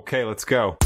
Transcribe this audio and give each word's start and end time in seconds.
Okay, 0.00 0.24
let's 0.24 0.46
go. 0.46 0.78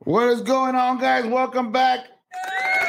What 0.00 0.28
is 0.28 0.42
going 0.42 0.74
on, 0.74 0.98
guys? 0.98 1.24
Welcome 1.24 1.72
back 1.72 2.00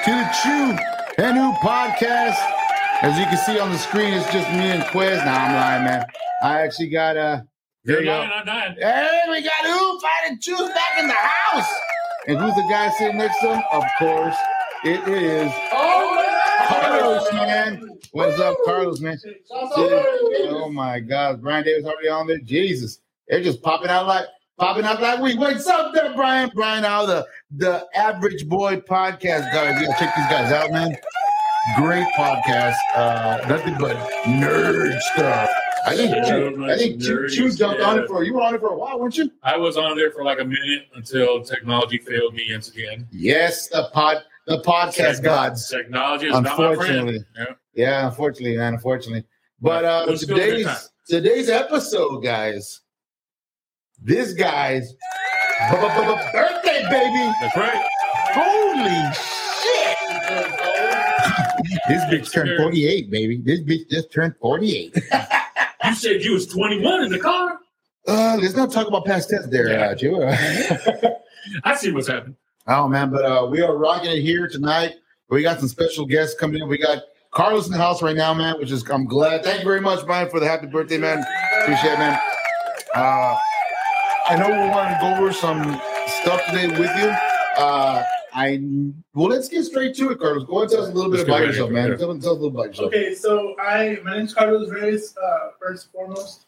to 0.04 0.12
the 0.12 0.30
Chew 0.44 0.78
and 1.24 1.38
Ew 1.38 1.54
podcast. 1.64 2.36
As 3.02 3.18
you 3.18 3.24
can 3.24 3.38
see 3.38 3.58
on 3.58 3.72
the 3.72 3.78
screen, 3.78 4.14
it's 4.14 4.30
just 4.34 4.50
me 4.50 4.70
and 4.72 4.84
Quiz. 4.88 5.18
Nah, 5.20 5.32
I'm 5.32 5.54
lying, 5.54 5.86
man. 5.86 6.06
I 6.44 6.64
actually 6.64 6.90
got 6.90 7.16
uh 7.16 7.42
You're 7.84 8.00
you 8.00 8.06
go. 8.06 8.24
Hey, 8.78 9.22
we 9.30 9.42
got 9.42 9.66
Who 9.66 10.00
Fighting 10.00 10.40
Chew's 10.42 10.70
back 10.70 11.00
in 11.00 11.08
the 11.08 11.14
house. 11.14 11.70
And 12.28 12.38
who's 12.38 12.54
the 12.56 12.68
guy 12.70 12.90
sitting 12.98 13.18
next 13.18 13.40
to 13.40 13.56
him? 13.56 13.64
Of 13.72 13.84
course, 13.98 14.36
it 14.84 15.08
is 15.08 15.52
Carlos, 16.68 17.32
man. 17.32 17.90
What's 18.12 18.40
up, 18.40 18.58
Carlos, 18.66 19.00
man? 19.00 19.18
Oh 19.52 20.70
my 20.72 21.00
God, 21.00 21.42
Brian 21.42 21.64
Davis 21.64 21.86
already 21.86 22.10
on 22.10 22.28
there. 22.28 22.40
Jesus, 22.40 23.00
they're 23.28 23.42
just 23.42 23.62
popping 23.62 23.90
out 23.90 24.08
like 24.08 24.26
popping 24.58 24.84
out 24.84 25.02
like 25.02 25.20
we. 25.20 25.38
What's 25.38 25.66
up 25.66 25.94
there, 25.94 26.14
Brian? 26.14 26.52
Brian, 26.54 26.84
out 26.84 27.06
the 27.06 27.26
the 27.56 27.88
Average 27.96 28.48
Boy 28.50 28.78
podcast, 28.82 29.54
guys. 29.54 29.80
You 29.80 29.88
gotta 29.88 30.00
check 30.00 30.16
these 30.16 30.28
guys 30.28 30.52
out, 30.52 30.72
man. 30.72 30.96
Great 31.78 32.08
podcast. 32.14 32.76
Uh, 32.94 33.46
nothing 33.48 33.76
but 33.80 33.96
nerd 34.26 35.00
stuff. 35.14 35.50
I 35.86 35.96
think 35.96 36.26
Chew, 36.26 36.66
I 36.66 36.78
think 36.78 37.02
Nerdy 37.02 37.30
Chew 37.32 37.52
jumped 37.52 37.82
on 37.82 38.00
it 38.00 38.08
for 38.08 38.24
you 38.24 38.34
were 38.34 38.42
on 38.42 38.56
it 38.56 38.62
for 38.62 38.70
a 38.70 38.78
while, 38.78 39.00
weren't 39.00 39.18
you? 39.18 39.32
I 39.44 39.58
was 39.58 39.78
on 39.78 39.98
there 39.98 40.12
for 40.12 40.24
like 40.24 40.40
a 40.40 40.46
minute 40.46 40.88
until 40.96 41.42
technology 41.44 41.98
failed 41.98 42.34
me 42.34 42.48
once 42.52 42.70
again. 42.70 43.08
Yes, 43.12 43.68
the 43.68 43.90
pod 43.94 44.24
the 44.48 44.62
podcast 44.62 45.24
gods. 45.24 45.70
Technology 45.70 46.28
is 46.28 46.34
not 46.34 46.44
my 46.44 46.56
friend. 46.56 46.72
Unfortunately. 47.10 47.26
Yeah. 47.38 47.46
Yeah, 47.74 48.08
unfortunately, 48.08 48.58
man, 48.58 48.74
unfortunately. 48.74 49.26
But 49.62 49.86
uh 49.86 50.06
It 50.08 50.12
was 50.12 50.22
still 50.22 50.36
a 50.36 50.40
good 50.40 50.58
today's 50.58 50.90
today's 51.08 51.50
episode, 51.50 52.20
guys. 52.20 52.82
This 54.02 54.34
guy's 54.34 54.96
birthday, 55.70 56.84
baby. 56.90 57.32
That's 57.42 57.58
right. 57.58 57.88
Holy 58.32 59.14
shit. 59.14 59.98
this 61.88 62.04
bitch 62.06 62.32
turned 62.32 62.58
48, 62.58 63.12
baby. 63.12 63.38
This 63.38 63.60
bitch 63.62 63.90
just 63.90 64.12
turned 64.12 64.36
48. 64.42 64.98
You 65.90 65.96
said 65.96 66.24
you 66.24 66.34
was 66.34 66.48
21 66.48 67.04
in 67.06 67.12
the 67.12 67.20
car. 67.20 67.60
Uh, 68.08 68.38
let's 68.42 68.56
not 68.56 68.72
talk 68.72 68.88
about 68.88 69.06
past 69.06 69.30
tense 69.30 69.48
there, 69.48 69.70
Yeah. 69.70 69.90
uh, 69.90 69.96
Joe. 71.04 71.16
I 71.64 71.76
see 71.76 71.92
what's 71.92 72.08
happening. 72.08 72.36
Oh 72.68 72.88
man, 72.88 73.10
but 73.10 73.26
uh, 73.26 73.46
we 73.48 73.62
are 73.62 73.76
rocking 73.76 74.12
it 74.12 74.22
here 74.22 74.48
tonight. 74.48 74.96
We 75.30 75.42
got 75.42 75.60
some 75.60 75.68
special 75.68 76.06
guests 76.06 76.40
coming 76.40 76.62
in. 76.62 76.68
We 76.68 76.78
got 76.78 77.04
Carlos 77.32 77.66
in 77.68 77.72
the 77.72 77.78
house 77.78 78.02
right 78.02 78.16
now, 78.16 78.34
man, 78.34 78.58
which 78.60 78.72
is 78.72 78.88
I'm 78.90 79.06
glad. 79.06 79.44
Thank 79.44 79.60
you 79.60 79.66
very 79.66 79.82
much, 79.82 80.06
Brian, 80.06 80.30
for 80.30 80.40
the 80.40 80.48
happy 80.48 80.68
birthday, 80.68 80.98
man. 80.98 81.24
Appreciate 81.62 81.94
it, 81.94 82.00
man. 82.00 82.20
Uh, 82.96 83.36
I 84.28 84.36
know 84.38 84.48
we 84.50 84.70
want 84.70 84.90
to 84.90 84.98
go 85.02 85.16
over 85.16 85.34
some 85.34 85.80
stuff 86.22 86.42
today 86.48 86.68
with 86.68 86.96
you. 86.98 87.14
Uh, 87.58 88.04
I 88.40 88.62
well, 89.14 89.28
let's 89.28 89.50
get 89.50 89.66
straight 89.66 89.96
to 89.96 90.12
it, 90.12 90.20
Carlos. 90.20 90.46
Go 90.46 90.62
and 90.62 90.72
tell 90.72 90.84
us 90.84 90.90
a 90.90 90.94
little 90.94 91.12
bit 91.12 91.18
Let's 91.18 91.28
go 91.28 91.36
about 91.36 91.40
right 91.42 91.48
yourself, 91.50 91.72
man. 91.72 91.90
Tell, 91.90 91.98
tell 91.98 92.12
us 92.12 92.26
a 92.26 92.32
little 92.32 92.48
about 92.48 92.68
yourself. 92.68 92.88
Okay, 92.88 93.14
so 93.14 93.56
I 93.60 94.00
my 94.06 94.18
name's 94.18 94.34
Carlos 94.34 94.70
Reyes. 94.70 95.14
Uh, 95.18 95.50
first 95.60 95.86
and 95.86 95.92
foremost, 95.92 96.46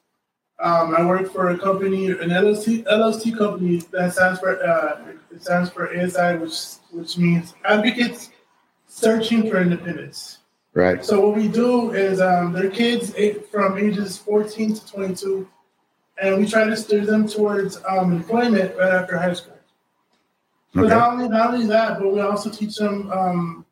um, 0.62 0.96
I 0.96 1.06
work 1.06 1.34
for 1.34 1.50
a 1.50 1.58
company, 1.58 2.08
an 2.08 2.30
LLC 2.30 2.86
LLC 2.86 3.38
company 3.38 3.82
that 3.92 4.14
stands 4.14 4.40
for 4.40 4.64
uh, 4.64 5.02
it 5.32 5.44
stands 5.44 5.70
for 5.70 5.90
ASI, 5.90 6.38
which 6.38 6.58
which 6.92 7.18
means 7.18 7.56
Advocates 7.66 8.30
Searching 8.88 9.50
for 9.50 9.60
Independence. 9.60 10.38
Right. 10.74 11.04
So 11.04 11.20
what 11.20 11.36
we 11.36 11.50
do 11.50 11.92
is 11.92 12.22
um, 12.22 12.54
they're 12.54 12.70
kids 12.70 13.14
from 13.52 13.78
ages 13.78 14.18
14 14.18 14.76
to 14.76 14.88
22, 14.88 15.46
and 16.22 16.38
we 16.38 16.48
try 16.48 16.64
to 16.64 16.78
steer 16.78 17.06
them 17.06 17.28
towards 17.28 17.82
um, 17.86 18.14
employment 18.14 18.78
right 18.78 18.94
after 18.94 19.18
high 19.18 19.34
school. 19.34 19.58
But 20.74 20.86
Okay. 20.86 20.96
not 20.96 21.14
only 21.14 21.28
not 21.28 21.54
only 21.54 21.66
that, 21.68 22.00
but 22.00 22.14
we 22.14 22.22
also 22.22 22.50
teach 22.50 22.76
them 22.78 23.12
um, 23.12 23.66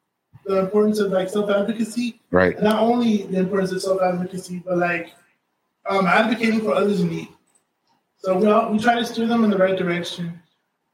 the 0.46 0.60
importance 0.60 1.00
of 1.00 1.12
like 1.12 1.30
self 1.30 1.50
advocacy 1.50 2.20
Right. 2.32 2.62
not 2.62 2.82
only 2.82 3.24
the 3.24 3.40
importance 3.40 3.72
of 3.72 3.82
self 3.82 4.02
advocacy, 4.02 4.62
but 4.66 4.78
like 4.78 5.14
um, 5.90 6.06
advocating 6.06 6.62
for 6.62 6.74
others 6.74 7.02
in 7.02 7.10
need. 7.10 7.30
So 8.18 8.38
we 8.38 8.48
all, 8.48 8.72
we 8.72 8.80
try 8.80 8.96
to 8.96 9.06
steer 9.06 9.28
them 9.28 9.44
in 9.46 9.50
the 9.50 9.58
right 9.58 9.78
direction. 9.78 10.42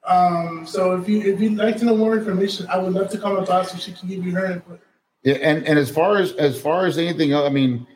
Um, 0.06 0.68
so 0.68 0.96
if 0.96 1.10
you 1.10 1.22
if 1.22 1.42
you'd 1.42 1.58
like 1.58 1.78
to 1.78 1.86
know 1.86 1.98
more 1.98 2.16
information, 2.16 2.68
I 2.68 2.78
would 2.78 2.94
love 2.94 3.10
to 3.10 3.18
call 3.18 3.34
my 3.34 3.44
boss 3.44 3.72
so 3.72 3.78
she 3.78 3.92
can 3.94 4.08
give 4.08 4.24
you 4.24 4.32
her 4.34 4.46
input. 4.46 4.80
Yeah, 5.24 5.36
and 5.36 5.66
and 5.66 5.80
as 5.80 5.90
far 5.90 6.18
as 6.18 6.34
as 6.34 6.62
far 6.62 6.86
as 6.86 7.00
anything 7.00 7.32
else, 7.32 7.48
I 7.48 7.50
mean, 7.50 7.88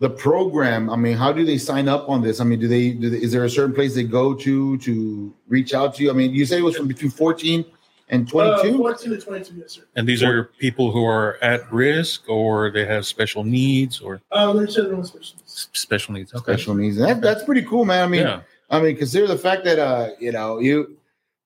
the 0.00 0.10
program. 0.10 0.88
I 0.90 0.96
mean, 0.96 1.16
how 1.16 1.32
do 1.32 1.44
they 1.44 1.58
sign 1.58 1.88
up 1.88 2.08
on 2.08 2.22
this? 2.22 2.40
I 2.40 2.44
mean, 2.44 2.60
do 2.60 2.68
they, 2.68 2.90
do 2.92 3.10
they 3.10 3.18
is 3.18 3.32
there 3.32 3.44
a 3.44 3.50
certain 3.50 3.74
place 3.74 3.94
they 3.94 4.04
go 4.04 4.34
to 4.34 4.78
to 4.78 5.34
reach 5.48 5.74
out 5.74 5.94
to 5.96 6.02
you? 6.04 6.10
I 6.10 6.14
mean, 6.14 6.32
you 6.34 6.46
say 6.46 6.58
it 6.58 6.62
was 6.62 6.76
from 6.76 6.88
between 6.88 7.10
fourteen 7.10 7.64
and 8.10 8.26
Uh, 8.28 8.30
twenty 8.30 8.62
two. 8.70 8.78
14 8.78 9.10
to 9.10 9.20
22, 9.20 9.54
yes, 9.56 9.72
sir. 9.72 9.82
And 9.96 10.08
these 10.08 10.22
are 10.22 10.44
people 10.58 10.92
who 10.92 11.04
are 11.04 11.36
at 11.42 11.70
risk 11.72 12.28
or 12.28 12.70
they 12.70 12.84
have 12.86 13.04
special 13.06 13.44
needs 13.44 14.00
or 14.00 14.20
Um, 14.32 14.56
they're 14.56 14.66
children 14.66 14.98
with 14.98 15.08
special 15.08 15.36
needs. 15.36 15.68
special 15.72 16.14
needs. 16.14 16.32
Okay. 16.34 16.52
Special 16.52 16.74
needs. 16.74 16.96
That, 16.96 17.20
that's 17.20 17.44
pretty 17.44 17.62
cool, 17.62 17.84
man. 17.84 18.02
I 18.04 18.06
mean, 18.08 18.20
yeah. 18.22 18.40
I 18.70 18.80
mean, 18.80 18.96
consider 18.96 19.26
the 19.26 19.36
fact 19.36 19.64
that 19.64 19.78
uh, 19.78 20.10
you 20.20 20.32
know, 20.32 20.58
you 20.60 20.96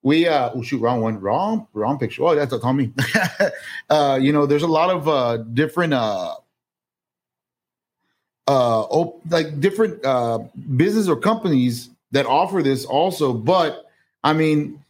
we 0.04 0.28
uh 0.28 0.50
oh 0.54 0.62
shoot, 0.62 0.80
wrong 0.80 1.00
one, 1.00 1.18
wrong, 1.20 1.66
wrong 1.72 1.98
picture. 1.98 2.22
Oh, 2.24 2.34
that's 2.34 2.52
a 2.52 2.58
Tommy. 2.60 2.92
uh, 3.90 4.18
you 4.20 4.32
know, 4.32 4.46
there's 4.46 4.62
a 4.64 4.74
lot 4.80 4.90
of 4.90 5.08
uh 5.08 5.38
different 5.54 5.94
uh 5.94 6.34
uh 8.48 8.82
op- 8.82 9.20
like 9.28 9.60
different 9.60 10.04
uh 10.04 10.38
business 10.76 11.08
or 11.08 11.16
companies 11.16 11.90
that 12.10 12.26
offer 12.26 12.62
this 12.62 12.84
also, 12.84 13.32
but 13.32 13.86
I 14.24 14.32
mean 14.32 14.82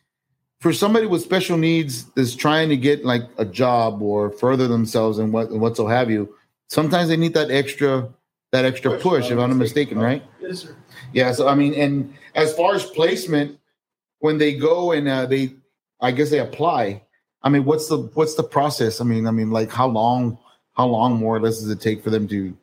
for 0.60 0.72
somebody 0.72 1.06
with 1.06 1.22
special 1.22 1.56
needs 1.58 2.04
that's 2.14 2.36
trying 2.36 2.68
to 2.68 2.76
get 2.76 3.04
like 3.04 3.22
a 3.36 3.44
job 3.44 4.00
or 4.00 4.30
further 4.30 4.68
themselves 4.68 5.18
and 5.18 5.32
what 5.32 5.50
and 5.50 5.60
what 5.60 5.76
so 5.76 5.86
have 5.86 6.10
you, 6.10 6.32
sometimes 6.68 7.08
they 7.08 7.16
need 7.16 7.34
that 7.34 7.50
extra 7.50 8.08
that 8.52 8.64
extra 8.64 8.92
Push, 8.92 9.02
push, 9.02 9.24
if 9.26 9.32
I'm 9.32 9.50
not 9.50 9.56
mistaken, 9.56 9.98
right? 9.98 10.22
Yes, 10.40 10.60
sir. 10.60 10.76
Yeah, 11.12 11.32
so 11.32 11.48
I 11.48 11.54
mean, 11.54 11.74
and 11.74 12.14
as 12.34 12.54
far 12.54 12.74
as 12.74 12.84
placement, 12.84 13.58
when 14.20 14.38
they 14.38 14.54
go 14.54 14.92
and 14.92 15.08
uh, 15.08 15.26
they, 15.26 15.52
I 16.00 16.12
guess 16.12 16.30
they 16.30 16.38
apply. 16.38 17.02
I 17.42 17.48
mean, 17.48 17.64
what's 17.64 17.88
the 17.88 17.98
what's 18.14 18.36
the 18.36 18.44
process? 18.44 19.00
I 19.00 19.04
mean, 19.04 19.26
I 19.26 19.32
mean, 19.32 19.50
like 19.50 19.70
how 19.70 19.88
long, 19.88 20.38
how 20.76 20.86
long 20.86 21.16
more 21.16 21.36
or 21.36 21.40
less 21.40 21.58
does 21.58 21.70
it 21.70 21.80
take 21.80 22.04
for 22.04 22.10
them 22.10 22.28
to? 22.28 22.56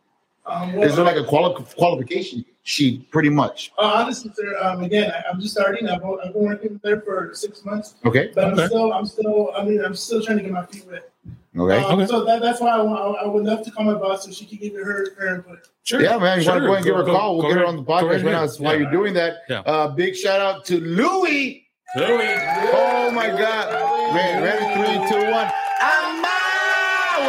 Um, 0.50 0.84
Is 0.84 0.96
there 0.96 1.06
like 1.06 1.18
a 1.18 1.24
quali- 1.24 1.64
qualification 1.78 2.44
sheet, 2.64 3.10
pretty 3.12 3.30
much? 3.30 3.72
uh, 3.78 3.92
honestly, 3.96 4.32
sir, 4.36 4.58
um, 4.62 4.84
again, 4.84 5.12
I, 5.12 5.24
I'm 5.30 5.40
just 5.40 5.54
starting. 5.54 5.88
I've, 5.88 6.04
I've 6.04 6.34
been 6.34 6.44
working 6.44 6.80
there 6.84 7.02
for 7.02 7.32
six 7.34 7.64
months, 7.66 7.96
Okay, 8.06 8.32
but 8.36 8.46
Okay. 8.46 8.62
I'm 8.64 8.68
still, 8.68 8.94
I'm 8.94 9.06
still, 9.06 9.52
I 9.56 9.64
mean, 9.64 9.84
I'm 9.84 9.96
still 9.96 10.22
trying 10.24 10.38
to 10.38 10.44
get 10.44 10.52
my 10.52 10.66
feet 10.66 10.86
wet. 10.90 11.10
okay, 11.58 11.84
Um, 11.84 12.00
Okay. 12.00 12.08
So 12.08 12.24
that, 12.26 12.42
that's 12.42 12.60
why 12.62 12.70
I, 12.70 12.82
wa- 12.82 13.14
I 13.24 13.28
would 13.28 13.44
love 13.44 13.64
to 13.66 13.72
call 13.72 13.86
my 13.86 13.94
boss 13.94 14.26
so 14.26 14.32
she 14.32 14.46
can 14.46 14.58
give 14.58 14.74
you 14.74 14.84
her, 14.84 15.08
her 15.18 15.36
input. 15.36 15.68
Sure. 15.84 16.02
yeah, 16.02 16.18
man. 16.18 16.42
You 16.42 16.48
want 16.48 16.60
to 16.60 16.60
Sure. 16.62 16.68
go 16.68 16.74
and 16.76 16.86
give 16.86 16.96
her 16.96 17.02
a 17.02 17.06
call? 17.06 17.38
We'll 17.38 17.44
go 17.44 17.50
get 17.50 17.58
her 17.60 17.66
on 17.66 17.76
the 17.78 17.84
podcast 17.84 18.02
right 18.04 18.04
right 18.04 18.24
now. 18.24 18.30
ahead. 18.30 18.42
That's 18.50 18.60
why 18.60 18.74
Yeah. 18.74 18.80
you're 18.80 18.92
doing 18.92 19.14
that. 19.16 19.34
Yeah. 19.50 19.60
Uh, 19.62 19.88
big 19.90 20.16
shout 20.16 20.40
out 20.42 20.66
to 20.66 20.80
Louie. 20.80 21.66
Louis. 21.96 22.36
Oh 22.72 23.10
my 23.16 23.28
God! 23.30 24.14
Ready, 24.16 24.44
ready, 24.44 24.66
three, 24.76 25.10
two, 25.10 25.32
one. 25.32 25.52
Amma! 25.82 26.30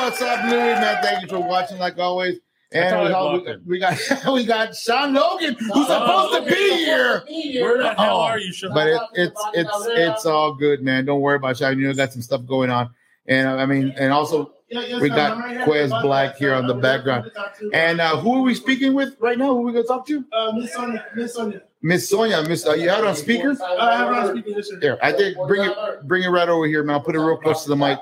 What's 0.02 0.20
up, 0.20 0.44
Louis? 0.44 0.74
Man, 0.74 1.02
thank 1.02 1.22
you 1.22 1.28
for 1.28 1.38
watching, 1.40 1.78
like 1.78 1.98
always. 1.98 2.38
And 2.72 3.08
we, 3.08 3.12
all- 3.12 3.40
we, 3.42 3.56
we 3.66 3.78
got 3.80 3.98
we 4.32 4.44
got 4.44 4.76
Sean 4.76 5.12
Logan, 5.12 5.56
who's 5.58 5.86
supposed 5.88 6.44
to 6.44 6.48
be 6.54 6.54
here, 6.84 7.24
Where 7.62 7.78
the 7.78 7.94
hell 7.94 8.18
Oh, 8.18 8.20
are 8.22 8.38
you, 8.38 8.52
Sean? 8.52 8.72
but 8.72 8.86
it, 8.86 9.00
it's 9.14 9.42
it's 9.54 9.86
it's 9.90 10.26
all 10.26 10.54
good, 10.54 10.82
man. 10.82 11.04
Don't 11.04 11.20
worry 11.20 11.36
about 11.36 11.56
Sean. 11.56 11.78
You 11.78 11.88
know, 11.88 11.94
got 11.94 12.12
some 12.12 12.22
stuff 12.22 12.46
going 12.46 12.70
on, 12.70 12.90
and 13.26 13.48
uh, 13.48 13.56
I 13.56 13.66
mean, 13.66 13.92
and 13.98 14.12
also, 14.12 14.52
Yeah, 14.68 14.82
yes, 14.82 15.00
We 15.02 15.08
got 15.08 15.32
I'm 15.32 15.40
right. 15.42 15.58
Quez 15.66 15.90
Black 16.02 16.36
here 16.36 16.54
on 16.54 16.68
the 16.68 16.74
background. 16.74 17.26
about 17.26 17.56
to 17.56 17.64
talk 17.64 17.72
to- 17.72 17.76
and 17.76 18.00
uh, 18.00 18.16
who 18.18 18.36
are 18.36 18.42
we 18.42 18.54
speaking 18.54 18.94
with 18.94 19.16
right 19.18 19.36
now? 19.36 19.46
Who 19.46 19.58
are 19.62 19.62
we 19.62 19.72
gonna 19.72 19.84
talk 19.84 20.06
to? 20.06 20.24
Uh, 20.32 20.52
Miss 20.52 20.72
Sonia. 20.72 21.06
Miss 21.16 21.34
Sonia. 21.34 21.62
Miss 21.82 22.08
Sonia. 22.08 22.42
Miss, 22.48 22.64
uh, 22.66 22.74
you 22.74 22.88
had 22.88 23.00
it 23.00 23.06
on 23.06 23.16
speaker. 23.16 23.50
Uh, 23.60 23.76
I 23.80 23.96
have 23.96 24.08
on 24.14 24.28
speaker, 24.38 24.50
yes. 24.60 24.70
Here, 24.80 24.96
I 25.02 25.10
think 25.10 25.36
bring 25.48 25.68
it 25.68 25.76
bring 26.06 26.22
it 26.22 26.28
right 26.28 26.48
over 26.48 26.66
here, 26.66 26.84
man. 26.84 26.94
I'll 26.94 27.02
put 27.02 27.16
it 27.16 27.20
real 27.20 27.36
close 27.36 27.64
to 27.64 27.68
the 27.70 27.76
mic. 27.76 27.98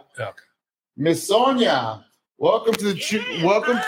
Miss 0.97 1.27
Sonia, 1.27 2.05
welcome 2.39 2.73
to 2.73 2.85
the 2.85 2.95
Chew, 2.95 3.23
welcome 3.43 3.79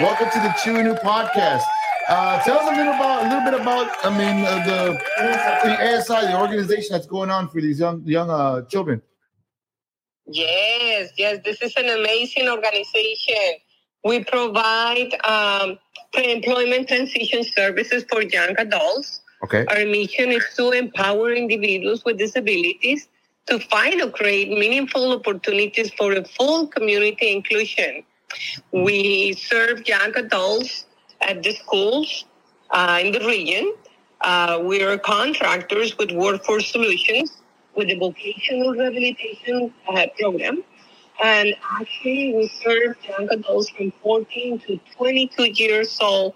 welcome 0.00 0.30
to 0.30 0.40
the 0.40 0.54
Chew 0.62 0.76
Ew 0.82 0.94
podcast. 0.94 1.62
Uh, 2.08 2.42
tell 2.42 2.58
us 2.58 2.66
a 2.66 2.74
little 2.74 2.94
about 2.94 3.26
a 3.26 3.28
little 3.28 3.50
bit 3.50 3.60
about 3.60 4.04
I 4.04 4.10
mean 4.10 4.44
uh, 4.44 4.64
the 4.64 4.98
the 5.64 5.96
ASI, 5.96 6.26
the 6.26 6.40
organization 6.40 6.88
that's 6.92 7.06
going 7.06 7.30
on 7.30 7.48
for 7.48 7.60
these 7.60 7.78
young 7.78 8.02
young 8.04 8.30
uh, 8.30 8.62
children. 8.62 9.02
Yes, 10.26 11.10
yes, 11.16 11.40
this 11.44 11.60
is 11.62 11.74
an 11.76 11.88
amazing 11.88 12.48
organization. 12.48 13.60
We 14.04 14.24
provide 14.24 15.14
um, 15.24 15.78
pre-employment 16.12 16.88
transition 16.88 17.44
services 17.44 18.04
for 18.10 18.22
young 18.22 18.54
adults. 18.58 19.20
Okay. 19.44 19.66
Our 19.66 19.84
mission 19.86 20.32
is 20.32 20.44
to 20.56 20.70
empower 20.70 21.32
individuals 21.32 22.04
with 22.04 22.18
disabilities 22.18 23.08
to 23.48 23.58
find 23.58 24.00
or 24.02 24.10
create 24.10 24.50
meaningful 24.50 25.12
opportunities 25.12 25.90
for 25.94 26.12
a 26.12 26.24
full 26.24 26.66
community 26.66 27.32
inclusion. 27.32 28.04
We 28.72 29.32
serve 29.32 29.88
young 29.88 30.14
adults 30.16 30.86
at 31.22 31.42
the 31.42 31.52
schools 31.54 32.26
uh, 32.70 33.00
in 33.02 33.12
the 33.12 33.20
region. 33.20 33.74
Uh, 34.20 34.60
we 34.62 34.82
are 34.82 34.98
contractors 34.98 35.96
with 35.96 36.10
Workforce 36.10 36.70
Solutions 36.70 37.38
with 37.74 37.88
the 37.88 37.98
vocational 37.98 38.72
rehabilitation 38.72 39.72
uh, 39.88 40.06
program. 40.18 40.62
And 41.22 41.54
actually, 41.80 42.34
we 42.34 42.48
serve 42.62 42.96
young 43.08 43.28
adults 43.30 43.70
from 43.70 43.92
14 44.02 44.58
to 44.66 44.78
22 44.96 45.44
years 45.52 45.98
old, 46.00 46.34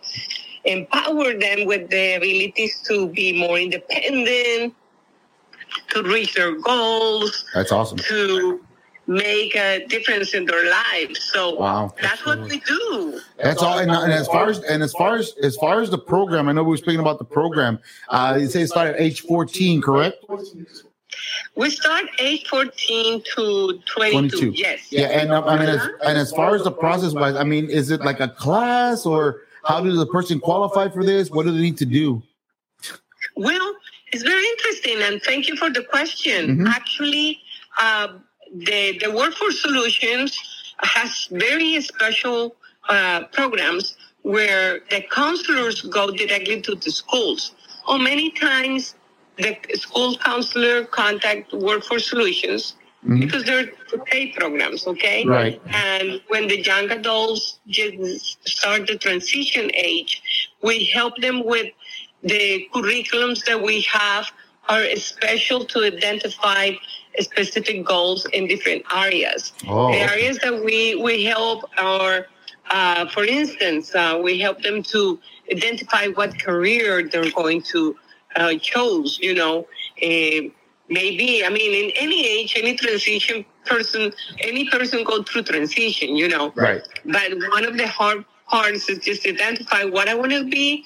empower 0.64 1.34
them 1.34 1.66
with 1.66 1.90
the 1.90 2.16
abilities 2.16 2.80
to 2.88 3.08
be 3.08 3.38
more 3.38 3.58
independent, 3.58 4.74
to 5.90 6.02
reach 6.02 6.34
their 6.34 6.52
goals, 6.60 7.44
That's 7.54 7.72
awesome. 7.72 7.98
to 7.98 8.60
make 9.06 9.56
a 9.56 9.84
difference 9.86 10.32
in 10.34 10.44
their 10.46 10.70
lives. 10.70 11.20
So 11.32 11.56
Wow. 11.56 11.92
that's 12.00 12.24
what 12.24 12.40
we 12.42 12.60
do. 12.60 13.20
That's 13.42 13.60
all. 13.62 13.78
And, 13.78 13.90
and 13.90 14.12
as 14.12 14.26
far 14.28 14.48
as 14.48 14.58
and 14.64 14.82
as 14.82 14.92
far 14.92 15.16
as 15.16 15.34
as 15.42 15.56
far 15.56 15.80
as 15.80 15.90
the 15.90 15.98
program, 15.98 16.48
I 16.48 16.52
know 16.52 16.62
we 16.62 16.70
were 16.70 16.76
speaking 16.76 17.00
about 17.00 17.18
the 17.18 17.24
program. 17.24 17.78
Uh, 18.08 18.38
you 18.40 18.48
say 18.48 18.62
it 18.62 18.68
started 18.68 18.94
at 18.96 19.00
age 19.00 19.22
fourteen, 19.22 19.82
correct? 19.82 20.24
We 21.56 21.68
start 21.68 22.06
age 22.18 22.48
14 22.48 23.22
to 23.36 23.78
22. 23.84 24.10
22. 24.38 24.50
Yes. 24.54 24.90
Yeah, 24.90 25.08
and 25.08 25.30
um, 25.30 25.44
I 25.44 25.58
mean, 25.58 25.68
as, 25.68 25.86
and 26.06 26.16
as 26.16 26.32
far 26.32 26.54
as 26.54 26.64
the 26.64 26.70
process 26.72 27.12
wise, 27.12 27.36
I 27.36 27.44
mean, 27.44 27.68
is 27.68 27.90
it 27.90 28.00
like 28.00 28.20
a 28.20 28.28
class 28.28 29.04
or 29.04 29.42
how 29.62 29.82
does 29.82 29.98
the 29.98 30.06
person 30.06 30.40
qualify 30.40 30.88
for 30.88 31.04
this? 31.04 31.30
What 31.30 31.44
do 31.44 31.52
they 31.52 31.60
need 31.60 31.76
to 31.78 31.84
do? 31.84 32.22
Well, 33.36 33.74
it's 34.12 34.22
very 34.22 34.46
interesting, 34.54 34.98
and 35.02 35.22
thank 35.22 35.48
you 35.48 35.56
for 35.56 35.70
the 35.70 35.82
question. 35.82 36.58
Mhm. 36.58 36.68
Actually, 36.78 37.40
uh, 37.80 38.08
the 38.54 38.98
the 39.02 39.10
Workforce 39.10 39.60
Solutions 39.60 40.30
has 40.94 41.10
very 41.30 41.80
special 41.80 42.40
uh, 42.88 43.20
programs 43.38 43.96
where 44.22 44.80
the 44.90 45.00
counselors 45.20 45.80
go 45.82 46.10
directly 46.10 46.60
to 46.60 46.74
the 46.74 46.90
schools. 46.90 47.52
Or 47.88 47.98
many 47.98 48.30
times, 48.30 48.94
the 49.38 49.56
school 49.74 50.16
counselor 50.18 50.84
contact 50.84 51.52
Workforce 51.52 52.06
Solutions 52.08 52.74
Mhm. 53.04 53.20
because 53.22 53.42
they're 53.44 53.70
paid 54.12 54.34
programs. 54.40 54.86
Okay. 54.86 55.24
Right. 55.24 55.60
And 55.86 56.20
when 56.28 56.44
the 56.48 56.58
young 56.70 56.90
adults 56.90 57.58
just 57.68 58.36
start 58.56 58.86
the 58.86 58.96
transition 59.06 59.70
age, 59.74 60.22
we 60.62 60.84
help 60.84 61.14
them 61.18 61.44
with 61.44 61.68
the 62.22 62.68
curriculums 62.74 63.44
that 63.46 63.60
we 63.60 63.80
have 63.82 64.26
are 64.68 64.84
special 64.96 65.64
to 65.64 65.84
identify 65.84 66.70
specific 67.18 67.84
goals 67.84 68.26
in 68.32 68.46
different 68.46 68.82
areas. 68.94 69.52
Oh, 69.68 69.92
The 69.92 69.98
areas 69.98 70.38
that 70.38 70.64
we, 70.64 70.94
we 70.94 71.24
help 71.24 71.64
are, 71.78 72.26
uh, 72.70 73.06
for 73.08 73.24
instance, 73.24 73.94
uh, 73.94 74.20
we 74.22 74.38
help 74.38 74.62
them 74.62 74.82
to 74.84 75.18
identify 75.50 76.06
what 76.08 76.38
career 76.38 77.08
they're 77.08 77.30
going 77.32 77.62
to 77.62 77.96
uh, 78.36 78.54
choose, 78.54 79.18
you 79.20 79.34
know, 79.34 79.66
uh, 80.02 80.40
maybe, 80.88 81.44
I 81.44 81.48
mean, 81.50 81.84
in 81.84 81.90
any 81.96 82.26
age, 82.26 82.54
any 82.56 82.74
transition 82.76 83.44
person, 83.66 84.12
any 84.40 84.68
person 84.68 85.04
go 85.04 85.22
through 85.22 85.42
transition, 85.42 86.16
you 86.16 86.28
know. 86.28 86.52
right. 86.54 86.82
But 87.04 87.32
one 87.50 87.64
of 87.64 87.76
the 87.76 87.88
hard 87.88 88.24
parts 88.48 88.88
is 88.88 88.98
just 89.00 89.26
identify 89.26 89.84
what 89.84 90.08
I 90.08 90.14
want 90.14 90.32
to 90.32 90.44
be 90.48 90.84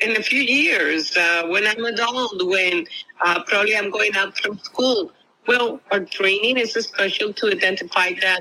in 0.00 0.16
a 0.16 0.22
few 0.22 0.40
years 0.40 1.16
uh, 1.16 1.44
when 1.46 1.66
I'm 1.66 1.84
adult, 1.84 2.44
when 2.44 2.86
uh, 3.24 3.42
probably 3.44 3.76
I'm 3.76 3.90
going 3.90 4.14
out 4.16 4.36
from 4.38 4.58
school. 4.58 5.12
Well, 5.46 5.80
our 5.92 6.00
training 6.00 6.58
is 6.58 6.72
special 6.72 7.32
to 7.32 7.46
identify 7.48 8.12
that 8.20 8.40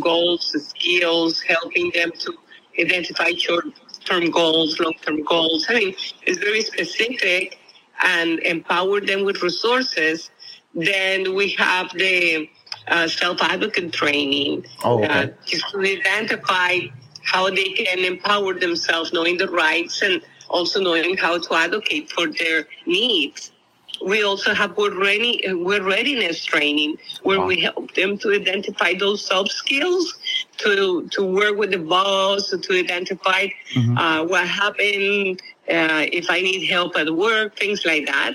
goals, 0.00 0.54
skills, 0.68 1.40
helping 1.42 1.90
them 1.94 2.12
to 2.12 2.32
identify 2.78 3.32
short-term 3.32 4.30
goals, 4.30 4.80
long-term 4.80 5.22
goals. 5.24 5.66
I 5.68 5.74
mean, 5.74 5.94
it's 6.26 6.38
very 6.38 6.62
specific 6.62 7.58
and 8.02 8.38
empower 8.40 9.00
them 9.00 9.24
with 9.24 9.42
resources. 9.42 10.30
Then 10.74 11.34
we 11.34 11.50
have 11.50 11.92
the 11.92 12.48
uh, 12.88 13.08
self-advocate 13.08 13.92
training 13.92 14.64
Oh, 14.82 15.02
uh, 15.02 15.26
okay. 15.26 15.34
just 15.44 15.68
to 15.70 15.80
identify 15.80 16.78
how 17.22 17.50
they 17.50 17.70
can 17.74 17.98
empower 17.98 18.54
themselves, 18.54 19.12
knowing 19.12 19.36
the 19.36 19.48
rights 19.48 20.00
and 20.02 20.22
also 20.50 20.80
knowing 20.80 21.16
how 21.16 21.38
to 21.38 21.54
advocate 21.54 22.10
for 22.10 22.26
their 22.28 22.66
needs. 22.86 23.52
We 24.04 24.22
also 24.24 24.54
have 24.54 24.76
word, 24.76 24.94
ready, 24.94 25.42
word 25.52 25.82
readiness 25.82 26.44
training 26.44 26.96
where 27.22 27.40
we 27.40 27.60
help 27.60 27.94
them 27.94 28.18
to 28.18 28.32
identify 28.32 28.94
those 28.94 29.24
soft 29.24 29.50
skills, 29.52 30.18
to, 30.58 31.08
to 31.12 31.24
work 31.24 31.56
with 31.56 31.70
the 31.70 31.78
boss, 31.78 32.50
to 32.50 32.70
identify 32.78 33.48
Mhm. 33.74 33.98
uh, 33.98 34.24
what 34.26 34.46
happened, 34.46 35.40
uh, 35.68 36.06
if 36.20 36.30
I 36.30 36.40
need 36.40 36.66
help 36.66 36.96
at 36.96 37.10
work, 37.14 37.58
things 37.58 37.84
like 37.84 38.06
that. 38.06 38.34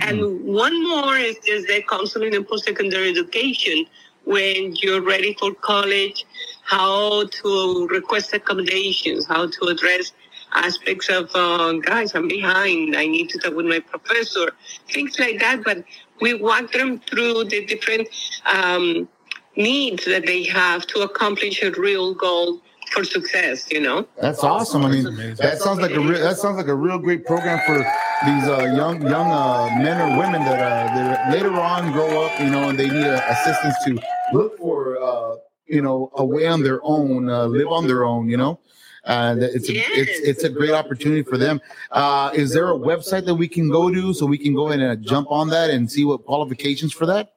And 0.00 0.44
one 0.44 0.76
more 0.88 1.16
is 1.16 1.36
just 1.46 1.66
the 1.68 1.82
counseling 1.88 2.34
and 2.34 2.46
post-secondary 2.46 3.08
education 3.10 3.86
when 4.24 4.76
you're 4.76 5.00
ready 5.00 5.34
for 5.40 5.54
college, 5.54 6.24
how 6.64 7.24
to 7.40 7.86
request 7.88 8.34
accommodations, 8.34 9.26
how 9.26 9.46
to 9.46 9.60
address 9.66 10.12
aspects 10.52 11.08
of, 11.08 11.30
uh, 11.34 11.72
guys, 11.74 12.14
I'm 12.14 12.28
behind, 12.28 12.96
I 12.96 13.06
need 13.06 13.28
to 13.30 13.38
talk 13.38 13.54
with 13.54 13.66
my 13.66 13.80
professor, 13.80 14.52
things 14.90 15.18
like 15.18 15.38
that. 15.40 15.64
But 15.64 15.84
we 16.20 16.34
walk 16.34 16.72
them 16.72 17.00
through 17.00 17.44
the 17.44 17.64
different 17.66 18.08
um, 18.52 19.08
needs 19.56 20.04
that 20.06 20.26
they 20.26 20.44
have 20.44 20.86
to 20.88 21.00
accomplish 21.00 21.62
a 21.62 21.70
real 21.72 22.14
goal 22.14 22.60
for 22.92 23.04
success, 23.04 23.70
you 23.70 23.80
know? 23.80 24.06
That's 24.20 24.42
awesome. 24.42 24.84
I 24.84 24.90
mean, 24.90 25.34
that 25.36 25.58
sounds 25.58 25.80
like 25.80 25.92
a 25.92 26.00
real, 26.00 26.20
that 26.20 26.38
sounds 26.38 26.56
like 26.56 26.68
a 26.68 26.74
real 26.74 26.98
great 26.98 27.26
program 27.26 27.60
for 27.66 27.78
these 28.24 28.48
uh, 28.48 28.72
young 28.74 29.02
young 29.02 29.30
uh, 29.30 29.68
men 29.78 30.00
or 30.00 30.18
women 30.18 30.42
that 30.44 30.58
uh, 30.58 30.94
that 30.94 31.32
later 31.32 31.52
on 31.52 31.92
grow 31.92 32.24
up, 32.24 32.40
you 32.40 32.50
know, 32.50 32.68
and 32.68 32.78
they 32.78 32.88
need 32.88 33.06
uh, 33.06 33.20
assistance 33.28 33.74
to 33.84 33.98
look 34.32 34.58
for 34.58 35.00
uh, 35.02 35.36
you 35.66 35.82
know 35.82 36.10
a 36.16 36.24
way 36.24 36.46
on 36.46 36.62
their 36.62 36.80
own, 36.82 37.28
uh, 37.28 37.44
live 37.44 37.68
on 37.68 37.86
their 37.86 38.04
own, 38.04 38.28
you 38.28 38.36
know. 38.36 38.58
Uh, 39.04 39.36
it's 39.38 39.68
a, 39.68 39.74
it's 39.74 40.18
it's 40.20 40.44
a 40.44 40.48
great 40.48 40.72
opportunity 40.72 41.22
for 41.22 41.38
them. 41.38 41.60
Uh, 41.90 42.30
is 42.34 42.52
there 42.52 42.68
a 42.68 42.78
website 42.78 43.24
that 43.26 43.34
we 43.34 43.48
can 43.48 43.68
go 43.70 43.92
to 43.92 44.12
so 44.12 44.26
we 44.26 44.38
can 44.38 44.54
go 44.54 44.70
in 44.70 44.80
and 44.80 45.06
jump 45.06 45.30
on 45.30 45.48
that 45.48 45.70
and 45.70 45.90
see 45.90 46.04
what 46.04 46.24
qualifications 46.24 46.92
for 46.92 47.06
that? 47.06 47.32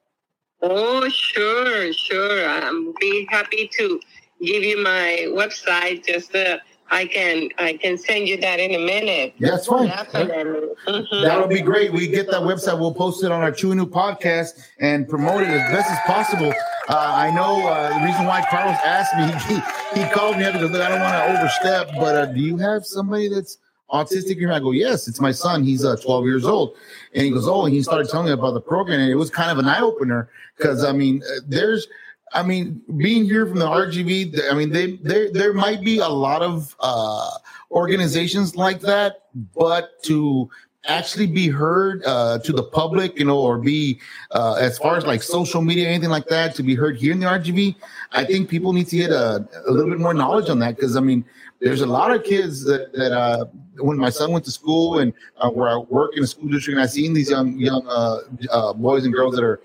Oh, 0.62 1.08
sure, 1.10 1.92
sure. 1.94 2.50
I'm 2.50 2.94
be 3.00 3.28
happy 3.30 3.70
to 3.78 4.00
give 4.42 4.64
you 4.64 4.84
my 4.84 5.28
website. 5.30 6.06
Just 6.06 6.36
uh, 6.36 6.58
I 6.92 7.06
can 7.06 7.50
I 7.58 7.78
can 7.78 7.98
send 7.98 8.28
you 8.28 8.38
that 8.42 8.60
in 8.60 8.76
a 8.76 8.86
minute. 8.86 9.34
That's 9.40 9.66
fine. 9.66 9.88
Definitely. 9.88 10.68
Mhm. 10.88 11.24
That 11.24 11.40
would 11.40 11.50
be 11.50 11.62
great. 11.62 11.94
We 11.94 12.08
get 12.08 12.28
that 12.28 12.42
website. 12.42 12.78
We'll 12.78 12.94
post 12.94 13.24
it 13.24 13.32
on 13.32 13.42
our 13.42 13.52
Chewy 13.52 13.76
New 13.78 13.86
podcast 13.88 14.60
and 14.80 15.08
promote 15.08 15.42
it 15.42 15.48
as 15.48 15.72
best 15.72 15.90
as 15.90 16.00
possible. 16.06 16.54
Uh, 16.90 17.14
I 17.16 17.32
know 17.32 17.66
uh, 17.66 17.98
the 17.98 18.06
reason 18.06 18.26
why 18.26 18.46
Carlos 18.50 18.78
asked 18.84 19.16
me, 19.16 19.56
he, 19.96 20.02
he 20.02 20.10
called 20.12 20.38
me 20.38 20.44
up 20.44 20.54
because 20.54 20.72
look, 20.72 20.82
I 20.82 20.90
don't 20.90 21.00
want 21.00 21.14
to 21.14 21.40
overstep, 21.40 21.96
but 21.96 22.16
uh, 22.16 22.26
do 22.26 22.42
you 22.42 22.58
have 22.58 22.86
somebody 22.86 23.30
that's 23.30 23.58
autistic 23.90 24.38
here? 24.38 24.52
I 24.52 24.60
go, 24.60 24.72
yes, 24.72 25.08
it's 25.08 25.22
my 25.22 25.32
son. 25.32 25.64
He's 25.64 25.86
uh, 25.86 25.96
12 25.96 26.26
years 26.26 26.46
old. 26.46 26.76
And 27.14 27.24
he 27.24 27.32
goes, 27.32 27.48
oh, 27.48 27.66
and 27.66 27.74
he 27.74 27.82
started 27.84 28.10
telling 28.10 28.26
me 28.26 28.34
about 28.34 28.54
the 28.54 28.62
program. 28.62 29.00
And 29.00 29.10
it 29.10 29.16
was 29.16 29.30
kind 29.30 29.50
of 29.50 29.60
an 29.60 29.66
eye 29.66 29.80
opener 29.82 30.30
because, 30.58 30.84
I 30.84 30.92
mean, 30.92 31.22
uh, 31.24 31.40
there's, 31.48 31.88
I 32.34 32.44
mean, 32.44 32.82
being 32.98 33.26
here 33.26 33.46
from 33.46 33.60
the 33.60 33.92
th- 33.92 34.36
I 34.50 34.54
mean, 34.54 34.70
they, 34.70 34.94
there, 34.98 35.32
there 35.32 35.54
might 35.54 35.82
be 35.84 36.00
a 36.00 36.08
lot 36.08 36.42
of 36.42 36.76
uh, 36.80 37.32
organizations 37.72 38.56
like 38.56 38.80
that, 38.82 39.24
but 39.56 40.02
to 40.04 40.50
actually 40.86 41.28
be 41.28 41.48
heard 41.48 42.04
uh, 42.06 42.40
to 42.40 42.52
the 42.54 42.64
public, 42.64 43.18
you 43.20 43.26
know, 43.26 43.38
or 43.38 43.58
be 43.58 44.00
uh, 44.32 44.54
as 44.60 44.78
far 44.78 44.98
as 44.98 45.06
like 45.06 45.22
social 45.22 45.62
media, 45.62 45.88
anything 45.88 46.10
like 46.10 46.28
that, 46.28 46.56
to 46.56 46.64
be 46.64 46.74
heard 46.74 46.98
here 46.98 47.12
in 47.12 47.20
the 47.20 47.26
RGV, 47.26 47.76
I 48.12 48.26
think 48.26 48.50
people 48.50 48.74
need 48.74 48.88
to 48.88 48.98
get 48.98 49.12
a, 49.12 49.48
a 49.68 49.72
little 49.72 49.92
bit 49.92 50.00
more 50.00 50.14
knowledge 50.14 50.50
on 50.50 50.60
that 50.60 50.76
because 50.76 50.96
I 50.96 51.02
mean, 51.02 51.26
there's 51.62 51.82
a 51.82 51.86
lot 51.86 52.12
of 52.12 52.24
kids 52.24 52.64
that 52.66 52.92
that 52.94 53.12
uh, 53.12 53.46
when 53.80 53.98
my 53.98 54.10
son 54.10 54.32
went 54.32 54.44
to 54.46 54.52
school 54.52 55.00
and 55.00 55.14
uh, 55.38 55.50
where 55.50 55.70
I 55.70 55.78
work 55.78 56.18
in 56.18 56.24
a 56.24 56.28
school 56.28 56.50
district, 56.50 56.76
and 56.76 56.84
I 56.84 56.88
seen 56.88 57.14
these 57.14 57.30
young 57.30 57.58
young 57.58 57.86
uh, 57.88 58.18
uh, 58.50 58.74
boys 58.74 59.06
and 59.06 59.14
girls 59.14 59.36
that 59.36 59.44
are 59.44 59.62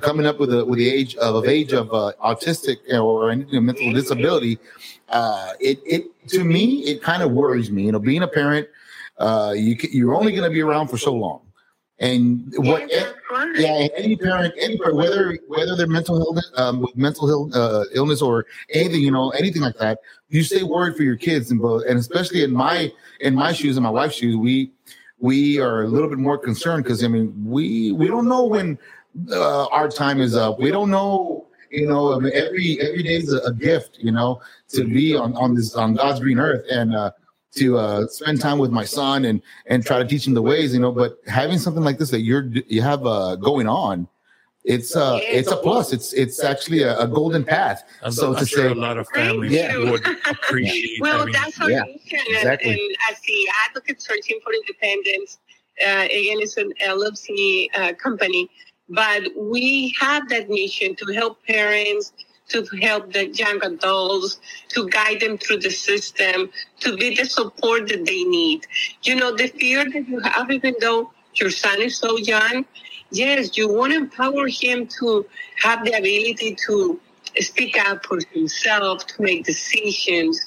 coming 0.00 0.26
up 0.26 0.38
with 0.38 0.54
a 0.54 0.64
with 0.64 0.78
the 0.78 0.88
age 0.88 1.16
of, 1.16 1.34
of 1.34 1.46
age 1.46 1.72
of 1.72 1.92
uh, 1.92 2.12
autistic 2.24 2.76
or 2.92 3.30
any 3.30 3.58
mental 3.58 3.92
disability. 3.92 4.58
Uh, 5.08 5.52
it 5.58 5.80
it 5.84 6.28
to 6.28 6.44
me 6.44 6.82
it 6.84 7.02
kind 7.02 7.22
of 7.22 7.32
worries 7.32 7.70
me. 7.70 7.82
You 7.82 7.92
know, 7.92 7.98
being 7.98 8.22
a 8.22 8.28
parent, 8.28 8.68
uh, 9.18 9.52
you 9.56 9.76
you're 9.90 10.14
only 10.14 10.32
going 10.32 10.48
to 10.48 10.54
be 10.54 10.62
around 10.62 10.86
for 10.86 10.98
so 10.98 11.12
long, 11.12 11.40
and 12.00 12.52
what. 12.56 12.90
Right. 13.30 13.56
Yeah, 13.56 13.86
any 13.96 14.16
parent, 14.16 14.54
any 14.60 14.76
parent, 14.76 14.96
whether 14.96 15.38
whether 15.46 15.76
they're 15.76 15.86
mental 15.86 16.18
illness, 16.18 16.50
um, 16.56 16.80
with 16.80 16.96
mental 16.96 17.30
Ill, 17.30 17.50
uh, 17.54 17.84
illness 17.94 18.22
or 18.22 18.46
anything, 18.70 19.02
you 19.02 19.10
know, 19.10 19.30
anything 19.30 19.62
like 19.62 19.76
that, 19.78 20.00
you 20.30 20.42
stay 20.42 20.62
worried 20.64 20.96
for 20.96 21.04
your 21.04 21.16
kids, 21.16 21.50
and 21.50 21.60
both, 21.60 21.84
and 21.88 21.98
especially 21.98 22.42
in 22.42 22.52
my 22.52 22.92
in 23.20 23.34
my 23.34 23.52
shoes 23.52 23.76
and 23.76 23.84
my 23.84 23.90
wife's 23.90 24.16
shoes, 24.16 24.36
we 24.36 24.72
we 25.20 25.60
are 25.60 25.82
a 25.82 25.86
little 25.86 26.08
bit 26.08 26.18
more 26.18 26.38
concerned 26.38 26.82
because 26.82 27.04
I 27.04 27.08
mean, 27.08 27.32
we 27.44 27.92
we 27.92 28.08
don't 28.08 28.28
know 28.28 28.44
when 28.46 28.78
uh, 29.30 29.66
our 29.66 29.88
time 29.88 30.20
is 30.20 30.34
up. 30.34 30.58
We 30.58 30.70
don't 30.70 30.90
know. 30.90 31.46
You 31.70 31.86
know, 31.86 32.14
I 32.14 32.18
mean, 32.18 32.32
every 32.34 32.80
every 32.80 33.04
day 33.04 33.14
is 33.14 33.32
a, 33.32 33.38
a 33.42 33.52
gift. 33.52 33.98
You 34.00 34.10
know, 34.10 34.40
to 34.70 34.84
be 34.84 35.14
on 35.16 35.36
on 35.36 35.54
this 35.54 35.74
on 35.76 35.94
God's 35.94 36.18
green 36.18 36.40
earth 36.40 36.66
and 36.70 36.96
uh, 36.96 37.12
to 37.56 37.78
uh, 37.78 38.06
spend 38.06 38.40
time 38.40 38.58
with 38.58 38.70
my 38.70 38.84
son 38.84 39.24
and 39.24 39.42
and 39.66 39.84
try 39.84 39.98
to 39.98 40.04
teach 40.04 40.26
him 40.26 40.34
the 40.34 40.42
ways. 40.42 40.72
You 40.74 40.80
know, 40.80 40.92
but 40.92 41.18
having 41.26 41.58
something 41.58 41.82
like 41.82 41.98
this 41.98 42.10
that 42.10 42.20
you're 42.20 42.44
you 42.68 42.82
have 42.82 43.04
uh, 43.06 43.36
going 43.36 43.66
on, 43.68 44.06
it's 44.64 44.94
uh 44.94 45.18
it's 45.22 45.50
a 45.50 45.56
plus. 45.56 45.92
It's 45.92 46.12
it's 46.12 46.42
actually 46.44 46.82
a, 46.82 46.98
a 46.98 47.08
golden 47.08 47.44
path. 47.44 47.82
I'm, 48.02 48.12
So 48.12 48.28
I'm 48.32 48.36
to 48.36 48.46
sure 48.46 48.66
say- 48.66 48.70
a 48.72 48.74
lot 48.74 48.98
of 48.98 49.08
families 49.08 49.52
Yeah. 49.52 49.76
would 49.78 50.06
appreciate 50.30 51.00
Well, 51.00 51.18
having 51.18 51.32
that's 51.32 51.58
what 51.58 51.70
Yeah, 51.70 51.82
mission. 51.82 52.18
and- 52.28 52.36
exactly. 52.36 52.70
And, 52.72 52.96
as 53.10 53.20
the 53.20 53.48
Advocate 53.66 54.00
Searching 54.00 54.38
for 54.44 54.52
Independence, 54.52 55.38
uh, 55.84 56.04
again, 56.04 56.38
it's 56.40 56.56
an 56.56 56.72
LLC 56.84 57.68
uh, 57.74 57.94
company, 57.94 58.48
but 58.88 59.22
we 59.36 59.94
have 59.98 60.28
that 60.28 60.48
mission 60.50 60.94
to 60.96 61.12
help 61.14 61.42
parents, 61.46 62.12
to 62.50 62.64
help 62.80 63.12
the 63.12 63.28
young 63.28 63.62
adults, 63.62 64.40
to 64.68 64.88
guide 64.88 65.20
them 65.20 65.38
through 65.38 65.58
the 65.58 65.70
system, 65.70 66.50
to 66.80 66.96
be 66.96 67.14
the 67.14 67.24
support 67.24 67.88
that 67.88 68.04
they 68.04 68.24
need. 68.24 68.66
You 69.02 69.16
know, 69.16 69.34
the 69.34 69.48
fear 69.48 69.84
that 69.84 70.08
you 70.08 70.20
have, 70.20 70.50
even 70.50 70.74
though 70.80 71.12
your 71.34 71.50
son 71.50 71.80
is 71.80 71.96
so 71.96 72.16
young, 72.18 72.64
yes, 73.10 73.56
you 73.56 73.72
want 73.72 73.92
to 73.92 73.98
empower 73.98 74.46
him 74.48 74.86
to 74.98 75.26
have 75.56 75.84
the 75.84 75.92
ability 75.92 76.56
to 76.66 77.00
speak 77.38 77.78
up 77.78 78.04
for 78.04 78.18
himself, 78.32 79.06
to 79.06 79.22
make 79.22 79.44
decisions. 79.44 80.40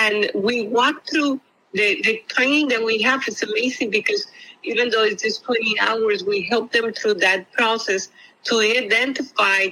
And 0.00 0.30
we 0.34 0.68
walk 0.68 1.06
through 1.08 1.40
the, 1.72 2.00
the 2.02 2.22
training 2.28 2.68
that 2.68 2.84
we 2.84 3.02
have. 3.02 3.22
It's 3.26 3.42
amazing 3.42 3.90
because 3.90 4.26
even 4.62 4.90
though 4.90 5.04
it's 5.04 5.22
just 5.22 5.44
20 5.44 5.80
hours, 5.80 6.24
we 6.24 6.42
help 6.42 6.72
them 6.72 6.92
through 6.92 7.14
that 7.14 7.50
process 7.52 8.10
to 8.44 8.60
identify 8.60 9.66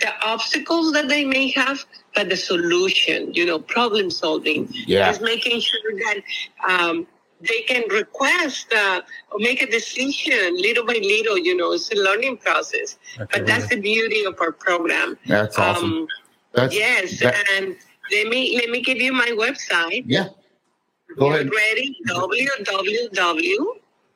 the 0.00 0.10
obstacles 0.24 0.92
that 0.92 1.08
they 1.08 1.24
may 1.24 1.48
have, 1.50 1.84
but 2.14 2.28
the 2.28 2.36
solution, 2.36 3.32
you 3.34 3.44
know, 3.44 3.58
problem 3.58 4.10
solving. 4.10 4.68
Yeah. 4.86 5.08
Just 5.10 5.22
making 5.22 5.60
sure 5.60 5.92
that 6.04 6.20
um, 6.68 7.06
they 7.40 7.62
can 7.62 7.82
request 7.90 8.72
uh, 8.72 9.00
or 9.32 9.38
make 9.40 9.60
a 9.62 9.66
decision 9.70 10.56
little 10.56 10.84
by 10.86 10.94
little, 11.02 11.38
you 11.38 11.56
know, 11.56 11.72
it's 11.72 11.90
a 11.92 11.96
learning 11.96 12.36
process. 12.38 12.96
But 13.18 13.46
that's 13.46 13.68
the 13.68 13.80
beauty 13.80 14.24
of 14.24 14.40
our 14.40 14.52
program. 14.52 15.18
That's 15.26 15.58
awesome. 15.58 15.92
Um, 15.92 16.06
That's 16.54 16.74
yes, 16.74 17.20
that- 17.20 17.34
and 17.56 17.76
let 18.10 18.26
me 18.28 18.56
let 18.56 18.70
me 18.70 18.80
give 18.82 18.98
you 18.98 19.12
my 19.12 19.30
website. 19.36 20.04
yeah. 20.06 20.28
Go 21.18 21.28
ahead. 21.32 21.50
Ready? 21.52 21.96
www. 22.08 23.66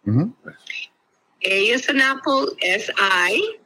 Mhm. 0.06 0.32
A 1.44 1.68
is 1.70 1.88
an 1.88 2.00
apple. 2.00 2.48
S 2.62 2.88
I. 2.96 3.56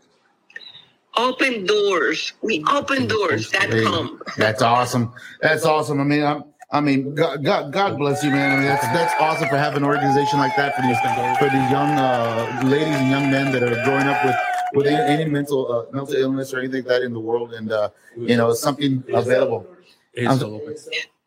Open 1.16 1.64
doors. 1.64 2.32
We 2.42 2.62
open 2.70 3.06
doors. 3.06 3.50
That 3.50 3.70
There 3.70 3.84
come. 3.84 4.20
That's 4.36 4.62
awesome. 4.62 5.12
That's 5.40 5.64
awesome. 5.64 6.00
I 6.00 6.04
mean, 6.04 6.22
I'm, 6.22 6.44
I 6.72 6.80
mean, 6.80 7.14
God, 7.14 7.44
God, 7.44 7.72
God 7.72 7.96
bless 7.98 8.22
you, 8.24 8.30
man. 8.30 8.52
I 8.52 8.56
mean, 8.56 8.66
that's 8.66 8.82
that's 8.88 9.14
awesome 9.20 9.48
for 9.48 9.56
having 9.56 9.78
an 9.78 9.84
organization 9.84 10.38
like 10.38 10.54
that 10.56 10.74
for 10.76 10.82
these 10.82 10.98
for 11.38 11.44
these 11.44 11.70
young 11.70 11.90
uh, 11.90 12.62
ladies 12.64 12.88
and 12.96 13.10
young 13.10 13.30
men 13.30 13.52
that 13.52 13.62
are 13.62 13.82
growing 13.84 14.06
up 14.08 14.24
with 14.24 14.36
with 14.74 14.86
any, 14.88 15.22
any 15.22 15.30
mental 15.30 15.72
uh, 15.72 15.96
mental 15.96 16.14
illness 16.16 16.52
or 16.52 16.58
anything 16.58 16.82
like 16.82 16.88
that 16.88 17.02
in 17.02 17.12
the 17.12 17.20
world, 17.20 17.54
and 17.54 17.70
uh, 17.72 17.88
you 18.16 18.36
know, 18.36 18.52
something 18.52 19.02
available. 19.12 19.66
It's 20.12 20.28
I'm- 20.28 20.38
a 20.42 20.46
little 20.46 20.66
bit- 20.66 20.80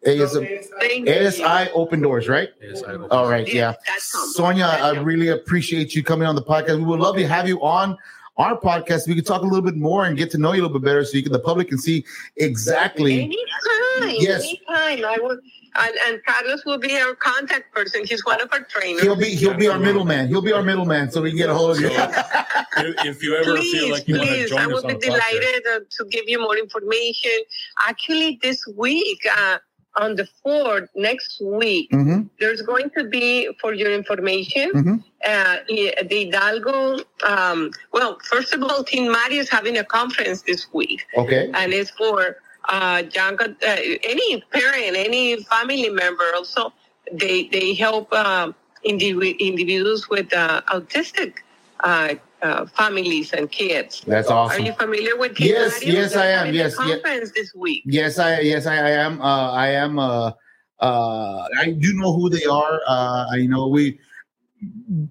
ASI, 0.07 0.59
ASI 1.09 1.69
Open 1.73 2.01
Doors, 2.01 2.29
right? 2.29 2.49
yes, 2.61 2.83
I. 2.83 2.95
All 2.95 3.29
right, 3.29 3.45
yeah. 3.53 3.73
Sonia, 3.97 4.63
I 4.65 4.91
really 4.99 5.27
appreciate 5.27 5.93
you 5.93 6.03
coming 6.03 6.25
on 6.25 6.35
the 6.35 6.41
podcast. 6.41 6.77
We 6.77 6.85
would 6.85 7.01
love 7.01 7.17
to 7.17 7.27
have 7.27 7.49
you 7.49 7.61
on 7.61 7.97
our 8.39 8.59
podcast. 8.59 9.07
We 9.07 9.15
can 9.15 9.23
talk 9.23 9.41
a 9.41 9.45
little 9.45 9.61
bit 9.61 9.75
more 9.75 10.05
and 10.05 10.17
get 10.17 10.31
to 10.31 10.37
know 10.37 10.53
you 10.53 10.61
a 10.61 10.63
little 10.63 10.79
bit 10.79 10.85
better, 10.85 11.05
so 11.05 11.17
you 11.17 11.23
can 11.23 11.31
the 11.31 11.39
public 11.39 11.69
can 11.69 11.77
see 11.77 12.05
exactly. 12.37 13.21
Anytime. 13.21 14.15
Yes. 14.19 14.43
Anytime. 14.43 15.05
I 15.05 15.17
will. 15.21 15.37
And, 15.75 15.95
and 16.07 16.25
Carlos 16.25 16.65
will 16.65 16.79
be 16.79 16.97
our 16.97 17.13
contact 17.13 17.73
person. 17.73 18.03
He's 18.03 18.25
one 18.25 18.41
of 18.41 18.51
our 18.51 18.61
trainers. 18.63 19.03
He'll 19.03 19.15
be 19.15 19.35
he'll 19.35 19.53
be 19.53 19.67
our 19.67 19.77
middleman. 19.77 20.27
He'll 20.27 20.41
be 20.41 20.51
our 20.51 20.63
middleman, 20.63 21.11
so 21.11 21.21
we 21.21 21.29
can 21.29 21.37
get 21.37 21.49
a 21.49 21.53
hold 21.53 21.77
of 21.77 21.81
you. 21.81 21.89
if, 21.91 23.05
if 23.05 23.23
you 23.23 23.35
ever 23.35 23.55
please, 23.55 23.79
feel 23.79 23.91
like 23.91 24.07
you 24.07 24.17
want 24.17 24.29
to 24.29 24.47
join 24.47 24.59
I 24.59 24.63
us 24.63 24.67
will 24.69 24.77
on 24.77 24.87
be 24.87 24.93
the 24.93 24.99
podcast, 24.99 25.29
delighted 25.29 25.67
uh, 25.67 25.79
to 25.91 26.05
give 26.09 26.27
you 26.27 26.41
more 26.41 26.57
information. 26.57 27.37
Actually, 27.87 28.39
this 28.41 28.65
week, 28.75 29.21
uh, 29.31 29.59
on 29.99 30.15
the 30.15 30.27
4th, 30.45 30.87
next 30.95 31.41
week, 31.41 31.87
hmm 31.91 32.21
there's 32.39 32.61
going 32.61 32.89
to 32.97 33.03
be, 33.03 33.27
for 33.61 33.71
your 33.73 33.91
information, 34.01 34.67
Mhm. 34.73 35.03
uh, 35.31 35.57
the 35.67 35.83
Hidalgo. 36.09 36.79
Um, 37.33 37.71
well, 37.91 38.11
first 38.31 38.53
of 38.55 38.63
all, 38.63 38.83
Team 38.83 39.05
Mario 39.11 39.39
is 39.45 39.49
having 39.49 39.77
a 39.77 39.83
conference 39.83 40.41
this 40.43 40.61
week, 40.73 41.01
Okay. 41.21 41.43
and 41.53 41.73
it's 41.73 41.91
for 41.91 42.37
uh, 42.69 43.03
young, 43.19 43.35
uh, 43.41 43.47
any 44.13 44.29
parent, 44.55 44.95
any 45.07 45.25
family 45.53 45.89
member. 45.89 46.27
Also, 46.39 46.63
they 47.11 47.37
they 47.55 47.73
help 47.85 48.07
um, 48.13 48.47
indivi- 48.91 49.37
individuals 49.39 50.01
with 50.13 50.29
uh, 50.33 50.61
autistic 50.75 51.31
uh, 52.41 52.65
families 52.65 53.33
and 53.33 53.51
kids. 53.51 54.01
That's 54.07 54.29
awesome. 54.29 54.61
Are 54.61 54.65
you 54.65 54.73
familiar 54.73 55.17
with 55.17 55.35
Team 55.35 55.47
Yes, 55.49 55.81
Mario? 55.83 55.99
yes, 56.01 56.15
I 56.15 56.17
They're 56.25 56.31
am. 56.31 56.37
having 56.45 56.53
a 56.53 56.63
Yes, 56.63 56.75
yeah. 56.79 56.85
conference 56.95 57.31
this 57.35 57.53
week. 57.55 57.83
Yes, 57.85 58.19
I 58.19 58.39
yes 58.41 58.65
I, 58.65 58.75
I 58.77 58.89
am. 58.91 59.21
Uh, 59.21 59.51
I 59.51 59.67
am. 59.69 59.99
Uh, 59.99 60.31
uh, 60.79 61.45
I 61.59 61.71
do 61.71 61.93
know 61.93 62.13
who 62.13 62.29
they 62.29 62.45
are. 62.45 62.79
Uh, 62.87 63.25
I 63.31 63.45
know 63.45 63.67
we, 63.67 63.99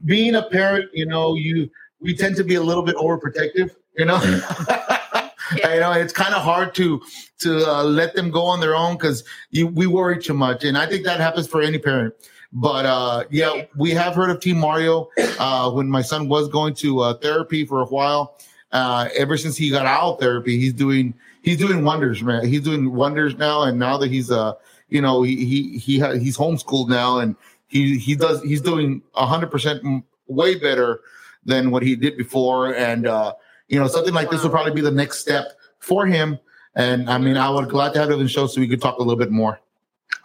being 0.04 0.34
a 0.34 0.42
parent, 0.42 0.90
you 0.94 1.06
know, 1.06 1.34
you 1.34 1.70
we 2.00 2.14
tend 2.16 2.36
to 2.36 2.44
be 2.44 2.54
a 2.54 2.62
little 2.62 2.82
bit 2.82 2.96
overprotective. 2.96 3.74
You 3.98 4.06
know, 4.06 4.18
you 5.56 5.80
know, 5.80 5.92
it's 5.92 6.12
kind 6.12 6.34
of 6.34 6.42
hard 6.42 6.74
to 6.76 7.00
to 7.40 7.70
uh, 7.70 7.84
let 7.84 8.14
them 8.14 8.30
go 8.30 8.42
on 8.44 8.60
their 8.60 8.74
own 8.76 8.94
because 8.96 9.24
you 9.50 9.66
we 9.66 9.86
worry 9.86 10.22
too 10.22 10.34
much, 10.34 10.64
and 10.64 10.78
I 10.78 10.86
think 10.86 11.04
that 11.04 11.20
happens 11.20 11.46
for 11.46 11.60
any 11.60 11.78
parent. 11.78 12.14
But 12.52 12.86
uh, 12.86 13.24
yeah, 13.30 13.66
we 13.76 13.90
have 13.90 14.14
heard 14.14 14.30
of 14.30 14.40
Team 14.40 14.58
Mario. 14.58 15.10
Uh, 15.38 15.70
when 15.70 15.88
my 15.88 16.02
son 16.02 16.28
was 16.28 16.48
going 16.48 16.74
to 16.74 17.00
uh, 17.00 17.14
therapy 17.14 17.64
for 17.64 17.80
a 17.80 17.86
while, 17.86 18.36
uh, 18.72 19.08
ever 19.16 19.36
since 19.36 19.56
he 19.56 19.70
got 19.70 19.86
out 19.86 20.14
of 20.14 20.20
therapy, 20.20 20.58
he's 20.58 20.72
doing 20.72 21.14
he's 21.42 21.58
doing 21.58 21.84
wonders, 21.84 22.22
man. 22.22 22.46
He's 22.46 22.62
doing 22.62 22.92
wonders 22.92 23.36
now, 23.36 23.62
and 23.62 23.78
now 23.78 23.98
that 23.98 24.10
he's 24.10 24.30
uh, 24.30 24.54
you 24.88 25.00
know, 25.00 25.22
he 25.22 25.44
he 25.44 25.78
he 25.78 25.98
ha- 25.98 26.12
he's 26.12 26.36
homeschooled 26.36 26.88
now, 26.88 27.18
and 27.18 27.36
he 27.66 27.98
he 27.98 28.14
does 28.14 28.42
he's 28.42 28.60
doing 28.60 29.02
hundred 29.14 29.50
percent 29.50 30.04
way 30.26 30.54
better 30.54 31.00
than 31.44 31.70
what 31.70 31.82
he 31.82 31.96
did 31.96 32.16
before, 32.16 32.74
and 32.74 33.06
uh, 33.06 33.34
you 33.68 33.78
know, 33.78 33.86
something 33.86 34.14
like 34.14 34.30
this 34.30 34.42
will 34.42 34.50
probably 34.50 34.72
be 34.72 34.80
the 34.80 34.90
next 34.90 35.18
step 35.18 35.52
for 35.78 36.06
him. 36.06 36.38
And 36.74 37.10
I 37.10 37.18
mean, 37.18 37.36
I 37.36 37.50
would 37.50 37.68
glad 37.68 37.92
to 37.94 38.00
have 38.00 38.10
it 38.10 38.14
on 38.14 38.18
the 38.20 38.28
show 38.28 38.46
so 38.46 38.60
we 38.60 38.68
could 38.68 38.80
talk 38.80 38.96
a 38.96 39.02
little 39.02 39.16
bit 39.16 39.30
more. 39.30 39.60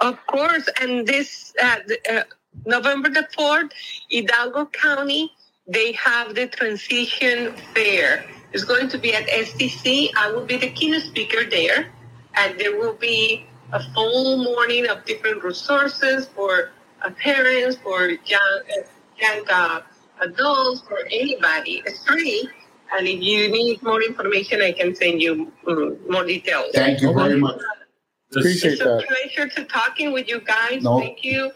Of 0.04 0.20
course, 0.28 0.68
and 0.82 1.08
this 1.08 1.54
uh, 1.64 1.78
uh, 2.12 2.24
November 2.66 3.08
the 3.10 3.26
fourth, 3.34 3.72
Hidalgo 4.10 4.66
County, 4.66 5.32
they 5.66 5.94
have 5.94 6.36
the 6.36 6.48
transition 6.48 7.56
fair. 7.74 8.26
It's 8.52 8.66
going 8.66 8.90
to 8.90 8.98
be 8.98 9.16
at 9.16 9.26
STC. 9.28 10.10
I 10.18 10.30
will 10.30 10.46
be 10.46 10.58
the 10.58 10.72
keynote 10.72 11.04
speaker 11.04 11.50
there, 11.50 11.88
and 12.36 12.60
there 12.60 12.78
will 12.78 12.96
be 12.96 13.48
a 13.72 13.82
full 13.94 14.44
morning 14.44 14.90
of 14.90 15.06
different 15.06 15.42
resources 15.42 16.28
for 16.36 16.72
uh, 17.02 17.10
parents, 17.12 17.78
for 17.78 18.10
young, 18.10 18.60
uh, 18.78 18.84
young 19.18 19.46
uh, 19.50 19.82
adults, 20.20 20.82
for 20.82 21.00
anybody. 21.12 21.82
It's 21.86 22.06
free. 22.06 22.50
And 22.92 23.08
if 23.08 23.22
you 23.22 23.50
need 23.50 23.82
more 23.82 24.04
information, 24.04 24.62
I 24.62 24.74
can 24.74 24.96
send 24.96 25.22
you 25.22 25.50
um, 25.66 25.98
more 26.10 26.26
details. 26.26 26.72
Thank 26.74 27.02
you 27.02 27.14
very 27.14 27.40
much. 27.40 27.62
Just- 28.34 28.38
Appreciate 28.38 28.72
It's 28.74 28.82
a 28.82 28.86
that. 28.86 29.06
pleasure 29.08 29.50
to 29.50 29.64
talking 29.66 30.12
with 30.12 30.28
you 30.28 30.40
guys. 30.42 30.82
No. 30.84 31.00
Thank 31.00 31.24
you 31.24 31.52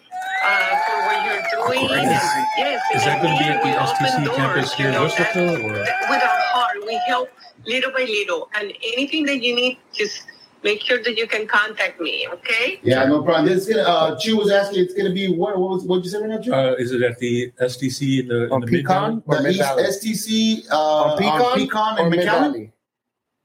uh, 0.45 0.75
for 0.85 0.97
what 1.07 1.25
you're 1.25 1.43
doing. 1.51 1.87
course. 1.87 1.91
And 1.99 2.09
yes, 2.57 2.81
Is 2.95 3.03
that 3.05 3.21
going 3.21 3.37
to 3.37 3.43
be 3.43 3.49
at 3.49 3.61
the 3.63 3.69
we 3.69 3.75
STC 3.75 4.25
doors, 4.25 4.37
campus 4.37 4.73
here 4.73 4.85
you 4.91 4.95
in 4.95 5.01
know, 5.01 5.07
Weslaco? 5.07 5.85
that- 5.85 6.09
With 6.09 6.23
our 6.23 6.39
heart, 6.53 6.77
we 6.85 6.95
help 7.07 7.29
little 7.65 7.91
by 7.91 8.01
little, 8.03 8.49
and 8.59 8.71
anything 8.93 9.25
that 9.25 9.41
you 9.43 9.55
need, 9.55 9.77
just 9.93 10.23
make 10.63 10.81
sure 10.81 11.01
that 11.03 11.17
you 11.17 11.27
can 11.27 11.47
contact 11.47 11.99
me. 11.99 12.27
Okay? 12.31 12.79
Yeah, 12.83 13.05
no 13.05 13.23
problem. 13.23 13.45
This 13.47 13.67
is 13.67 13.75
gonna. 13.75 13.87
Uh, 13.89 14.17
Chu 14.19 14.37
was 14.37 14.51
asking. 14.51 14.83
It's 14.83 14.93
gonna 14.93 15.11
be 15.13 15.27
what? 15.33 15.57
What 15.57 15.69
was? 15.71 15.83
What 15.83 16.03
you 16.03 16.09
say 16.09 16.19
right 16.19 16.29
now, 16.29 16.39
Chu? 16.39 16.53
Uh, 16.53 16.75
is 16.77 16.91
it 16.91 17.01
at 17.01 17.17
the 17.19 17.51
STC 17.61 18.21
in 18.21 18.27
the, 18.27 18.53
in 18.53 18.61
the 18.61 18.67
Pecan? 18.67 19.21
Midtown? 19.21 19.23
or 19.25 19.41
the 19.41 19.49
East 19.49 19.61
STC 20.03 20.71
uh, 20.71 20.75
On 20.77 21.11
on 21.11 21.17
Pecan 21.17 21.57
Pecan 21.67 21.97
or 21.97 22.01
and 22.01 22.09
Mid 22.09 22.27
McAllen. 22.27 22.71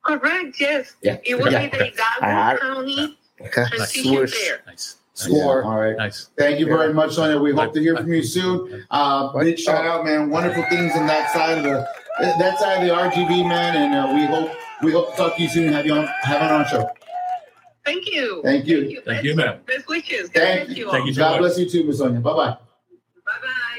Correct. 0.05 0.57
Yes. 0.61 0.97
Yeah. 1.03 1.19
It 1.25 1.37
will 1.39 1.51
Yeah. 1.53 1.67
be 1.69 1.77
the 1.77 1.85
I- 1.85 2.55
Hidalgo 2.57 2.61
County 2.75 3.19
Okay. 3.47 3.65
transition 3.69 4.05
Swoosh. 4.05 4.35
fair. 4.35 4.63
Nice. 4.67 4.97
Score. 5.15 5.63
All 5.65 5.79
right. 5.79 5.97
Nice. 5.97 6.31
Thank 6.39 6.59
you 6.59 6.67
very 6.67 6.93
much, 6.95 7.15
Sonia. 7.15 7.39
We 7.39 7.53
hope 7.53 7.75
to 7.75 7.81
hear 7.81 7.97
from 7.97 8.13
you 8.13 8.23
soon. 8.23 8.85
Uh, 8.91 9.39
big 9.39 9.59
shout 9.59 9.85
out, 9.85 10.05
man. 10.05 10.31
Wonderful 10.31 10.65
things 10.71 10.97
in 10.97 11.07
that 11.07 11.31
side 11.33 11.59
of 11.59 11.65
the 11.65 11.87
that 12.19 12.59
side 12.59 12.83
of 12.83 12.89
the 12.89 12.95
RGV, 12.95 13.47
man. 13.47 13.77
And 13.77 13.95
uh, 13.95 14.15
we 14.15 14.25
hope 14.25 14.57
we 14.83 14.93
hope 14.93 15.11
to 15.11 15.17
talk 15.17 15.37
to 15.37 15.43
you 15.43 15.49
soon. 15.49 15.73
Have 15.73 15.85
you 15.85 15.95
on 15.95 16.07
have 16.23 16.43
on 16.43 16.51
our 16.51 16.67
show. 16.69 16.91
Thank 17.85 18.07
you. 18.07 18.41
Thank 18.43 18.67
you. 18.67 19.03
Thank 19.05 19.25
you, 19.25 19.35
ma'am. 19.35 19.61
Best 19.67 19.87
wishes. 19.89 20.29
God 20.31 20.41
Thank 20.41 20.77
you. 20.77 20.91
Thank 20.91 21.07
you 21.07 21.15
God 21.15 21.39
bless 21.39 21.59
you 21.59 21.69
too, 21.69 21.85
Miss 21.85 21.99
Sonia. 21.99 22.21
Bye 22.21 22.33
bye. 22.33 22.47
Bye 22.47 22.57
bye. 23.43 23.72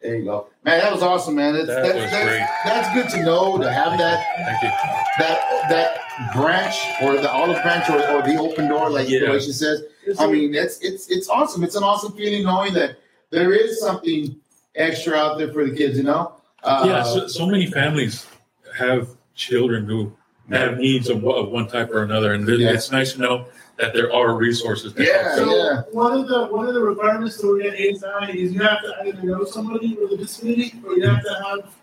There 0.00 0.16
you 0.16 0.24
go, 0.24 0.46
man. 0.64 0.78
That 0.80 0.92
was 0.92 1.02
awesome, 1.02 1.34
man. 1.34 1.54
That's 1.54 1.66
That 1.66 1.82
that's, 1.82 1.94
was 1.94 2.10
that's, 2.10 2.24
great. 2.24 2.46
that's 2.64 2.94
good 2.94 3.18
to 3.18 3.24
know 3.24 3.58
to 3.58 3.72
have 3.72 3.98
that 3.98 4.24
Thank 4.36 4.62
you. 4.62 4.68
that 5.18 5.68
that 5.70 6.32
branch 6.34 6.76
or 7.02 7.14
the 7.20 7.30
olive 7.30 7.60
branch 7.62 7.90
or, 7.90 7.96
or 8.12 8.22
the 8.22 8.36
open 8.38 8.68
door, 8.68 8.90
like 8.90 9.08
Yeah. 9.08 9.20
the 9.20 9.30
way 9.32 9.40
she 9.40 9.50
says. 9.52 9.82
I 10.20 10.26
mean, 10.28 10.54
it's 10.54 10.78
it's 10.80 11.08
it's 11.08 11.28
awesome. 11.28 11.64
It's 11.64 11.74
an 11.74 11.82
awesome 11.82 12.12
feeling 12.12 12.44
knowing 12.44 12.74
that 12.74 12.96
there 13.30 13.52
is 13.52 13.80
something 13.80 14.36
extra 14.76 15.16
out 15.16 15.36
there 15.38 15.52
for 15.52 15.68
the 15.68 15.76
kids. 15.76 15.98
You 15.98 16.04
know. 16.04 16.32
Uh, 16.62 16.84
yeah, 16.86 17.02
so, 17.02 17.26
so 17.26 17.46
many 17.46 17.66
families 17.66 18.26
have 18.76 19.08
children 19.34 19.84
who 19.86 20.12
have 20.50 20.78
needs 20.78 21.08
of, 21.08 21.24
of 21.26 21.50
one 21.50 21.66
type 21.68 21.90
or 21.90 22.02
another, 22.04 22.34
and 22.34 22.48
Yeah. 22.48 22.70
it's 22.70 22.90
nice 22.92 23.12
to 23.14 23.20
know 23.20 23.46
that 23.78 23.94
there 23.94 24.12
are 24.12 24.34
resources. 24.36 24.92
to 24.92 25.04
Yeah. 25.04 25.34
help. 25.34 25.36
So 25.48 25.56
yeah. 25.56 25.82
one 25.92 26.12
of 26.18 26.28
the 26.28 26.46
one 26.46 26.66
of 26.68 26.74
the 26.74 26.82
requirements 26.82 27.40
to 27.40 27.60
get 27.62 27.74
ASI 27.74 28.38
is 28.38 28.52
you 28.52 28.60
have 28.60 28.82
to 28.82 28.94
either 29.06 29.22
know 29.22 29.44
somebody 29.44 29.96
with 30.00 30.12
a 30.12 30.16
disability 30.16 30.74
or 30.84 30.94
you 30.96 31.06
have 31.06 31.22
to 31.22 31.34
have 31.44 31.74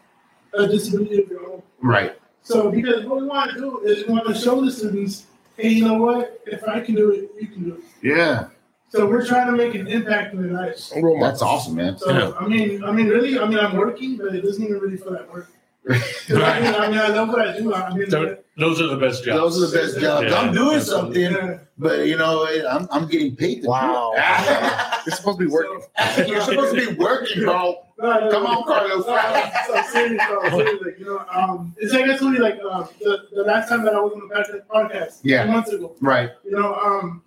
a 0.53 0.67
disability 0.67 1.23
of 1.23 1.29
your 1.29 1.49
own. 1.49 1.61
Right. 1.81 2.15
So 2.41 2.69
because 2.69 3.05
what 3.05 3.21
we 3.21 3.27
want 3.27 3.51
to 3.53 3.57
do 3.59 3.79
is 3.79 4.05
we 4.05 4.13
want 4.13 4.27
to 4.27 4.35
show 4.35 4.63
the 4.63 4.71
students, 4.71 5.25
hey, 5.57 5.69
you 5.69 5.85
know 5.85 5.95
what? 5.95 6.41
If 6.45 6.67
I 6.67 6.79
can 6.81 6.95
do 6.95 7.11
it, 7.11 7.31
you 7.39 7.47
can 7.47 7.63
do 7.63 7.75
it. 7.75 7.83
Yeah. 8.03 8.47
So 8.89 9.07
we're 9.07 9.25
trying 9.25 9.47
to 9.47 9.53
make 9.53 9.73
an 9.75 9.87
impact 9.87 10.33
in 10.33 10.43
their 10.43 10.51
lives. 10.53 10.93
That's 11.19 11.41
awesome, 11.41 11.75
man. 11.75 11.97
So 11.97 12.11
Yeah. 12.11 12.31
I 12.39 12.47
mean, 12.47 12.83
I 12.83 12.91
mean, 12.91 13.07
really, 13.07 13.39
I 13.39 13.47
mean, 13.47 13.57
I'm 13.57 13.75
working, 13.77 14.15
but 14.17 14.35
it 14.35 14.41
doesn't 14.41 14.63
even 14.63 14.79
really 14.79 14.97
feel 14.97 15.13
like 15.13 15.33
work. 15.33 15.49
'Cause 15.87 16.37
I 16.41 16.59
mean, 16.59 16.73
I 16.73 16.89
mean, 16.89 16.97
I 16.97 17.07
love 17.09 17.29
what 17.29 17.47
I 17.47 17.57
do. 17.59 17.73
I 17.73 17.93
mean, 17.93 18.09
So 18.09 18.37
those 18.57 18.81
are 18.81 18.87
the 18.87 18.97
best 18.97 19.23
jobs. 19.23 19.39
Those 19.39 19.63
are 19.63 19.67
the 19.77 19.77
best 19.85 19.99
jobs. 19.99 20.27
Yeah. 20.31 20.39
I'm 20.39 20.53
doing 20.53 20.79
something, 20.79 21.31
yeah. 21.31 21.59
but 21.77 22.07
you 22.07 22.17
know, 22.17 22.47
I'm 22.67 22.87
I'm 22.91 23.07
getting 23.07 23.35
paid. 23.35 23.61
To 23.63 23.69
Wow. 23.69 24.11
Do 24.15 24.21
it. 24.21 25.05
You're 25.05 25.15
supposed 25.19 25.37
to 25.39 25.45
be 25.45 25.51
working. 25.51 25.81
You're 26.27 26.41
supposed 26.41 26.75
to 26.75 26.87
be 26.89 26.93
working, 26.97 27.43
bro. 27.43 27.77
No, 27.97 28.11
no, 28.19 28.29
Come 28.29 28.43
no. 28.43 28.49
on, 28.49 28.63
Carlos. 28.65 29.07
No, 29.07 29.51
so 29.67 29.81
serious, 29.89 30.21
so 30.27 30.57
like, 30.57 30.99
you 30.99 31.05
know, 31.05 31.23
um, 31.33 31.73
it's 31.77 31.93
like 31.93 32.03
I 32.09 32.17
told 32.17 32.33
you, 32.33 32.39
like 32.39 32.59
um, 32.69 32.89
the, 32.99 33.19
the 33.33 33.43
last 33.43 33.69
time 33.69 33.85
that 33.85 33.93
I 33.95 33.99
was 34.01 34.11
on 34.11 34.27
the 34.27 34.35
podcast- 34.35 34.65
podcast, 34.67 35.19
Yeah. 35.23 35.45
two 35.45 35.51
months 35.53 35.71
ago. 35.71 35.95
Right. 36.01 36.31
You 36.43 36.51
know, 36.59 36.75
um, 36.75 37.23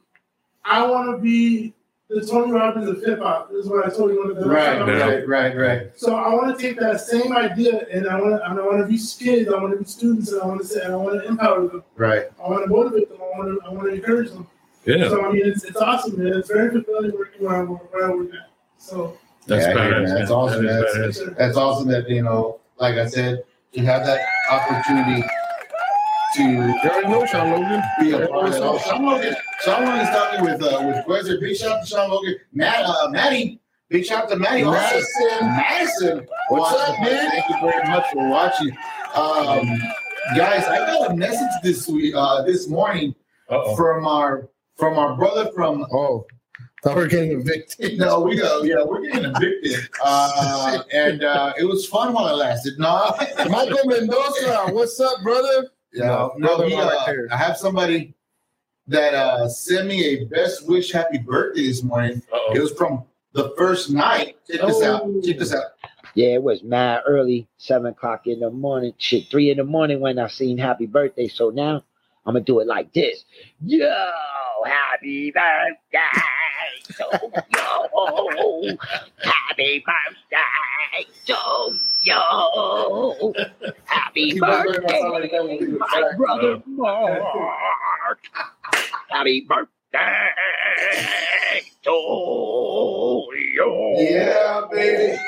I 0.67 0.87
want 0.87 1.11
to 1.17 1.23
be 1.23 1.73
the 2.09 2.25
Tony 2.25 2.53
Robbins 2.53 2.89
of 2.89 3.03
hip 3.05 3.21
hop. 3.21 3.51
Is 3.53 3.67
what 3.69 3.87
I 3.87 3.91
told 3.95 4.11
you 4.13 4.19
one 4.21 4.31
of 4.31 4.37
the 4.37 4.47
last 4.47 4.55
Right. 4.67 4.79
time 4.79 4.83
I 4.83 4.93
was 4.93 4.99
Yeah. 4.99 5.05
Right. 5.07 5.27
Right. 5.29 5.57
Right. 5.57 5.91
So 5.97 6.15
I 6.17 6.33
want 6.35 6.57
to 6.57 6.63
take 6.63 6.79
that 6.81 7.01
same 7.01 7.33
idea 7.37 7.87
and 7.93 8.09
I 8.09 8.21
want 8.21 8.37
to, 8.41 8.51
and 8.51 8.59
I 8.59 8.63
want 8.65 8.79
to 8.81 8.87
be 8.87 8.99
kids. 8.99 9.51
I 9.53 9.61
want 9.61 9.73
to 9.73 9.79
be 9.79 9.85
students, 9.85 10.33
and 10.33 10.43
I 10.43 10.47
want 10.47 10.61
to 10.63 10.67
say, 10.67 10.81
and 10.83 10.93
I 10.93 10.97
want 10.97 11.21
to 11.23 11.29
empower 11.29 11.67
them. 11.69 11.83
Right. 11.97 12.25
I 12.43 12.49
want 12.49 12.65
to 12.65 12.71
motivate 12.71 13.09
them. 13.11 13.19
I 13.21 13.39
want 13.39 13.61
to, 13.63 13.67
I 13.69 13.73
want 13.73 13.89
to 13.89 13.95
encourage 13.95 14.31
them. 14.31 14.47
Yeah, 14.85 15.09
So 15.11 15.23
I 15.23 15.33
mean, 15.33 15.43
it's, 15.45 15.65
it's 15.65 15.77
awesome, 15.77 16.23
man. 16.23 16.33
It's 16.39 16.49
very 16.51 16.71
fulfilling 16.71 17.13
working 17.13 17.45
where 17.47 17.57
I 17.57 17.63
work, 17.65 17.93
where 17.93 18.07
I 18.11 18.15
work 18.15 18.29
at. 18.33 18.49
So 18.79 19.19
that's 19.47 19.67
Yeah, 19.67 19.73
I 19.79 19.85
hear 19.85 19.93
badass. 19.93 20.07
that. 20.09 20.15
That's 20.19 20.31
man. 20.31 20.39
awesome, 20.39 20.65
That 20.67 21.05
is 21.09 21.23
That's 21.37 21.57
awesome 21.59 21.89
that 21.89 22.09
you 22.09 22.23
know, 22.23 22.61
like 22.79 22.95
I 22.95 23.07
said, 23.07 23.43
you 23.73 23.85
have 23.85 24.07
that 24.07 24.21
opportunity 24.51 25.23
to 26.39 26.43
You 26.43 26.91
already 26.91 27.09
know 27.09 27.27
Sean 27.27 27.51
Logan. 27.51 27.83
be 28.01 28.13
a 28.13 28.29
part 28.29 28.55
of. 28.55 28.81
Sean 28.83 29.05
Logan. 29.07 29.35
Sean 29.65 29.85
Logan's 29.85 30.09
talking 30.11 30.45
with 30.45 30.63
uh, 30.63 30.83
with 30.87 31.05
Quezzer. 31.07 31.41
Big 31.41 31.57
shout 31.57 31.71
out 31.79 31.81
to 31.83 31.87
Sean 31.89 32.11
Logan. 32.11 32.37
Matt, 32.53 32.85
uh, 32.87 33.09
Maddie. 33.11 33.61
Big 33.91 34.05
shout 34.05 34.25
out 34.25 34.29
to 34.31 34.37
Maddie. 34.37 34.65
Madison. 34.65 35.29
Madison. 35.43 36.27
What's 36.49 36.75
Watching. 36.75 36.95
up, 36.95 37.09
dude? 37.11 37.31
Thank 37.31 37.49
you 37.51 37.61
very 37.61 37.89
much 37.89 38.05
for 38.13 38.29
watching. 38.29 38.71
Um, 39.15 39.79
guys, 40.37 40.65
I 40.65 40.77
got 40.79 41.11
a 41.11 41.17
message 41.17 41.49
this 41.63 41.89
week, 41.89 42.15
uh, 42.15 42.43
this 42.43 42.69
morning 42.69 43.15
Uh-oh. 43.51 43.75
from 43.77 44.07
our 44.07 44.49
from 44.77 44.99
our 44.99 45.17
brother 45.17 45.51
from 45.55 45.85
Oh, 45.93 46.27
thought 46.85 46.97
we're 46.97 47.09
getting 47.09 47.33
evicted. 47.41 47.99
no, 47.99 48.21
we 48.21 48.37
go. 48.37 48.63
Yeah, 48.63 48.85
we're 48.85 49.01
getting 49.03 49.33
evicted, 49.35 49.89
uh, 50.05 50.83
and 50.93 51.25
uh, 51.25 51.55
it 51.59 51.65
was 51.65 51.87
fun 51.87 52.13
while 52.13 52.29
it 52.29 52.37
lasted. 52.37 52.79
No, 52.79 53.15
Michael 53.49 53.79
Mendoza, 53.87 54.67
what's 54.71 55.01
up, 55.01 55.23
brother? 55.23 55.69
Yeah, 55.93 56.07
No, 56.07 56.33
no. 56.37 56.47
brother 56.57 56.69
He, 56.69 56.75
right 56.77 56.85
uh, 56.87 57.07
there. 57.07 57.29
I 57.31 57.37
have 57.37 57.57
somebody 57.57 58.15
that 58.87 59.15
uh, 59.15 59.49
sent 59.49 59.87
me 59.89 60.05
a 60.05 60.25
best 60.27 60.67
wish, 60.67 60.93
happy 60.93 61.19
birthday 61.19 61.67
this 61.67 61.83
morning. 61.83 62.19
It 62.19 62.25
Uh-oh. 62.33 62.61
was 62.61 62.73
from 62.73 63.05
the 63.33 63.53
first 63.57 63.91
night. 63.91 64.39
Check 64.51 64.63
this 64.67 64.83
out. 64.83 65.03
Oh. 65.05 65.21
Check 65.25 65.39
this 65.39 65.55
out. 65.55 65.67
Yeah, 66.15 66.29
it 66.35 66.43
was 66.43 66.63
mad 66.63 67.03
early, 67.07 67.47
seven 67.59 67.89
o'clock 67.93 68.27
in 68.27 68.41
the 68.41 68.51
morning, 68.51 68.93
shit, 68.99 69.29
three 69.31 69.51
in 69.51 69.59
the 69.59 69.65
morning 69.65 70.01
when 70.01 70.19
I 70.19 70.27
seen 70.29 70.57
Happy 70.59 70.87
Birthday. 70.87 71.29
So 71.29 71.51
now 71.51 71.83
I'm 72.27 72.35
gonna 72.35 72.41
do 72.45 72.61
it 72.61 72.67
like 72.67 72.93
this. 72.93 73.25
Yo, 73.65 73.95
happy 74.65 75.31
birthday 75.31 75.99
to 76.97 77.43
yo. 77.55 78.77
Happy 79.23 79.85
birthday 79.85 81.07
to 81.27 81.81
yo. 82.03 83.35
Happy 83.85 84.39
birthday, 84.39 85.59
my 85.79 86.13
brother 86.17 86.63
Mark. 86.67 88.19
Happy 89.09 89.47
birthday 89.49 90.31
to 91.83 91.91
you. 93.35 93.95
Yeah, 93.99 94.63
baby. 94.71 95.19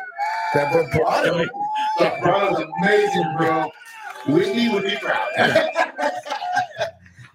That 0.55 0.73
boy 0.73 0.89
Proud 0.91 1.27
him. 1.27 1.51
That 1.99 2.23
brother's 2.23 2.67
amazing, 2.81 3.35
bro. 3.37 3.71
Whitney 4.29 4.69
would 4.69 4.85
be 4.85 4.97
proud. 4.97 5.29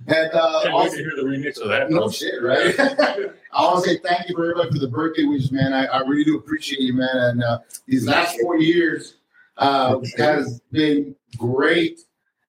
and 0.07 0.33
uh, 0.33 0.61
Can't 0.63 0.75
wait 0.75 0.81
also, 0.81 0.97
to 0.97 1.03
hear 1.03 1.13
the 1.15 1.23
remix 1.23 1.61
of 1.61 1.69
that. 1.69 1.89
No 1.89 2.09
shit, 2.09 2.41
right? 2.41 2.75
I 3.53 3.63
want 3.63 3.83
to 3.83 3.89
say 3.89 3.97
thank 3.99 4.29
you 4.29 4.35
for 4.35 4.43
everybody 4.43 4.71
for 4.71 4.79
the 4.79 4.87
birthday 4.87 5.23
wishes, 5.23 5.51
man. 5.51 5.73
I, 5.73 5.85
I 5.85 5.99
really 6.01 6.23
do 6.23 6.37
appreciate 6.37 6.81
you, 6.81 6.93
man. 6.93 7.15
And 7.15 7.43
uh, 7.43 7.59
these 7.87 8.07
last 8.07 8.39
four 8.41 8.57
years 8.57 9.15
uh, 9.57 9.99
has 10.17 10.61
been 10.71 11.15
great 11.37 12.01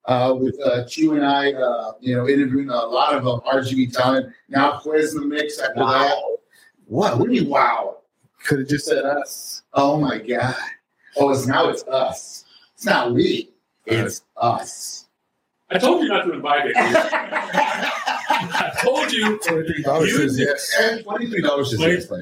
uh, 0.07 0.35
with 0.38 0.59
uh, 0.61 0.85
Chew 0.87 1.14
and 1.14 1.25
I, 1.25 1.53
uh, 1.53 1.92
you 2.01 2.16
know, 2.16 2.29
interviewing 2.29 2.71
a 2.71 2.75
lot 2.75 3.14
of 3.14 3.27
uh, 3.27 3.40
RGV 3.51 3.92
talent. 3.92 4.33
Now 4.49 4.79
Quez 4.79 5.14
in 5.14 5.21
the 5.21 5.27
mix 5.27 5.59
after 5.59 5.81
that. 5.81 6.14
What? 6.87 7.19
What 7.19 7.29
do 7.29 7.35
you 7.35 7.42
mean, 7.42 7.51
wow? 7.51 7.97
could 8.47 8.61
have 8.61 8.69
just 8.69 8.87
said 8.87 9.05
us. 9.05 9.62
Oh 9.75 10.01
my 10.01 10.19
God. 10.19 10.55
Oh, 11.16 11.31
it's 11.31 11.47
now 11.47 11.69
it's 11.69 11.83
us. 11.85 12.45
It's 12.75 12.85
not 12.85 13.12
we. 13.12 13.51
It's 13.87 14.23
us. 14.37 15.06
I 15.71 15.79
told 15.79 16.03
you 16.03 16.09
not 16.09 16.23
to 16.25 16.33
invite 16.33 16.67
it. 16.67 16.77
I 16.79 18.73
told 18.83 19.13
you. 19.13 19.39
Twenty-three 19.39 19.83
dollars 19.83 20.11
You- 20.11 20.17
says 20.19 20.39
yes. 20.39 20.75
And 20.81 21.05
twenty-three 21.05 21.43
dollars 21.43 21.73
is 21.73 21.81
yes. 21.81 22.09
What 22.09 22.21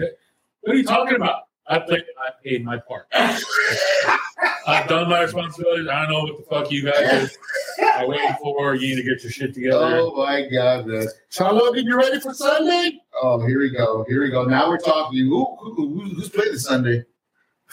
are 0.66 0.74
you 0.74 0.84
talking 0.84 1.16
about? 1.16 1.42
I 1.66 1.78
think 1.80 2.04
I 2.18 2.30
paid 2.42 2.64
my 2.64 2.78
part. 2.78 3.06
I've 4.66 4.86
done 4.88 5.08
my 5.08 5.22
responsibilities. 5.22 5.88
I 5.88 6.02
don't 6.02 6.10
know 6.12 6.20
what 6.24 6.36
the 6.38 6.44
fuck 6.48 6.70
you 6.70 6.84
guys 6.84 7.36
are 7.96 8.06
waiting 8.08 8.34
for. 8.42 8.74
You 8.74 8.94
need 8.94 9.02
to 9.02 9.08
get 9.08 9.22
your 9.22 9.32
shit 9.32 9.50
oh 9.50 9.54
together. 9.54 9.96
Oh 9.98 10.14
my 10.16 10.46
God, 10.52 10.86
man. 10.86 11.06
Sean 11.30 11.56
Logan, 11.58 11.84
you 11.86 11.96
ready 11.96 12.20
for 12.20 12.34
Sunday? 12.34 12.98
Oh, 13.22 13.44
here 13.46 13.58
we 13.60 13.70
go. 13.70 14.04
Here 14.08 14.22
we 14.22 14.30
go. 14.30 14.44
Now 14.44 14.68
we're 14.68 14.76
talking. 14.78 15.18
Who, 15.20 15.56
who, 15.58 15.74
who, 15.74 16.00
who's 16.14 16.28
playing 16.28 16.52
this 16.52 16.64
Sunday? 16.64 17.04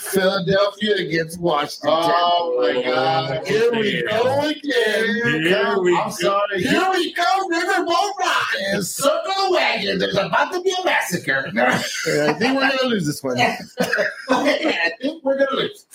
Philadelphia 0.02 0.96
against 0.96 1.40
Washington. 1.40 1.90
Oh 1.94 2.58
my 2.60 2.82
God. 2.84 3.48
Here 3.48 3.72
we 3.72 4.04
go 4.04 4.42
again. 4.42 5.44
Here 5.44 5.80
we 5.80 5.96
I'm 5.98 6.10
go. 6.10 6.16
sorry. 6.16 6.64
Here 6.64 6.88
we 6.92 7.14
go, 7.14 7.24
Riverboat 7.52 8.12
Ryan. 8.20 8.82
Circle 8.84 9.34
the 9.48 9.52
wagon. 9.52 10.00
There's 10.00 10.18
about 10.18 10.52
to 10.54 10.62
be 10.62 10.74
a 10.82 10.86
massacre. 10.86 11.52
I 11.58 12.34
think 12.34 12.56
we're 12.58 12.70
gonna 12.70 12.90
lose 12.90 13.06
this 13.06 13.24
one. 13.24 13.40
I 14.30 14.92
think 15.02 15.24
we're 15.24 15.38
gonna 15.38 15.56
lose. 15.56 15.86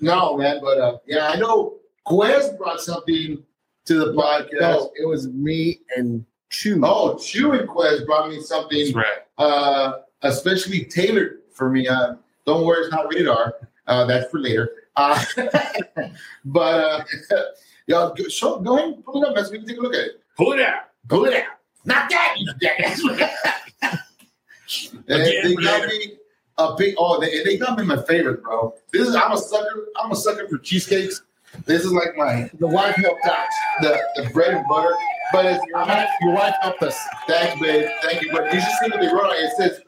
No, 0.00 0.36
man, 0.36 0.58
but 0.60 0.78
uh, 0.78 0.98
yeah, 1.06 1.28
I 1.30 1.36
know 1.36 1.76
Quez 2.06 2.56
brought 2.58 2.80
something 2.80 3.42
to 3.86 3.94
the 3.98 4.12
podcast. 4.12 4.60
No, 4.60 4.90
it 5.00 5.06
was 5.08 5.28
me 5.28 5.80
and 5.96 6.24
Chew. 6.50 6.80
Oh, 6.84 7.16
Chew 7.16 7.52
and 7.52 7.68
Quez 7.68 8.04
brought 8.04 8.28
me 8.28 8.40
something 8.42 8.92
That's 8.92 8.94
right. 8.94 9.18
uh, 9.38 9.98
especially 10.22 10.84
tailored 10.84 11.40
for 11.50 11.70
me. 11.70 11.88
Uh, 11.88 12.14
don't 12.46 12.64
worry, 12.64 12.84
it's 12.84 12.92
not 12.92 13.06
rated 13.12 13.28
R. 13.28 13.54
Uh, 13.86 14.04
that's 14.04 14.30
for 14.30 14.40
later. 14.40 14.70
Uh, 14.96 15.22
but 16.44 16.80
uh, 16.80 17.04
y'all, 17.86 18.14
go, 18.14 18.28
show, 18.28 18.58
go 18.60 18.76
ahead 18.76 18.94
and 18.94 19.04
pull 19.04 19.22
it 19.22 19.28
up, 19.28 19.34
man, 19.34 19.44
so 19.44 19.52
we 19.52 19.58
can 19.58 19.66
take 19.66 19.78
a 19.78 19.80
look 19.80 19.94
at 19.94 20.00
it. 20.00 20.20
Pull 20.36 20.52
it 20.52 20.60
out. 20.60 20.84
Pull 21.08 21.24
it 21.26 21.34
out. 21.34 21.44
Not 21.84 22.08
that, 22.10 22.36
jackass. 22.60 23.02
they, 25.06 25.54
got 25.56 25.86
me 25.88 26.14
a 26.56 26.74
big. 26.76 26.94
Oh, 26.98 27.20
they, 27.20 27.44
they 27.44 27.58
got 27.58 27.78
me 27.78 27.84
my 27.84 28.02
favorite, 28.04 28.42
bro. 28.42 28.74
This 28.92 29.06
is 29.06 29.14
I'm 29.14 29.32
a 29.32 29.36
sucker. 29.36 29.86
I'm 30.02 30.10
a 30.10 30.16
sucker 30.16 30.48
for 30.48 30.58
cheesecakes. 30.58 31.22
This 31.66 31.84
is 31.84 31.92
like 31.92 32.16
my 32.16 32.50
The 32.58 32.66
wife 32.66 32.96
helped 32.96 33.24
out. 33.26 33.46
the, 33.80 33.96
the 34.16 34.30
bread 34.30 34.54
and 34.54 34.66
butter. 34.66 34.92
But 35.32 35.46
it's 35.46 35.64
Your 35.66 35.78
wife, 35.78 36.08
your 36.20 36.34
wife 36.34 36.54
helped 36.62 36.82
us. 36.82 36.98
Thank 37.26 37.60
you, 37.60 37.66
babe. 37.66 37.88
Thank 38.02 38.22
you. 38.22 38.32
But 38.32 38.52
you 38.52 38.60
should 38.60 38.70
see 38.82 38.90
what 38.90 39.00
they 39.00 39.06
wrote 39.08 39.26
on 39.26 39.36
it. 39.36 39.40
It 39.40 39.56
says, 39.56 39.80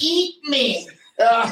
"Eat 0.00 0.36
me." 0.44 0.88
Uh, 1.18 1.50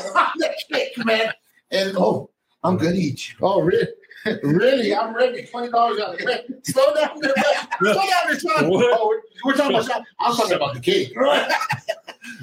cake, 0.73 0.93
man. 1.05 1.33
And 1.71 1.97
oh, 1.97 2.31
I'm 2.63 2.77
gonna 2.77 2.95
eat 2.95 3.31
you. 3.31 3.37
Oh, 3.43 3.63
really? 3.63 3.89
Really? 4.43 4.93
I'm 4.93 5.15
ready. 5.15 5.47
Twenty 5.47 5.71
dollars 5.71 6.01
out. 6.01 6.19
Slow 6.65 6.95
down 6.95 7.17
there. 7.21 7.33
Slow 7.79 7.95
down 7.95 8.11
there, 8.27 8.39
Sean. 8.41 8.53
Oh, 8.65 9.09
we're, 9.09 9.21
we're 9.45 9.57
talking 9.57 9.77
about. 9.77 10.03
I'm 10.19 10.35
talking 10.35 10.55
about 10.55 10.75
the 10.75 10.81
cake. 10.81 11.13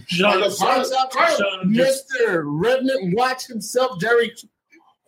Sean, 0.07 0.38
Look, 0.39 0.57
Sean, 0.57 0.86
Sean, 0.86 1.36
Sean 1.38 1.73
just 1.73 2.09
Mr. 2.09 2.43
Revenant 2.45 3.17
Watch 3.17 3.47
himself, 3.47 3.99
Jerry. 3.99 4.33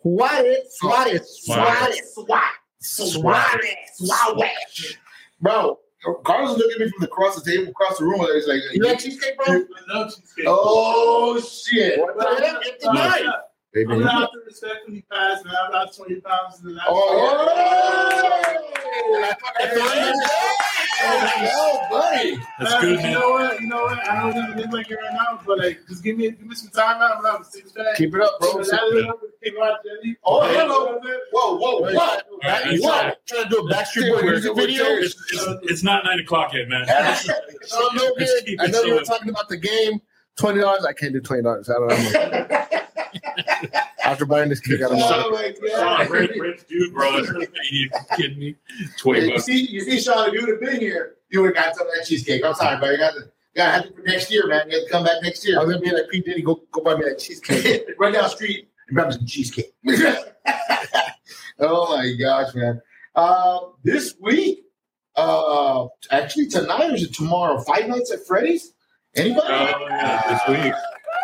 Suarez, 0.02 0.58
Suarez, 0.78 1.40
Suarez, 1.44 2.14
Suarez. 2.14 2.42
Suarez, 2.78 3.62
Suarez. 3.94 4.96
Bro, 5.40 5.78
Carlos 6.24 6.56
looking 6.58 6.82
at 6.82 6.86
me 6.86 6.92
from 6.96 7.04
across 7.04 7.40
the 7.40 7.50
table, 7.50 7.70
across 7.70 7.98
the 7.98 8.04
room. 8.04 8.20
and 8.20 8.34
He's 8.34 8.46
like, 8.48 8.60
You 8.72 8.82
like 8.84 8.98
cheesecake, 8.98 9.36
bro? 9.36 9.46
I 9.54 9.92
love 9.94 10.14
cheesecake. 10.14 10.44
"Oh 10.48 11.40
shit!" 11.40 11.98
What 11.98 12.16
the 12.18 12.24
heck? 12.44 12.56
It's 12.62 12.84
mine. 12.84 13.32
Baby, 13.72 13.92
I'm 13.92 13.98
gonna 13.98 14.10
have 14.10 14.30
to 14.32 14.38
respectfully 14.46 15.04
pass, 15.10 15.44
man. 15.44 15.54
I'm 15.64 15.70
about 15.70 15.94
20 15.94 16.20
pounds 16.20 16.60
in 16.60 16.68
the 16.68 16.72
last. 16.74 16.86
Oh, 16.88 18.14
yeah. 19.18 20.66
Yo, 21.00 21.78
buddy. 21.90 22.36
That's 22.58 22.70
Man, 22.72 22.80
good, 22.80 22.90
You 22.90 22.96
man. 23.02 23.12
know 23.12 23.30
what? 23.30 23.60
You 23.60 23.66
know 23.66 23.82
what? 23.82 24.08
I 24.08 24.22
don't 24.32 24.36
even 24.50 24.56
look 24.62 24.72
like 24.72 24.90
it 24.90 24.94
right 24.96 25.12
now, 25.12 25.40
but 25.46 25.58
like, 25.58 25.80
just 25.88 26.02
give 26.02 26.16
me, 26.16 26.30
give 26.30 26.46
me 26.46 26.54
some 26.54 26.70
time 26.70 27.02
out. 27.02 27.16
I'm 27.16 27.22
gonna 27.22 27.36
have 27.38 27.46
six 27.46 27.72
pack. 27.72 27.96
Keep 27.96 28.14
it 28.14 28.20
up, 28.22 28.38
bro. 28.40 28.52
Bro, 28.54 28.64
that 28.64 28.84
little 28.84 29.12
bit 29.18 29.30
of 29.30 29.42
King 29.42 29.54
Jelly. 29.54 30.16
Oh, 30.24 30.40
hello. 30.46 30.98
Whoa, 31.32 31.56
whoa, 31.58 31.82
Wait. 31.82 31.94
what? 31.94 32.26
That's 32.42 32.80
What? 32.82 33.26
Trying 33.26 33.42
to 33.44 33.48
do 33.50 33.56
a 33.58 33.70
Backstreet 33.72 34.14
Boy 34.14 34.22
music 34.22 34.56
video? 34.56 34.84
It's, 34.86 35.14
it's, 35.32 35.46
it's 35.70 35.82
not 35.82 36.04
nine 36.04 36.20
o'clock 36.20 36.52
yet, 36.54 36.68
man. 36.68 36.86
Oh, 36.88 37.90
no 37.94 38.14
Let's 38.18 38.32
good. 38.34 38.46
keep 38.46 38.60
I 38.62 38.66
know 38.66 38.82
you 38.82 38.94
were 38.94 39.02
talking 39.02 39.28
about 39.28 39.48
the 39.48 39.56
game. 39.58 40.00
Twenty 40.36 40.60
dollars. 40.60 40.84
I 40.84 40.92
can't 40.92 41.12
do 41.12 41.20
twenty 41.20 41.42
dollars. 41.42 41.68
I 41.70 41.74
don't 41.74 41.88
know. 41.88 42.66
After 44.04 44.24
buying 44.24 44.48
this 44.48 44.60
cake, 44.60 44.76
I 44.82 44.88
don't 44.88 44.98
know. 44.98 45.06
Oh 45.08 45.32
Sean, 45.32 45.52
god. 45.66 46.10
Rich, 46.10 46.30
rich 46.38 46.66
dude, 46.68 46.92
bro. 46.94 47.08
Are 47.16 47.22
you 47.70 47.90
kidding 48.16 48.38
me? 48.38 48.54
Twenty 48.98 49.26
You 49.26 49.30
bucks. 49.32 49.44
see, 49.44 49.66
you 49.66 49.80
see, 49.80 50.00
Sean, 50.00 50.28
if 50.28 50.34
you 50.34 50.40
would 50.42 50.50
have 50.50 50.60
been 50.60 50.80
here, 50.80 51.14
you 51.30 51.42
would 51.42 51.56
have 51.56 51.64
got 51.64 51.76
some 51.76 51.86
of 51.86 51.92
that 51.96 52.06
cheesecake. 52.06 52.44
I'm 52.44 52.54
sorry, 52.54 52.78
but 52.80 52.92
you 52.92 52.98
got 52.98 53.12
to, 53.14 53.20
you 53.20 53.26
got 53.56 53.66
to 53.66 53.72
have 53.72 53.84
it 53.86 53.94
for 53.96 54.02
next 54.02 54.30
year, 54.30 54.46
man. 54.46 54.70
You 54.70 54.78
got 54.80 54.84
to 54.86 54.90
come 54.92 55.04
back 55.04 55.22
next 55.22 55.46
year. 55.46 55.58
I 55.60 55.64
was 55.64 55.74
gonna 55.74 55.84
be 55.84 55.90
like 55.92 56.08
P 56.10 56.20
Diddy. 56.20 56.42
Go 56.42 56.60
go 56.72 56.82
buy 56.82 56.94
me 56.96 57.04
that 57.04 57.18
cheesecake. 57.18 57.86
right 57.98 58.12
down 58.12 58.24
the 58.24 58.28
street 58.28 58.68
and 58.88 58.96
grab 58.96 59.12
some 59.12 59.26
cheesecake. 59.26 59.74
oh 61.58 61.96
my 61.96 62.12
gosh, 62.20 62.54
man. 62.54 62.80
Uh, 63.14 63.58
this 63.82 64.14
week, 64.20 64.60
uh, 65.16 65.86
actually 66.10 66.46
tonight 66.48 66.90
or 66.90 66.94
is 66.94 67.02
it 67.04 67.14
tomorrow? 67.14 67.58
Five 67.60 67.88
Nights 67.88 68.12
at 68.12 68.26
Freddy's? 68.26 68.72
Anybody? 69.14 69.46
Oh, 69.48 69.86
yeah, 69.88 70.22
this 70.46 70.64
week. 70.64 70.74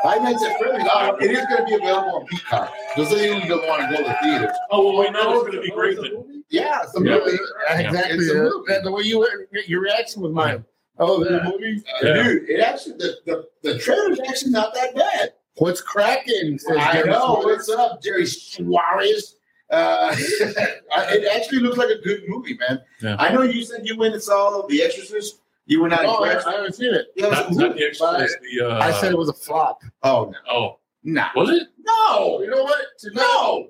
Five 0.02 0.22
Nights 0.22 0.42
at 0.44 0.58
Freddy's. 0.58 0.88
Uh, 0.88 1.12
it 1.20 1.30
is 1.30 1.46
going 1.46 1.58
to 1.58 1.64
be 1.66 1.74
available 1.74 2.16
on 2.16 2.26
Peacock. 2.26 2.72
Those 2.96 3.12
of 3.12 3.18
you 3.20 3.34
who 3.40 3.48
don't 3.48 3.66
want 3.68 3.82
to 3.82 3.96
go 3.96 4.02
to 4.02 4.08
the 4.08 4.16
theater. 4.22 4.52
Oh, 4.70 4.84
well, 4.92 4.98
we 5.00 5.10
know 5.10 5.32
it's 5.34 5.42
going 5.42 5.52
to 5.52 5.60
be 5.60 5.70
great 5.70 5.96
then. 6.00 6.44
Yeah, 6.48 6.84
some 6.86 7.04
Yeah. 7.06 7.18
movie. 7.18 7.38
exactly. 7.70 8.18
It's 8.18 8.30
a 8.30 8.34
movie. 8.34 8.72
the 8.82 8.90
way 8.92 9.02
you 9.02 9.20
were, 9.20 9.48
your 9.66 9.80
reaction 9.80 10.22
was 10.22 10.32
mine. 10.32 10.64
Oh, 10.98 11.22
the 11.24 11.42
movie. 11.44 11.82
Yeah. 12.02 12.14
Dude, 12.22 12.48
it 12.50 12.60
actually 12.60 12.96
the, 12.98 13.16
the, 13.24 13.48
the 13.62 13.78
trailer's 13.78 14.20
actually 14.28 14.50
not 14.52 14.74
that 14.74 14.94
bad. 14.94 15.32
What's 15.56 15.80
cracking? 15.80 16.58
I 16.78 17.02
know. 17.02 17.40
Suarez. 17.42 17.44
What's 17.44 17.70
up, 17.70 18.02
Jerry 18.02 18.26
Suarez? 18.26 19.36
Uh, 19.70 20.14
it 20.18 21.34
actually 21.34 21.60
looks 21.60 21.78
like 21.78 21.88
a 21.88 22.00
good 22.02 22.22
movie, 22.28 22.58
man. 22.68 22.80
Yeah. 23.00 23.16
I 23.18 23.32
know 23.32 23.42
you 23.42 23.64
said 23.64 23.82
you 23.86 23.96
went 23.96 24.12
and 24.14 24.22
saw 24.22 24.66
The 24.66 24.82
Exorcist. 24.82 25.40
You 25.66 25.80
were 25.80 25.88
not 25.88 26.04
Oh, 26.04 26.24
I, 26.24 26.28
impressed. 26.28 26.46
I 26.48 26.52
haven't 26.52 26.74
seen 26.74 26.94
it. 26.94 27.06
Yeah, 27.16 27.26
it 27.26 27.48
was 27.48 27.56
Not, 27.56 27.66
a 27.66 27.68
not 27.68 27.76
the 27.76 27.84
extras, 27.86 28.36
the, 28.42 28.66
uh, 28.68 28.78
I 28.80 28.90
said 29.00 29.12
it 29.12 29.18
was 29.18 29.28
a 29.28 29.32
flop. 29.32 29.82
Oh 30.02 30.32
no, 30.32 30.38
Oh, 30.50 30.78
no, 31.04 31.26
was 31.36 31.50
it? 31.50 31.68
no, 31.78 32.40
You 32.42 32.50
know 32.50 32.64
what? 32.64 32.84
no! 33.12 33.68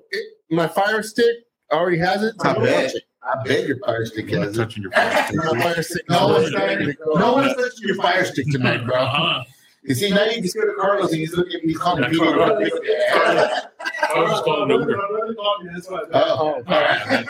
My 0.49 0.67
Fire 0.67 1.03
Stick 1.03 1.35
already 1.71 1.97
has 1.99 2.23
it. 2.23 2.35
I 2.41 2.53
Don't 2.53 2.63
bet. 2.63 2.85
touch 2.87 2.95
it. 2.95 3.03
I 3.23 3.43
beg 3.43 3.67
your 3.69 3.77
fire 3.79 4.05
stick, 4.05 4.31
I'm 4.33 4.41
has 4.41 4.57
it. 4.57 4.61
touching 4.61 4.83
your 4.83 4.91
phone. 4.91 5.55
My 5.55 5.61
Fire 5.73 5.83
Stick. 5.83 6.03
No 6.09 6.35
is 6.35 6.51
one's 6.51 6.55
ready. 6.55 6.95
No 7.15 7.33
one's 7.33 7.55
touching 7.55 7.87
your 7.87 7.95
fire 7.95 8.25
stick 8.25 8.47
tonight, 8.51 8.85
bro. 8.85 8.95
Uh-huh. 8.97 9.43
You 9.83 9.95
see, 9.95 10.09
now 10.09 10.25
you 10.25 10.41
can 10.41 10.61
go 10.61 10.67
to 10.67 10.73
Carlos 10.79 11.11
and 11.11 11.19
he's 11.19 11.35
looking 11.35 11.59
at 11.59 11.65
me 11.65 11.73
calling 11.73 12.09
me. 12.09 12.17
I 12.19 14.19
was 14.19 14.31
just 14.31 14.43
calling 14.43 14.67
My 14.69 14.75
over 14.75 14.85
brother- 14.85 14.87
there. 14.87 14.97
my 14.97 15.07
brother 15.07 15.33
called 15.35 15.63
me, 15.63 15.69
that's 15.73 15.87
why. 15.89 15.99
Uh-oh. 15.99 16.63
Oh, 16.67 16.73
All 16.73 16.81
right. 16.81 17.27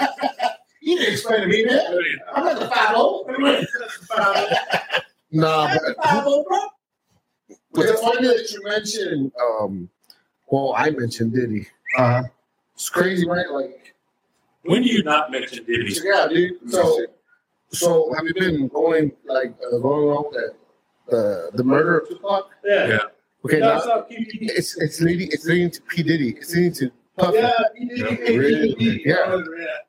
You 0.94 1.00
didn't 1.00 1.14
explain 1.14 1.42
to 1.42 1.48
me, 1.48 1.66
man. 1.66 1.98
I'm 2.34 2.46
not 2.46 2.60
the 2.60 2.68
five 2.68 2.96
nah, 5.32 5.68
but 5.68 5.96
oh, 6.04 6.46
bro. 6.48 6.60
But 7.74 7.86
it's 7.88 8.02
funny 8.02 8.28
that 8.28 8.52
you 8.52 8.64
mentioned, 8.64 9.32
um, 9.42 9.90
well, 10.48 10.74
I 10.78 10.92
mentioned 10.92 11.34
Diddy. 11.34 11.68
Uh-huh. 11.98 12.24
It's 12.76 12.90
crazy, 12.90 13.28
right? 13.28 13.50
Like, 13.50 13.96
When 14.64 14.84
do 14.84 14.90
you 14.90 15.04
not 15.04 15.32
mention 15.32 15.66
Diddy? 15.66 15.96
yeah, 16.04 16.28
dude. 16.30 16.72
So, 16.72 17.06
so 17.72 18.14
have 18.14 18.26
you 18.26 18.34
been 18.36 18.68
going 18.68 19.12
like 19.26 19.56
uh, 19.66 19.78
going 19.80 20.04
along 20.04 20.26
with 20.32 20.42
that 20.42 20.54
the 21.10 21.50
the 21.58 21.64
murder 21.64 22.00
of 22.00 22.10
Tupac? 22.10 22.50
Yeah. 22.64 22.88
Yeah. 22.88 22.98
Okay, 23.46 23.60
That's 23.60 23.86
now 23.86 23.92
up, 23.94 24.08
it's 24.10 24.78
it's 24.78 25.02
leading 25.02 25.28
it's 25.32 25.46
leading 25.46 25.72
to 25.72 25.82
P 25.82 26.04
Diddy. 26.04 26.30
It's 26.30 26.54
leading 26.56 26.74
to 26.74 26.92
Puffy. 27.18 27.38
Yeah, 27.38 27.52
PPD. 27.80 28.28
Really? 28.28 28.76
PPD. 28.80 29.06
Yeah. 29.06 29.42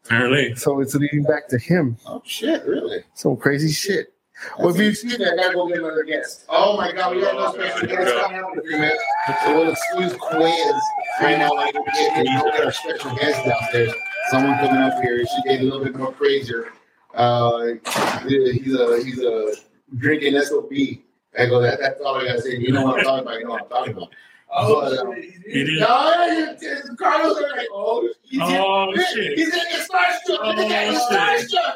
Apparently. 0.05 0.55
So 0.57 0.81
it's 0.81 0.95
leading 0.95 1.23
back 1.23 1.49
to 1.49 1.59
him. 1.59 1.97
Oh, 2.07 2.23
shit, 2.25 2.65
really? 2.67 3.05
Some 3.15 3.37
crazy 3.37 3.73
shit. 3.73 4.13
Well, 4.59 4.71
if 4.71 4.81
you've 4.81 4.97
seen 4.97 5.19
that, 5.21 5.35
I 5.35 5.37
gotta 5.37 5.55
go 5.55 5.69
get 5.69 5.79
another 5.79 6.03
guest. 6.03 6.45
Oh, 6.49 6.77
my 6.77 6.93
God. 6.93 7.15
We 7.15 7.23
got 7.23 7.35
no 7.35 7.53
special 7.53 7.89
guest 7.89 8.15
coming 8.15 8.41
up 8.41 8.53
in 8.53 8.59
a 8.59 8.63
few 8.63 8.79
minutes. 8.79 9.03
So 9.45 9.55
we'll 9.55 9.71
exclude 9.71 10.19
quiz 10.21 10.75
right 11.23 11.39
now. 11.39 11.55
Like, 11.55 11.75
we 11.75 11.85
get, 11.93 12.17
we 12.19 12.25
get 12.25 12.65
our 12.65 12.73
special 12.73 13.15
guest 13.17 13.47
downstairs. 13.47 13.93
Someone 14.31 14.59
coming 14.59 14.83
up 14.83 15.01
here. 15.03 15.25
She 15.25 15.43
get 15.49 15.61
a 15.61 15.65
little 15.65 15.85
bit 15.85 15.97
more 15.97 16.13
crazier. 16.13 16.73
Uh, 17.15 17.75
he's 18.27 18.75
a 18.75 19.03
he's 19.05 19.21
a 19.21 19.53
drinking 19.97 20.41
SOB. 20.41 20.73
I 21.39 21.47
go, 21.47 21.61
that, 21.61 21.79
that's 21.81 22.01
all 22.01 22.17
I 22.17 22.27
gotta 22.27 22.43
say. 22.43 22.57
You 22.57 22.73
know 22.73 22.85
what 22.85 22.99
I'm 22.99 23.05
talking 23.05 23.23
about. 23.23 23.39
You 23.39 23.45
know 23.45 23.51
what 23.51 23.63
I'm 23.63 23.69
talking 23.69 23.93
about. 23.93 24.09
Oh, 24.57 24.75
oh 24.77 25.07
But, 25.07 25.15
shit. 25.23 25.33
He 25.47 25.65
did. 25.65 25.81
No, 25.81 26.57
Carlos 26.99 27.37
are 27.39 27.57
like, 27.57 27.69
oh, 27.73 28.09
he's, 28.23 28.41
Oh, 28.43 28.93
he's, 28.95 29.07
shit. 29.09 29.39
he's 29.39 29.51
gonna 29.51 29.65
get 29.71 29.89
starstruck. 29.89 30.39
Oh, 30.43 30.49
Look 30.57 30.71
at 30.71 30.91
he's 30.91 30.99
shit. 31.01 31.11
starstruck. 31.11 31.75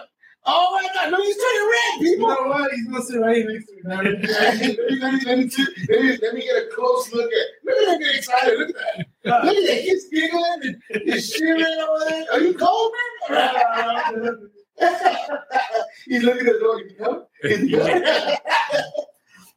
Oh 0.50 0.68
my 0.80 0.88
God! 0.94 1.10
No, 1.10 1.20
he's 1.22 1.36
turning 1.36 1.68
red, 1.68 2.00
people. 2.00 2.28
You 2.30 2.34
know 2.34 2.48
what? 2.48 2.70
He's 2.72 2.86
gonna 2.86 3.02
sit 3.04 3.20
right 3.20 3.36
here 3.36 3.52
next 3.52 3.66
to 3.66 3.74
me. 3.74 3.82
man. 3.84 4.04
let, 4.22 4.60
me, 4.60 4.78
let, 4.78 5.12
me, 5.12 5.20
let, 5.26 5.38
me, 5.38 5.50
let, 5.90 6.00
me, 6.00 6.18
let 6.22 6.34
me 6.34 6.40
get 6.40 6.56
a 6.56 6.68
close 6.74 7.12
look 7.12 7.30
at. 7.30 7.46
Look 7.66 7.76
at 7.82 7.94
him 7.94 8.00
get 8.00 8.14
excited. 8.16 8.58
Look 8.58 8.68
at 8.70 8.74
that. 8.76 9.44
Look 9.44 9.56
at 9.56 9.66
that. 9.66 9.80
He's 9.82 10.08
giggling 10.08 10.76
and 10.94 11.02
he's 11.04 11.34
shivering 11.34 11.64
over 11.64 12.04
there. 12.08 12.24
Are 12.32 12.40
you 12.40 12.54
cold, 12.54 12.92
man? 13.28 14.50
he's 16.06 16.22
looking 16.22 16.46
at 16.46 16.52
the 16.54 16.60
door. 16.60 17.26
You 17.42 17.76
know? 17.78 18.26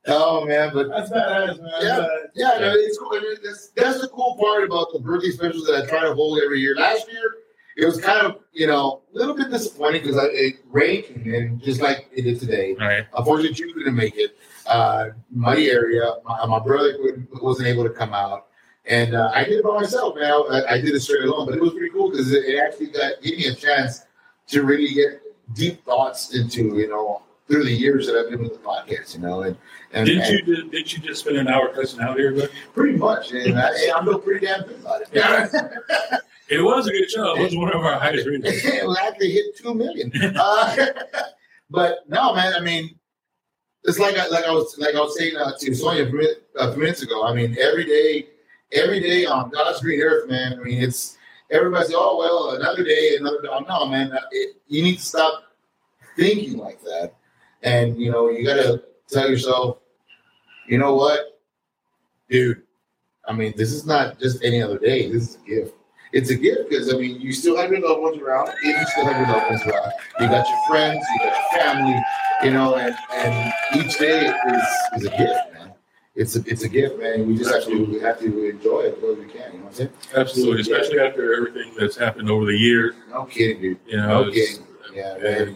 Oh 0.07 0.45
man, 0.45 0.71
but 0.73 0.89
That's 0.89 1.09
badass, 1.09 1.61
man. 1.61 1.71
Yeah. 1.81 1.97
But- 1.97 2.31
yeah, 2.33 2.57
no, 2.59 2.73
it's 2.73 2.97
cool. 2.97 3.11
I 3.13 3.19
mean, 3.19 3.35
that's, 3.43 3.69
that's 3.75 4.01
the 4.01 4.07
cool 4.07 4.37
part 4.39 4.63
about 4.63 4.93
the 4.93 4.99
birthday 4.99 5.31
specials 5.31 5.65
that 5.67 5.83
I 5.83 5.85
try 5.87 6.01
to 6.01 6.13
hold 6.13 6.39
every 6.43 6.59
year. 6.59 6.75
Last 6.75 7.11
year, 7.11 7.35
it 7.77 7.85
was 7.85 7.99
kind 8.01 8.25
of, 8.25 8.39
you 8.53 8.67
know, 8.67 9.01
a 9.13 9.17
little 9.17 9.35
bit 9.35 9.49
disappointing 9.49 10.01
because 10.01 10.17
it 10.33 10.55
rained 10.69 11.25
and 11.25 11.61
just 11.61 11.81
like 11.81 12.09
it 12.13 12.23
did 12.23 12.39
today. 12.39 12.75
Right. 12.79 13.05
Unfortunately, 13.17 13.57
you 13.57 13.73
couldn't 13.73 13.95
make 13.95 14.15
it. 14.17 14.37
Uh, 14.67 15.09
my 15.29 15.57
area, 15.57 16.15
my, 16.25 16.45
my 16.45 16.59
brother 16.59 16.95
wasn't 17.41 17.67
able 17.67 17.83
to 17.83 17.89
come 17.89 18.13
out. 18.13 18.47
And 18.85 19.13
uh, 19.13 19.31
I 19.33 19.43
did 19.43 19.59
it 19.59 19.63
by 19.63 19.79
myself, 19.79 20.15
man. 20.15 20.31
I, 20.49 20.63
I 20.69 20.81
did 20.81 20.95
it 20.95 20.99
straight 21.01 21.23
alone, 21.23 21.45
but 21.45 21.55
it 21.55 21.61
was 21.61 21.71
pretty 21.71 21.89
cool 21.91 22.09
because 22.09 22.31
it, 22.31 22.45
it 22.45 22.59
actually 22.59 22.87
got, 22.87 23.21
gave 23.21 23.37
me 23.37 23.47
a 23.47 23.53
chance 23.55 24.05
to 24.47 24.63
really 24.63 24.93
get 24.93 25.21
deep 25.53 25.85
thoughts 25.85 26.35
into, 26.35 26.77
you 26.77 26.89
know, 26.89 27.21
through 27.51 27.65
the 27.65 27.71
years 27.71 28.07
that 28.07 28.15
I've 28.15 28.29
been 28.29 28.41
with 28.41 28.53
the 28.53 28.59
podcast, 28.59 29.15
you 29.15 29.21
know. 29.21 29.41
And, 29.41 29.57
and 29.91 30.05
Didn't 30.05 30.47
you 30.47 30.69
did, 30.69 30.93
you 30.93 30.99
just 30.99 31.21
spend 31.21 31.35
an 31.35 31.49
hour 31.49 31.67
cussing 31.73 31.99
out 31.99 32.19
everybody? 32.19 32.51
Pretty 32.73 32.97
much, 32.97 33.31
and 33.33 33.59
I, 33.59 33.69
I 33.69 34.03
feel 34.05 34.19
pretty 34.19 34.45
damn 34.45 34.63
good 34.63 34.79
about 34.79 35.01
it. 35.01 35.09
Yeah, 35.11 35.47
It 36.49 36.61
was 36.61 36.87
a 36.87 36.91
good 36.91 37.09
show. 37.09 37.35
It 37.37 37.43
was 37.43 37.55
one 37.55 37.73
of 37.73 37.81
our 37.81 37.99
highest 37.99 38.27
ratings. 38.27 38.45
it 38.65 38.97
actually 39.01 39.31
hit 39.31 39.57
two 39.57 39.73
million. 39.73 40.11
Uh, 40.35 40.85
but 41.69 41.99
no, 42.09 42.33
man. 42.33 42.53
I 42.53 42.61
mean, 42.61 42.97
it's 43.83 43.99
like 43.99 44.17
I, 44.17 44.27
like 44.27 44.45
I 44.45 44.51
was 44.51 44.77
like 44.77 44.95
I 44.95 44.99
was 44.99 45.17
saying 45.17 45.35
uh, 45.35 45.51
to 45.59 45.75
Sonia 45.75 46.03
a 46.03 46.09
few 46.09 46.35
few 46.73 46.81
minutes 46.81 47.01
ago. 47.01 47.25
I 47.25 47.33
mean, 47.33 47.57
every 47.59 47.85
day, 47.85 48.27
every 48.71 49.01
day 49.01 49.25
on 49.25 49.49
God's 49.49 49.81
green 49.81 50.01
earth, 50.01 50.29
man. 50.29 50.59
I 50.59 50.63
mean, 50.63 50.81
it's 50.81 51.17
everybody 51.49 51.87
say, 51.87 51.93
"Oh 51.97 52.17
well, 52.17 52.55
another 52.55 52.83
day, 52.83 53.17
another 53.17 53.41
day." 53.41 53.49
No, 53.67 53.87
man. 53.87 54.11
It, 54.31 54.57
you 54.67 54.83
need 54.83 54.97
to 54.97 55.03
stop 55.03 55.43
thinking 56.15 56.57
like 56.57 56.81
that, 56.83 57.15
and 57.63 57.99
you 57.99 58.11
know, 58.11 58.29
you 58.29 58.45
got 58.45 58.55
to 58.55 58.83
tell 59.09 59.29
yourself, 59.29 59.79
you 60.67 60.77
know 60.77 60.95
what, 60.95 61.39
dude. 62.29 62.63
I 63.27 63.33
mean, 63.33 63.53
this 63.55 63.71
is 63.71 63.85
not 63.85 64.19
just 64.19 64.43
any 64.43 64.61
other 64.61 64.79
day. 64.79 65.11
This 65.11 65.29
is 65.29 65.35
a 65.35 65.47
gift. 65.47 65.75
It's 66.13 66.29
a 66.29 66.35
gift 66.35 66.69
because 66.69 66.93
I 66.93 66.97
mean, 66.97 67.21
you 67.21 67.31
still 67.31 67.55
have 67.55 67.71
your 67.71 67.79
loved 67.81 68.01
ones 68.01 68.17
around. 68.17 68.49
If 68.63 68.79
you 68.79 68.85
still 68.87 69.05
have 69.05 69.17
your 69.17 69.35
loved 69.37 69.49
ones 69.49 69.61
around, 69.63 69.91
you 70.19 70.27
got 70.27 70.47
your 70.47 70.59
friends, 70.67 71.05
you 71.13 71.19
got 71.19 71.37
your 71.37 71.61
family, 71.61 72.03
you 72.43 72.51
know, 72.51 72.75
and, 72.75 72.95
and 73.13 73.53
each 73.75 73.97
day 73.97 74.27
is 74.27 74.63
is 74.97 75.05
a 75.05 75.09
gift, 75.17 75.53
man. 75.53 75.73
It's 76.15 76.35
a 76.35 76.43
it's 76.45 76.63
a 76.63 76.69
gift, 76.69 76.99
man. 76.99 77.27
We 77.27 77.37
just 77.37 77.53
have 77.53 77.63
to 77.65 77.85
we 77.85 77.99
have 77.99 78.19
to 78.19 78.49
enjoy 78.49 78.81
it 78.81 78.97
as 78.97 79.01
well 79.01 79.13
as 79.13 79.17
we 79.19 79.25
can. 79.25 79.53
You 79.53 79.59
know 79.59 79.63
what 79.65 79.67
I'm 79.67 79.73
saying? 79.73 79.89
Absolutely, 80.15 80.61
especially 80.61 80.99
after 80.99 81.33
everything 81.33 81.73
that's 81.79 81.95
happened 81.95 82.29
over 82.29 82.45
the 82.45 82.57
years. 82.57 82.95
No 83.09 83.23
kidding, 83.25 83.61
dude. 83.61 83.79
You 83.85 83.97
know, 83.97 84.23
No 84.25 84.31
kidding. 84.31 84.65
Yeah, 84.93 85.17
man. 85.21 85.55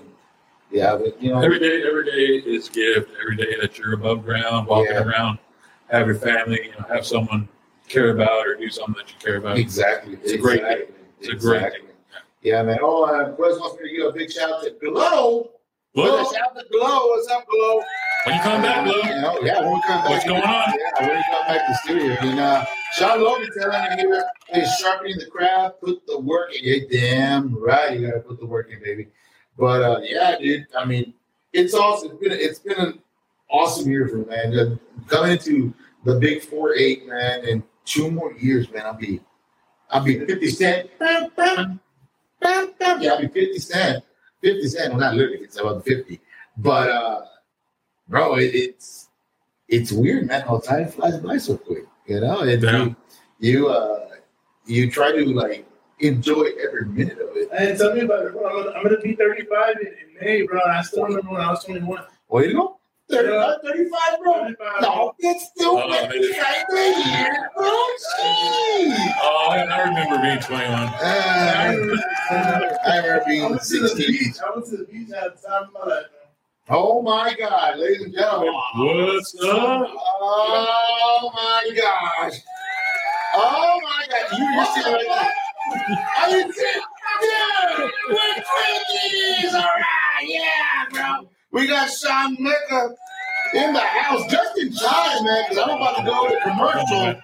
Yeah, 0.72 0.96
but 0.98 1.22
you 1.22 1.32
know, 1.32 1.42
Every 1.42 1.60
day, 1.60 1.84
every 1.88 2.06
day 2.06 2.50
is 2.50 2.70
gift. 2.70 3.10
Every 3.22 3.36
day 3.38 3.56
that 3.62 3.78
you're 3.78 3.94
above 3.94 4.26
ground, 4.26 4.68
walking 4.68 4.92
Yeah. 4.94 5.04
around, 5.04 5.40
have 5.90 6.08
your 6.08 6.16
family, 6.16 6.60
you 6.66 6.72
know, 6.72 6.86
have 6.90 7.06
someone 7.06 7.48
care 7.88 8.10
about 8.10 8.48
or 8.48 8.56
do 8.56 8.70
something 8.70 8.96
that 8.96 9.10
you 9.10 9.16
care 9.20 9.38
about. 9.38 9.58
Exactly. 9.58 10.18
It's 10.24 10.32
a 10.34 10.38
great 10.38 10.62
exactly. 10.62 10.96
It's 11.20 11.28
a 11.30 11.36
great 11.36 11.58
Exactly. 11.64 11.90
Yeah, 12.42 12.62
man. 12.64 12.80
Oh, 12.82 13.06
uh, 13.06 13.32
Quest 13.32 13.60
wants 13.60 13.82
me 13.82 13.90
to 13.90 13.96
give 13.96 14.06
a 14.08 14.12
big 14.12 14.32
shout 14.32 14.52
out 14.52 14.64
to 14.64 14.72
Glow. 14.80 15.52
What? 15.94 16.34
Shout 16.36 16.50
out 16.50 16.56
to 16.58 16.66
Glow. 16.72 17.08
What's 17.08 17.28
up, 17.32 17.46
Glow? 17.48 17.82
When 18.26 18.36
you 18.36 18.42
come 18.42 18.62
back, 18.62 18.86
Lou? 18.86 18.94
You 18.94 19.22
know, 19.22 19.40
yeah, 19.42 19.62
when 19.62 19.74
we 19.74 19.82
come 19.84 20.02
back. 20.02 20.10
What's 20.10 20.26
going 20.26 20.44
on? 20.44 20.74
Yeah, 20.74 21.08
when 21.08 21.16
we 21.18 21.24
come 21.24 21.46
back 21.48 21.66
to 21.66 21.72
the 21.72 21.78
studio. 21.78 22.16
And 22.22 22.40
uh, 22.40 22.66
Sean 22.98 23.24
Logan 23.24 23.50
telling 23.60 23.82
me 23.98 24.02
here 24.02 24.24
is 24.54 24.70
sharpening 24.78 25.18
the 25.18 25.28
craft, 25.28 25.80
put 25.82 26.06
the 26.08 26.20
work 26.20 26.54
in. 26.54 26.64
You're 26.64 26.88
damn 26.90 27.56
right. 27.56 28.00
You 28.00 28.08
got 28.08 28.14
to 28.16 28.20
put 28.22 28.40
the 28.40 28.46
work 28.46 28.72
in, 28.72 28.80
baby. 28.84 29.08
But 29.58 29.82
uh, 29.82 30.00
yeah, 30.04 30.38
dude. 30.40 30.68
I 30.78 30.86
mean, 30.86 31.14
it's 31.54 31.74
awesome. 31.74 32.12
It's 32.12 32.20
been 32.20 32.32
it's 32.32 32.60
been 32.60 32.78
an 32.78 33.00
awesome 33.50 33.90
year 33.90 34.08
for 34.08 34.18
me, 34.18 34.26
man. 34.26 34.52
Just 34.52 34.80
coming 35.08 35.32
into 35.32 35.74
the 36.04 36.16
big 36.16 36.42
four 36.42 36.76
eight, 36.76 37.08
man, 37.08 37.46
in 37.46 37.64
two 37.86 38.12
more 38.12 38.34
years, 38.34 38.70
man. 38.72 38.86
I'll 38.86 38.94
be 38.94 39.22
I'll 39.90 40.04
be 40.04 40.20
fifty 40.26 40.50
cent. 40.50 40.90
Yeah, 41.00 41.78
I'll 42.44 43.22
be 43.22 43.28
fifty 43.28 43.60
cent. 43.60 44.04
Fifty 44.42 44.68
cent. 44.68 44.94
Well, 44.94 45.00
not 45.00 45.16
literally, 45.16 45.44
it's 45.44 45.60
about 45.60 45.86
fifty. 45.86 46.20
But 46.58 46.90
uh, 46.90 47.22
bro, 48.08 48.36
it, 48.36 48.54
it's 48.54 49.10
it's 49.68 49.92
weird, 49.92 50.28
man. 50.28 50.42
How 50.42 50.60
time 50.60 50.90
flies 50.90 51.18
by 51.18 51.38
so 51.38 51.58
quick. 51.58 51.86
You 52.08 52.20
know, 52.20 52.42
and 52.42 52.62
you 52.62 52.96
you 53.40 53.68
uh 53.70 54.10
you 54.66 54.92
try 54.92 55.12
to 55.12 55.26
like 55.26 55.66
enjoy 56.00 56.50
every 56.66 56.86
minute 56.86 57.20
of 57.20 57.36
it. 57.36 57.50
And 57.52 57.78
tell 57.78 57.94
me 57.94 58.02
about 58.02 58.26
it, 58.26 58.34
bro. 58.34 58.48
I'm 58.48 58.64
gonna, 58.66 58.76
I'm 58.78 58.84
gonna 58.84 59.00
be 59.00 59.16
35 59.16 59.76
in, 59.82 59.88
in 59.88 59.94
May, 60.22 60.42
bro. 60.44 60.60
I 60.62 60.82
still 60.82 61.04
remember 61.06 61.32
when 61.32 61.42
I 61.42 61.50
was 61.52 61.64
21. 61.64 62.04
Where 62.28 62.46
you 62.46 62.54
go? 62.54 62.78
35, 63.10 63.34
Yeah. 63.34 63.56
35, 63.72 64.20
bro. 64.24 64.34
35. 64.44 64.82
No, 64.82 65.14
it's 65.20 65.46
still 65.48 65.78
Oh, 65.78 65.90
right 65.90 66.10
man. 66.10 66.22
there, 66.70 67.52
bro. 67.56 67.66
Jeez. 67.66 69.14
Oh, 69.22 69.48
I 69.52 69.66
I 69.70 69.82
remember 69.84 70.22
being 70.22 70.40
21. 70.40 70.72
Uh, 70.74 71.00
I 71.02 71.68
remember 71.76 72.78
I 72.84 73.22
being 73.28 73.50
went 73.50 73.62
to 73.64 73.80
the 73.80 73.90
16. 73.90 74.08
beach. 74.12 74.36
I 74.46 74.52
went 74.56 74.66
to 74.70 74.78
the 74.78 74.84
beach 74.86 75.10
at 75.12 75.40
the 75.42 75.48
time 75.48 75.64
of 75.66 75.74
my 75.74 75.80
life, 75.82 75.90
man. 75.90 76.22
Oh 76.68 77.02
my 77.04 77.36
God, 77.38 77.78
ladies 77.78 78.02
and 78.06 78.14
gentlemen. 78.14 78.54
What's 78.76 79.36
up? 79.44 79.88
Oh 80.20 81.32
my 81.36 81.72
gosh. 81.78 82.34
Oh 83.36 83.80
my 83.84 84.06
God. 84.10 84.38
You 84.40 84.58
were 84.58 84.66
sitting 84.74 84.94
right 84.94 85.06
there. 85.08 85.34
You 85.72 86.54
sitting 86.54 86.82
there? 87.22 87.92
We're 88.10 88.36
Twinkies. 88.36 89.54
All 89.54 89.62
right. 89.62 90.24
Yeah, 90.24 90.86
bro. 90.92 91.30
We 91.52 91.68
got 91.68 91.90
Shaun 91.90 92.38
Mecca 92.40 92.96
in 93.54 93.74
the 93.74 93.80
house 93.80 94.30
just 94.30 94.58
in 94.60 94.74
time, 94.74 95.24
man, 95.24 95.44
because 95.50 95.64
I'm 95.64 95.76
about 95.78 95.98
to 95.98 96.04
go 96.04 96.28
to 96.28 96.40
commercial. 96.42 97.22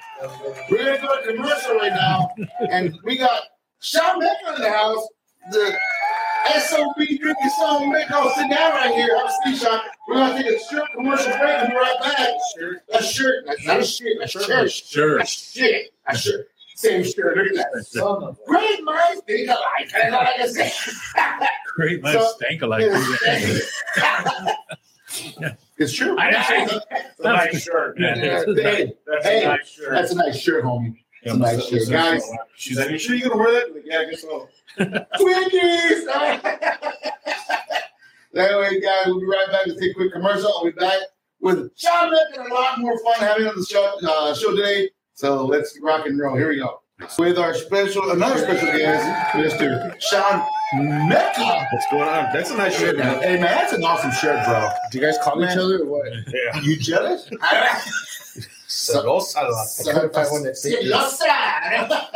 We're 0.69 0.85
going 0.85 1.01
to 1.01 1.07
go 1.07 1.21
to 1.21 1.33
commercial 1.35 1.75
right 1.75 1.91
now. 1.93 2.29
And 2.69 2.97
we 3.03 3.17
got 3.17 3.41
Shaun 3.79 4.19
Mecca 4.19 4.55
in 4.55 4.61
the 4.61 4.69
house. 4.71 5.07
The 5.51 5.77
SOB 6.59 6.95
drinking 6.95 7.51
Shaun 7.59 7.91
Mecca 7.91 8.31
sitting 8.35 8.49
down 8.51 8.71
right 8.73 8.93
here. 8.93 9.17
I'm 9.17 9.29
Steve 9.41 9.57
Sean. 9.59 9.81
We're 10.07 10.15
going 10.15 10.37
to 10.37 10.43
take 10.43 10.55
a 10.55 10.63
short 10.63 10.89
commercial 10.95 11.31
break 11.37 11.57
and 11.57 11.69
be 11.69 11.75
right 11.75 11.97
back. 12.01 12.29
A 12.93 13.03
shirt. 13.03 13.45
Not 13.65 13.79
a 13.79 13.85
shirt. 13.85 14.17
A 14.21 14.27
shirt. 14.27 14.71
Sure. 14.71 15.17
A 15.19 15.25
shit. 15.25 15.93
A 16.07 16.17
shirt. 16.17 16.47
Same 16.81 17.03
shirt. 17.03 17.37
Look 17.37 17.47
at 17.47 17.53
that. 17.55 18.37
Great 18.47 18.83
minds 18.83 19.21
think 19.27 19.49
alike. 19.49 19.89
That's 19.93 20.13
all 20.13 20.19
I 20.21 20.33
can 20.37 20.49
say. 20.49 20.71
Great 21.75 22.01
man, 22.03 22.13
So- 22.13 22.33
stank 22.37 22.61
alike. 22.61 22.85
It's 25.77 25.93
true. 25.93 26.15
I 26.17 26.29
didn't 26.31 26.45
say. 26.45 26.79
That's 26.89 27.19
a 27.19 27.23
nice 27.23 27.63
shirt. 27.63 27.99
Yeah. 27.99 28.15
Yeah, 28.15 28.43
hey, 28.45 28.93
That's 29.07 29.25
Hey, 29.25 29.43
a 29.43 29.47
nice 29.47 29.67
shirt. 29.67 29.91
that's 29.91 30.11
a 30.11 30.15
nice 30.15 30.37
shirt, 30.39 30.63
homie. 30.63 30.95
Yeah, 31.25 31.33
It's 31.33 31.33
a 31.33 31.37
nice 31.39 31.67
shirt. 31.67 31.89
Guys, 31.89 32.23
She's 32.55 32.77
like, 32.77 32.91
you 32.91 32.99
sure 32.99 33.15
you're 33.15 33.29
gonna 33.29 33.41
wear 33.41 33.51
that? 33.51 33.73
Like, 33.73 33.83
yeah, 33.85 33.99
I 33.99 34.05
guess 34.05 34.21
so. 34.21 34.47
Twinkies! 34.79 36.05
anyway, 38.35 38.79
guys, 38.79 39.03
we'll 39.07 39.19
be 39.19 39.25
right 39.25 39.47
back 39.51 39.65
to 39.65 39.75
take 39.79 39.91
a 39.91 39.93
quick 39.95 40.13
commercial. 40.13 40.47
I'll 40.55 40.65
be 40.65 40.71
back 40.71 40.99
with 41.41 41.71
Sean 41.75 42.11
Lick 42.11 42.27
and 42.37 42.51
a 42.51 42.53
lot 42.53 42.77
more 42.79 42.97
fun 43.03 43.15
having 43.19 43.47
on 43.47 43.55
the 43.55 43.65
show, 43.65 43.97
uh, 44.07 44.33
show 44.35 44.55
today. 44.55 44.89
So 45.13 45.45
let's 45.45 45.77
rock 45.81 46.05
and 46.05 46.19
roll. 46.19 46.35
Here 46.35 46.49
we 46.49 46.57
go. 46.57 46.81
With 47.17 47.39
our 47.39 47.55
special, 47.55 48.11
another 48.11 48.37
special 48.37 48.67
guest, 48.77 49.31
Mr. 49.33 49.99
Shaun 49.99 50.45
Mecca. 51.09 51.67
What's 51.71 51.87
going 51.89 52.03
on? 52.07 52.29
That's 52.31 52.51
a 52.51 52.57
nice 52.57 52.77
shirt, 52.77 52.97
man. 52.97 53.19
Hey, 53.23 53.33
man, 53.39 53.41
that's 53.41 53.73
an 53.73 53.83
awesome 53.83 54.11
shirt, 54.11 54.45
bro. 54.45 54.69
Do 54.91 54.99
you 54.99 55.03
guys 55.05 55.17
call 55.23 55.37
Man. 55.37 55.51
each 55.51 55.57
other 55.57 55.79
or 55.81 55.85
what? 55.85 56.05
Yeah. 56.27 56.61
You 56.61 56.77
jealous? 56.77 57.27
Seventy-five 58.67 60.27
one 60.31 60.43
that 60.43 62.09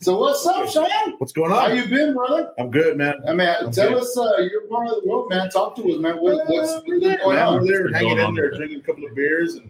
So 0.00 0.18
what's 0.18 0.46
up, 0.46 0.68
Sean? 0.68 0.88
What's 1.18 1.32
going 1.32 1.50
on? 1.50 1.58
How 1.58 1.66
you 1.74 1.86
been, 1.88 2.14
brother? 2.14 2.52
I'm 2.60 2.70
good, 2.70 2.96
man. 2.96 3.14
I 3.28 3.32
mean, 3.32 3.48
I'm 3.48 3.72
tell 3.72 3.88
good. 3.90 4.02
us, 4.02 4.16
uh, 4.16 4.36
you're 4.38 4.68
part 4.68 4.88
of 4.88 5.02
the 5.02 5.08
world, 5.08 5.30
man. 5.30 5.50
Talk 5.50 5.74
to 5.76 5.82
us, 5.92 5.98
man. 5.98 6.16
What, 6.18 6.48
what's 6.48 6.70
Uh, 6.70 6.80
going 6.82 7.00
man. 7.00 7.18
on? 7.20 7.62
We're 7.62 7.66
there 7.66 7.88
hanging 7.92 8.08
going 8.10 8.18
in 8.20 8.24
on 8.24 8.34
there, 8.34 8.50
there? 8.50 8.58
drinking 8.58 8.80
a 8.80 8.82
couple 8.82 9.04
of 9.04 9.14
beers 9.16 9.56
and 9.56 9.68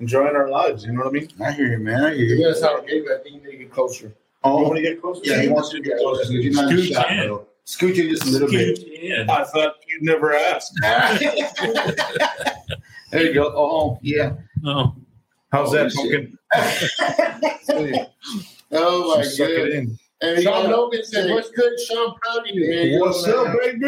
enjoying 0.00 0.34
our 0.34 0.48
lives. 0.48 0.84
You 0.84 0.92
know 0.92 1.00
what 1.04 1.08
I 1.08 1.12
mean? 1.12 1.28
I 1.44 1.52
hear 1.52 1.66
you, 1.72 1.78
man. 1.78 2.02
I 2.04 2.14
hear 2.14 2.24
you. 2.24 2.36
You 2.36 2.44
guys 2.52 2.60
have 2.62 2.82
a 2.82 2.86
game, 2.86 3.04
I 3.08 3.22
think 3.22 3.36
you 3.36 3.40
need 3.42 3.50
to 3.52 3.56
get 3.58 3.70
closer. 3.72 4.12
Oh. 4.42 4.58
You 4.58 4.64
Oh, 4.64 4.68
want 4.68 4.76
to 4.76 4.82
get 4.82 5.00
closer? 5.00 5.20
yeah, 5.24 5.42
he 5.42 5.48
wants 5.48 5.68
to 5.70 5.80
get 5.80 5.98
closer. 5.98 6.24
so 6.24 6.32
You're 6.32 6.52
not 6.54 6.72
in 6.72 6.78
Scoot 6.78 6.92
shot, 6.94 7.10
in. 7.12 7.26
bro. 7.28 7.46
Scoot 7.64 7.94
you 7.96 8.08
just 8.10 8.24
a 8.26 8.30
little 8.30 8.48
bit. 8.48 8.78
Yeah. 9.02 9.26
I 9.28 9.44
thought 9.44 9.74
you'd 9.86 10.02
never 10.02 10.34
ask. 10.34 10.72
there 13.10 13.22
you 13.26 13.34
go. 13.34 13.52
Oh, 13.54 13.70
oh 13.80 13.98
yeah. 14.02 14.32
Oh, 14.64 14.94
How's 15.52 15.68
Holy 15.68 15.78
that 15.82 15.92
shit. 15.92 16.32
pumpkin? 17.68 18.06
Oh 18.72 19.16
my 19.16 19.22
Suck 19.24 19.48
god. 19.48 19.68
And 19.68 19.98
you 20.22 20.42
Sean 20.42 20.52
gotta- 20.66 20.68
Logan 20.76 21.02
said, 21.04 21.30
"What's 21.30 21.50
good, 21.50 21.72
Sean? 21.80 22.14
Proud 22.22 22.38
of 22.38 22.46
you, 22.54 22.68
man." 22.70 23.00
What's 23.00 23.26
up, 23.26 23.56
baby? 23.60 23.80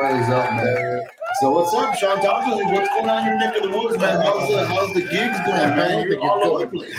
What 0.00 0.14
is 0.16 0.28
up, 0.28 0.52
man? 0.52 1.00
So 1.40 1.50
what's 1.52 1.72
up, 1.74 1.94
Sean? 1.94 2.20
Talk 2.20 2.44
to 2.44 2.56
me. 2.56 2.72
What's 2.72 2.88
going 2.88 3.08
on 3.08 3.22
in 3.22 3.26
your 3.28 3.38
neck 3.38 3.56
of 3.56 3.62
the 3.70 3.78
woods, 3.78 3.98
man? 3.98 4.20
How's 4.20 4.48
the 4.48 4.66
how's 4.66 4.94
the 4.94 5.02
gigs 5.02 5.38
going, 5.46 5.76
man? 5.76 6.08
You're 6.08 6.20
all 6.20 6.42
over 6.44 6.64
the 6.64 6.70
place. 6.70 6.96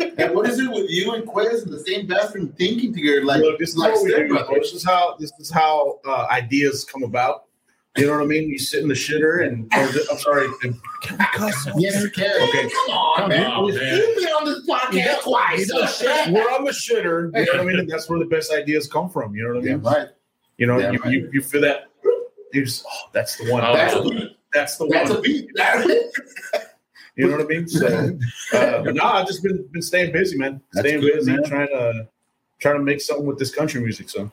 and 0.18 0.34
what 0.34 0.48
is 0.48 0.58
it 0.58 0.68
with 0.70 0.90
you 0.90 1.12
and 1.12 1.24
Quez 1.26 1.64
in 1.64 1.70
the 1.70 1.78
same 1.80 2.06
bathroom 2.06 2.48
thinking 2.58 2.92
together? 2.92 3.24
Like, 3.24 3.40
Look, 3.42 3.58
this 3.58 3.70
is 3.70 3.76
like 3.76 3.94
do. 3.94 4.38
This 4.58 4.72
is 4.72 4.84
how 4.84 5.16
this 5.18 5.32
is 5.38 5.50
how 5.50 6.00
uh, 6.06 6.26
ideas 6.30 6.84
come 6.84 7.02
about. 7.04 7.44
You 7.98 8.06
know 8.06 8.14
what 8.14 8.22
I 8.22 8.26
mean? 8.26 8.48
You 8.48 8.58
sit 8.58 8.82
in 8.82 8.88
the 8.88 8.94
shitter 8.94 9.46
and 9.46 9.64
or 9.74 9.86
the- 9.92 10.06
I'm 10.10 10.16
sorry. 10.18 10.46
the- 10.62 10.74
Can 11.02 11.18
we 11.18 11.24
cuss? 11.34 11.68
Yes, 11.76 12.02
you 12.02 12.08
can. 12.10 12.48
Okay, 12.48 12.62
Come 12.70 12.96
on, 12.96 13.28
man. 13.28 13.46
on, 13.50 13.68
man. 13.74 13.96
You've 13.98 14.16
been 14.16 14.28
on 14.28 14.44
this 14.46 14.66
podcast 14.66 15.20
twice. 15.24 15.68
You 15.68 15.74
know, 15.78 15.86
shit. 15.86 16.32
we're 16.32 16.50
on 16.50 16.64
the 16.64 16.70
shitter. 16.70 17.26
You 17.38 17.44
know 17.44 17.52
what 17.52 17.60
I 17.60 17.64
mean? 17.64 17.78
And 17.80 17.88
that's 17.90 18.08
where 18.08 18.18
the 18.18 18.24
best 18.24 18.50
ideas 18.50 18.88
come 18.88 19.10
from. 19.10 19.36
You 19.36 19.42
know 19.46 19.54
what 19.56 19.64
I 19.64 19.66
Yeah, 19.66 19.74
mean? 19.74 19.82
right. 19.84 20.08
You 20.56 20.66
know, 20.66 20.78
Yeah, 20.78 20.92
you, 20.92 20.98
right. 21.00 21.12
you 21.12 21.30
you 21.34 21.42
feel 21.42 21.60
that. 21.60 21.88
You 22.52 22.64
just, 22.64 22.84
oh, 22.88 23.08
that's 23.12 23.36
the 23.36 23.50
one. 23.50 23.64
Oh, 23.64 23.74
That's 23.74 23.94
a 23.94 23.98
That's, 23.98 24.10
beat. 24.10 24.36
that's 24.52 24.76
the 24.76 24.86
That's 24.88 25.10
one. 25.10 25.18
a 25.18 25.22
beat. 25.22 25.48
You 27.14 27.28
know 27.28 27.36
what 27.36 27.44
I 27.44 27.48
mean? 27.48 27.68
So, 27.68 27.86
uh, 28.54 28.82
but 28.82 28.94
no, 28.94 29.04
I've 29.04 29.26
just 29.26 29.42
been 29.42 29.66
been 29.70 29.82
staying 29.82 30.12
busy, 30.12 30.38
man. 30.38 30.62
That's 30.72 30.86
staying 30.88 31.02
good, 31.02 31.12
busy, 31.16 31.32
man. 31.32 31.44
trying 31.44 31.66
to 31.68 32.08
trying 32.58 32.76
to 32.78 32.82
make 32.82 33.02
something 33.02 33.26
with 33.26 33.38
this 33.38 33.54
country 33.54 33.82
music. 33.82 34.08
So, 34.08 34.32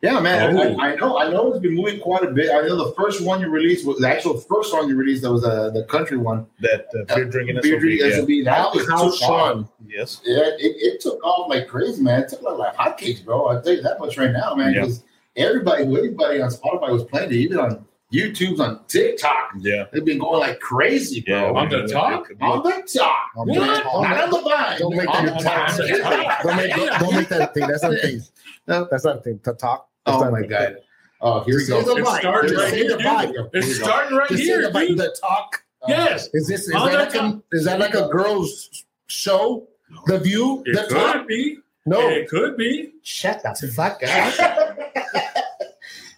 Yeah, 0.00 0.20
man. 0.20 0.56
Oh. 0.56 0.78
I, 0.78 0.92
I 0.92 0.96
know. 0.96 1.18
I 1.18 1.28
know 1.30 1.52
it's 1.52 1.60
been 1.60 1.74
moving 1.74 2.00
quite 2.00 2.22
a 2.24 2.30
bit. 2.30 2.50
I 2.50 2.66
know 2.66 2.82
the 2.88 2.94
first 2.94 3.20
one 3.20 3.42
you 3.42 3.48
released 3.50 3.86
was 3.86 3.98
the 3.98 4.08
actual 4.08 4.38
first 4.40 4.70
song 4.70 4.88
you 4.88 4.96
released. 4.96 5.20
That 5.20 5.32
was 5.32 5.44
uh, 5.44 5.68
the 5.68 5.84
country 5.84 6.16
one. 6.16 6.46
that 6.60 6.86
uh, 6.98 7.14
beer 7.14 7.26
drinking 7.26 7.58
Beer 7.60 7.74
SOB, 7.74 7.80
Drinking 7.80 8.08
yeah. 8.08 8.16
SOB. 8.16 8.44
That 8.46 8.74
was 8.74 8.88
How 8.88 8.96
took 9.04 9.12
off. 9.12 9.18
Sean? 9.18 9.68
Yes. 9.86 10.22
Yeah, 10.24 10.44
it, 10.58 10.76
it 10.78 11.00
took 11.02 11.22
off 11.22 11.50
like 11.50 11.68
crazy, 11.68 12.00
man. 12.02 12.22
It 12.22 12.30
took 12.30 12.42
off 12.44 12.58
like 12.58 12.74
hotcakes, 12.74 13.22
bro. 13.22 13.48
I'll 13.48 13.60
tell 13.62 13.74
you 13.74 13.82
that 13.82 13.98
much 14.00 14.16
right 14.16 14.32
now, 14.32 14.54
man. 14.54 14.72
Yeah. 14.72 14.86
Because 15.34 15.48
everybody, 15.50 15.82
everybody 15.84 16.40
on 16.42 16.50
Spotify 16.50 16.90
was 16.90 17.04
playing 17.04 17.30
it, 17.30 17.36
even 17.36 17.58
on 17.58 17.84
YouTube's 18.12 18.60
on 18.60 18.84
TikTok. 18.86 19.52
Yeah. 19.58 19.84
They've 19.92 20.04
been 20.04 20.18
going 20.18 20.38
like 20.40 20.60
crazy, 20.60 21.20
bro. 21.22 21.52
Yeah. 21.52 21.58
On 21.60 21.68
the 21.68 21.86
top? 21.88 22.26
On 22.40 22.62
the 22.62 22.82
top. 22.98 23.16
On 23.36 23.48
What? 23.48 23.54
the 23.54 23.60
Not 23.66 23.86
on 24.24 24.30
the 24.30 24.40
vine. 24.40 24.78
Don't 24.78 24.96
make 24.96 25.06
that 25.06 25.26
the 25.26 25.34
a 25.36 25.42
top. 25.42 25.68
talk. 26.26 26.42
Don't 26.44 26.56
make, 26.56 26.74
don't, 26.76 27.00
don't 27.00 27.14
make 27.16 27.28
that 27.28 27.50
a 27.50 27.52
thing. 27.52 27.66
That's 27.66 27.82
not 27.82 27.94
a 27.94 27.96
thing. 27.98 28.20
No. 28.68 28.86
That's 28.90 29.04
not 29.04 29.16
a 29.16 29.20
thing. 29.20 29.40
To 29.44 29.52
talk. 29.54 29.88
Oh 30.06 30.12
That's 30.12 30.22
Oh 30.22 30.24
not 30.24 30.28
a 30.28 30.32
my 30.32 30.40
thing. 30.42 30.50
god. 30.50 30.76
Oh, 31.20 31.40
here 31.44 31.56
we 31.56 31.66
go. 31.66 31.78
It's 31.80 32.18
starting 32.20 32.54
right 32.56 32.74
here, 32.74 32.88
the 32.90 32.96
dude. 32.98 33.06
vibe. 33.06 33.32
Here 33.32 33.48
it's 33.54 33.76
starting 33.76 34.16
right 34.18 34.30
here, 34.30 34.62
the 34.62 34.68
vibe. 34.68 34.88
dude. 34.88 34.98
The 34.98 35.16
talk. 35.20 35.64
Yes. 35.88 36.28
Is 36.34 36.46
this 36.46 36.68
is 36.68 36.74
On 36.74 36.90
that 36.92 37.12
like 37.12 37.14
a 37.14 37.42
is 37.52 37.64
that 37.64 37.80
like 37.80 37.94
a 37.94 38.08
girl's 38.08 38.84
show? 39.08 39.66
The 40.06 40.18
View. 40.18 40.62
It 40.66 40.74
the 40.76 40.82
could 40.88 40.96
talk. 41.14 41.26
be. 41.28 41.58
No. 41.86 42.08
It 42.08 42.28
could 42.28 42.56
be. 42.56 42.92
Shut 43.02 43.42
the 43.42 43.68
fuck 43.74 44.00
up. 44.06 44.78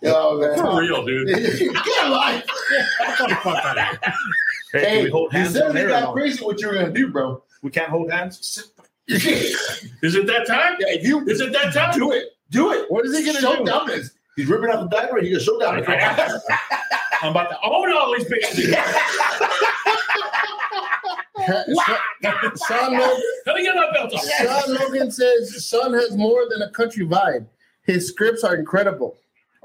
Oh, 0.06 0.54
For 0.56 0.80
real, 0.80 1.04
dude. 1.04 1.28
Get 1.36 2.04
a 2.04 2.08
life. 2.08 2.44
Hey, 4.72 4.80
Hey, 4.80 5.02
we 5.04 5.10
hold 5.10 5.32
hands 5.32 5.52
said 5.52 5.68
you 5.68 5.72
there? 5.72 5.86
or 5.86 5.90
got 5.90 6.12
crazy 6.12 6.44
what 6.44 6.60
you 6.60 6.68
were 6.68 6.74
gonna 6.74 6.90
do, 6.92 7.08
bro. 7.08 7.42
We 7.62 7.70
can't 7.70 7.88
hold 7.88 8.10
hands. 8.10 8.70
Is 9.08 9.24
it 10.14 10.26
that 10.26 10.46
time? 10.46 10.76
Yeah, 10.80 10.88
if 10.90 11.04
you 11.06 11.20
Is 11.28 11.40
it 11.40 11.52
that 11.52 11.72
time? 11.72 11.96
do 11.96 12.12
it, 12.12 12.24
do 12.50 12.72
it. 12.72 12.90
What 12.90 13.06
is 13.06 13.16
he 13.16 13.24
gonna 13.24 13.38
do? 13.38 13.42
show 13.46 13.56
do? 13.58 13.64
dominance. 13.64 14.10
He's 14.34 14.46
ripping 14.48 14.68
off 14.70 14.90
the 14.90 14.96
diaper. 14.96 15.18
He 15.20 15.30
gonna 15.30 15.42
show 15.42 15.58
dominance. 15.58 15.88
I'm 17.22 17.30
about 17.30 17.48
to 17.50 17.58
own 17.64 17.92
all 17.92 18.14
these 18.16 18.26
bitches. 18.26 18.74
Sean, 21.46 22.56
Sean 22.68 22.98
Logan, 22.98 23.22
Let 23.46 23.56
me 23.56 23.62
get 23.62 23.76
my 23.76 23.90
belt 23.92 24.12
off. 24.12 24.24
Sean 24.42 24.74
Logan 24.74 25.10
says 25.10 25.66
Sean 25.68 25.92
has 25.94 26.16
more 26.16 26.46
than 26.50 26.62
a 26.62 26.70
country 26.70 27.06
vibe. 27.06 27.46
His 27.82 28.08
scripts 28.08 28.42
are 28.42 28.56
incredible. 28.56 29.16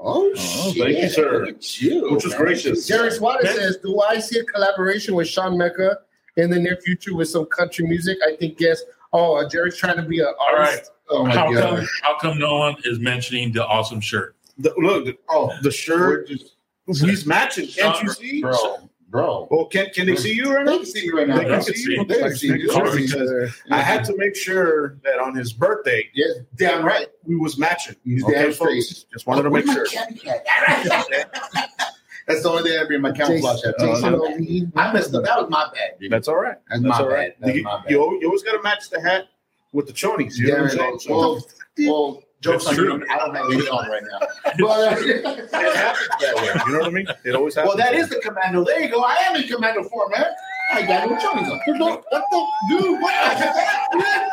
Oh, 0.04 0.32
Oh, 0.36 0.72
shit. 0.72 0.82
thank 0.82 0.98
you, 0.98 1.08
sir. 1.08 1.46
You, 1.80 2.10
Which 2.12 2.24
was 2.24 2.32
man. 2.32 2.40
gracious. 2.42 2.86
Jerry 2.88 3.10
Suarez 3.12 3.54
says, 3.54 3.76
"Do 3.78 4.00
I 4.00 4.18
see 4.18 4.40
a 4.40 4.44
collaboration 4.44 5.14
with 5.14 5.28
Shaun 5.28 5.56
Mecca 5.56 5.98
in 6.36 6.50
the 6.50 6.58
near 6.58 6.76
future 6.76 7.14
with 7.14 7.28
some 7.28 7.46
country 7.46 7.86
music?" 7.86 8.18
I 8.26 8.34
think 8.36 8.58
yes. 8.58 8.82
Oh, 9.12 9.36
uh, 9.36 9.48
Jerry's 9.48 9.76
trying 9.76 9.96
to 9.96 10.02
be 10.02 10.18
an 10.20 10.26
All 10.40 10.54
right. 10.56 10.70
artist. 10.70 10.90
Oh 11.08 11.24
my 11.24 11.34
How 11.34 11.52
god! 11.52 11.76
come, 11.78 11.88
how 12.02 12.18
come 12.18 12.38
no 12.38 12.56
one 12.58 12.74
is 12.84 12.98
mentioning 12.98 13.52
the 13.52 13.64
awesome 13.66 14.00
shirt? 14.00 14.34
The, 14.58 14.72
look, 14.78 15.04
the, 15.04 15.16
Oh, 15.28 15.52
the 15.62 15.70
shirt. 15.70 16.26
Just, 16.28 16.56
he's 16.88 17.24
matching. 17.26 17.68
Can't 17.68 18.02
you 18.02 18.08
see? 18.10 18.40
bro, 18.40 18.90
bro. 19.12 19.46
Well, 19.50 19.66
can 19.66 19.90
can 19.90 20.06
they 20.06 20.16
see 20.16 20.32
you 20.32 20.52
right 20.52 20.66
They 20.66 20.72
now? 20.72 20.78
can 20.78 20.86
see 20.86 21.04
you 21.04 21.16
right 21.16 21.28
now. 21.28 21.38
They 21.38 21.44
can 21.44 21.62
see 21.62 21.92
you. 21.92 22.04
They 22.04 22.18
can 22.18 22.34
see 22.34 22.46
you. 22.48 22.70
Sorry, 22.72 22.90
They 22.90 22.96
can 22.96 23.06
see 23.08 23.14
because 23.14 23.30
you. 23.30 23.48
I 23.70 23.80
had 23.80 24.04
to 24.06 24.16
make 24.16 24.34
sure 24.34 24.96
that 25.04 25.20
on 25.20 25.36
his 25.36 25.52
birthday 25.52 26.08
yeah, 26.14 26.26
damn 26.56 26.84
right. 26.84 27.06
we 27.24 27.36
was 27.36 27.56
matching. 27.58 27.94
He's 28.04 28.24
Okay, 28.24 28.32
damn 28.32 28.52
straight. 28.52 28.82
folks? 28.82 29.04
Just 29.12 29.26
wanted 29.28 29.42
to 29.44 29.50
make 29.50 29.66
sure. 29.66 29.86
my 29.94 30.14
cat 30.14 30.44
at? 30.48 31.38
That's 32.26 32.42
the 32.44 32.50
only 32.50 32.62
thing 32.70 32.78
I 32.78 32.84
bring 32.86 33.00
my 33.00 33.10
camouflage 33.12 33.64
hat. 33.64 33.74
Jason 33.80 34.14
Uh, 34.14 34.18
O'Neill. 34.18 34.66
I 34.76 34.92
messed 34.92 35.12
up. 35.14 35.24
That 35.24 35.40
was 35.42 35.50
my 35.50 35.66
bad. 35.74 35.98
Dude. 36.00 36.10
That's 36.12 36.28
all 36.28 36.36
right. 36.36 36.56
That's 36.70 36.80
That's 36.82 36.98
my 36.98 37.04
all 37.04 37.08
right. 37.08 37.38
bad. 37.40 37.46
That's 37.48 37.56
you, 37.58 37.62
my 37.64 37.82
bad. 37.82 37.90
you 37.90 38.00
always, 38.00 38.20
you 38.22 38.26
always 38.28 38.42
got 38.44 38.52
to 38.56 38.62
match 38.62 38.90
the 38.90 39.00
hat 39.00 39.24
with 39.72 39.86
the 39.88 39.92
chonies. 39.92 40.36
You 40.38 40.48
know 40.48 40.62
what 40.62 40.78
I'm 40.80 40.98
saying? 40.98 40.98
Well, 41.08 41.44
well, 41.78 42.22
jokes 42.42 42.66
on 42.66 42.74
true. 42.74 42.98
you. 42.98 43.06
I 43.10 43.16
don't 43.16 43.34
have 43.34 43.46
any 43.46 43.66
on 43.68 43.88
right 43.88 44.02
now. 44.02 44.18
But, 44.58 44.98
it 45.06 45.24
happens 45.24 45.50
that 45.50 46.34
way. 46.36 46.60
You 46.66 46.72
know 46.72 46.78
what 46.80 46.88
I 46.88 46.90
mean? 46.90 47.06
It 47.24 47.34
always 47.34 47.54
happens. 47.54 47.68
well, 47.74 47.76
that 47.78 47.94
is 47.94 48.08
the 48.10 48.16
commando. 48.16 48.64
There 48.64 48.80
you 48.80 48.90
go. 48.90 49.02
I 49.02 49.14
am 49.22 49.36
in 49.36 49.48
commando 49.48 49.84
form, 49.84 50.10
man. 50.10 50.26
I 50.72 50.82
got 50.82 51.08
no 51.08 51.16
chonies 51.16 51.50
on. 51.50 51.78
What 51.78 52.24
the 52.30 52.46
dude? 52.68 53.00
What? 53.00 54.28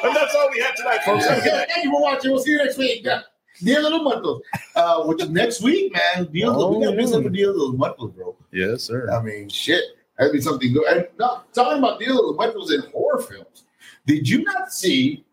And 0.00 0.14
that's 0.14 0.32
all 0.32 0.48
we 0.52 0.60
have 0.60 0.76
tonight, 0.76 1.00
folks. 1.04 1.26
A. 1.26 1.40
Thank 1.40 1.84
you 1.84 1.90
for 1.90 2.00
watching. 2.00 2.30
We'll 2.30 2.40
see 2.40 2.52
you 2.52 2.58
next 2.58 2.78
week. 2.78 3.02
Dia 3.02 3.80
de 3.80 3.88
los 3.88 4.00
Muertos. 4.02 4.42
Uh, 4.76 5.02
which 5.04 5.20
is 5.20 5.28
next 5.30 5.60
week, 5.60 5.92
man. 5.92 6.28
Dia, 6.30 6.48
Oh, 6.48 6.78
we 6.78 6.84
got 6.84 6.92
to 6.92 6.96
do 6.96 7.02
yeah. 7.02 7.08
something 7.08 7.22
for 7.24 7.34
Dia 7.36 7.46
de 7.46 7.52
los 7.52 7.74
Muertos, 7.74 8.12
bro. 8.14 8.36
Yes, 8.52 8.84
sir. 8.84 9.10
I 9.10 9.20
mean, 9.20 9.48
shit. 9.48 9.82
That'd 10.16 10.32
be 10.32 10.40
something 10.40 10.72
good. 10.72 10.86
And 10.86 11.08
no, 11.18 11.42
talking 11.52 11.78
about 11.78 11.98
Dia 11.98 12.08
de 12.08 12.14
los 12.14 12.36
Muertos 12.36 12.72
in 12.72 12.82
horror 12.92 13.20
films. 13.20 13.64
Did 14.06 14.28
you 14.28 14.44
not 14.44 14.72
see 14.72 15.24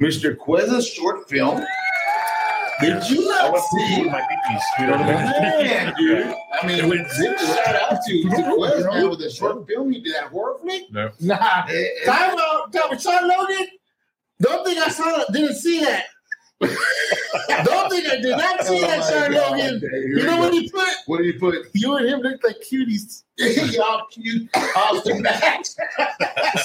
Mr. 0.00 0.36
Queza's 0.36 0.86
short 0.86 1.28
film? 1.28 1.64
Did 2.80 3.08
you 3.08 3.22
I 3.32 3.42
not 3.44 3.52
went 3.54 3.64
through 3.70 3.86
see? 3.86 4.02
with 4.02 4.12
my 4.12 4.20
beepies. 4.20 4.60
You 4.78 4.86
know 4.88 4.92
what 4.98 5.00
I 5.00 5.56
mean? 5.56 5.66
Man, 5.66 5.94
dude. 5.96 6.34
I 6.62 6.66
mean, 6.66 6.88
with 6.90 7.10
zip 7.12 7.38
shout 7.38 7.74
out 7.74 7.98
to, 8.06 8.22
to 8.22 8.28
Quez, 8.28 8.92
man, 8.92 9.08
with 9.10 9.20
a 9.22 9.30
short 9.30 9.66
film. 9.66 9.90
He 9.92 10.00
did 10.02 10.14
that 10.14 10.24
horror 10.24 10.58
flick. 10.60 10.82
No. 10.92 11.10
Nah, 11.20 11.64
Eh, 11.70 11.72
eh, 11.72 12.04
time 12.04 12.36
out. 12.38 12.70
Time 12.72 12.82
out. 12.92 13.00
Sean 13.00 13.26
Logan. 13.28 13.66
Don't 14.42 14.66
think 14.66 14.78
I 14.78 14.90
saw 14.90 15.04
that. 15.16 15.32
Didn't 15.32 15.54
see 15.56 15.80
that. 15.80 16.04
Don't 16.60 17.90
think 17.90 18.06
I 18.08 18.16
did 18.16 18.36
not 18.36 18.62
see 18.64 18.76
oh 18.76 18.80
that, 18.82 18.98
my 19.00 19.10
Sean 19.10 19.32
God, 19.32 19.52
Logan. 19.52 19.76
okay, 19.82 20.06
You 20.08 20.22
know 20.24 20.36
go. 20.36 20.40
what 20.42 20.52
he 20.52 20.70
put? 20.70 20.88
What 21.06 21.18
did 21.18 21.26
he 21.26 21.32
put? 21.38 21.54
You 21.72 21.96
and 21.96 22.06
him 22.08 22.20
look 22.20 22.44
like 22.44 22.56
cuties. 22.60 23.22
Y'all 23.74 24.04
cute. 24.10 24.48
Austin 24.76 25.22
Max. 25.22 25.76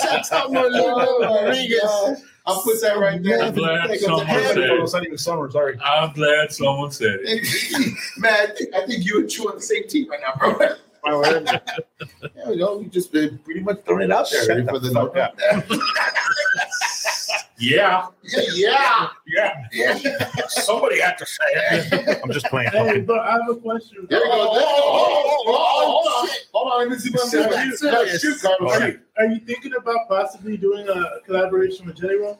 Shout 0.01 0.29
out 0.33 0.51
Marlene 0.51 1.21
Rodriguez. 1.21 2.23
I'll 2.45 2.61
put 2.63 2.81
that 2.81 2.97
right 2.97 3.21
there. 3.21 3.41
I'm 3.41 3.53
glad 3.53 3.99
someone 3.99 4.25
said 4.25 4.57
it. 4.57 4.71
It's 4.71 4.93
not 4.93 5.05
even 5.05 5.17
summer. 5.17 5.49
Sorry. 5.51 5.77
I'm 5.83 6.11
glad 6.13 6.51
someone 6.51 6.91
said 6.91 7.19
it. 7.21 7.97
Man, 8.17 8.33
I 8.33 8.47
think, 8.55 8.75
I 8.75 8.85
think 8.85 9.05
you 9.05 9.19
and 9.19 9.29
Chew 9.29 9.47
on 9.49 9.55
the 9.55 9.61
same 9.61 9.87
team 9.87 10.09
right 10.09 10.19
now, 10.21 10.33
bro. 10.37 10.57
there 10.57 12.47
we 12.47 12.57
go. 12.57 12.79
You 12.79 12.87
just 12.89 13.11
been 13.11 13.37
pretty 13.39 13.59
much 13.61 13.83
throwing 13.85 14.03
it 14.03 14.11
out 14.11 14.29
there 14.31 14.47
ready 14.47 14.65
for 14.65 14.79
the 14.79 14.91
Fuck 14.91 15.15
note. 15.15 15.33
Yeah. 17.61 18.07
yeah. 18.55 19.09
Yeah. 19.27 19.67
Yeah. 19.71 20.47
Somebody 20.47 20.99
had 20.99 21.17
to 21.19 21.25
say 21.25 21.43
it. 21.53 22.19
I'm 22.23 22.31
just 22.31 22.47
playing. 22.47 22.71
Hey, 22.71 22.85
puppy. 22.87 23.01
but 23.01 23.19
I 23.19 23.31
have 23.33 23.49
a 23.49 23.55
question. 23.55 24.07
There 24.09 24.19
we 24.19 24.25
go. 24.25 24.31
Oh, 24.33 24.49
oh, 24.51 25.43
oh, 25.45 25.53
oh, 25.53 25.91
hold 25.91 26.29
on. 26.29 26.35
Hold 26.53 26.71
on. 26.73 26.79
Let 26.79 26.89
me 26.89 26.97
see 26.97 27.11
what 27.11 27.57
I'm 27.57 27.69
doing. 27.69 28.17
Shoot, 28.19 28.41
Carlos. 28.41 28.73
Are 28.81 28.87
you, 28.89 28.99
are 29.17 29.25
you 29.27 29.39
thinking 29.41 29.73
about 29.75 30.07
possibly 30.09 30.57
doing 30.57 30.87
a 30.89 31.19
collaboration 31.25 31.85
with 31.85 31.97
Jelly 31.97 32.15
Roll? 32.17 32.39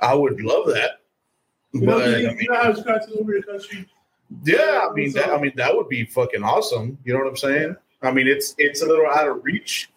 I 0.00 0.14
would 0.14 0.40
love 0.40 0.66
that. 0.68 1.00
You 1.72 1.82
know, 1.82 1.98
But 1.98 2.08
you, 2.08 2.14
I 2.14 2.18
you 2.30 2.36
mean, 2.36 2.46
know 2.50 2.56
how 2.62 2.70
it's 2.70 3.12
over 3.18 3.32
your 3.32 3.42
country. 3.42 3.86
yeah, 4.44 4.88
I 4.90 4.92
mean 4.94 5.12
that. 5.12 5.28
I 5.30 5.40
mean 5.40 5.52
that 5.56 5.74
would 5.74 5.88
be 5.88 6.04
fucking 6.06 6.42
awesome. 6.42 6.98
You 7.04 7.12
know 7.12 7.20
what 7.20 7.28
I'm 7.28 7.36
saying? 7.36 7.76
I 8.02 8.10
mean 8.10 8.26
it's 8.26 8.54
it's 8.58 8.82
a 8.82 8.86
little 8.86 9.06
out 9.06 9.28
of 9.28 9.44
reach, 9.44 9.90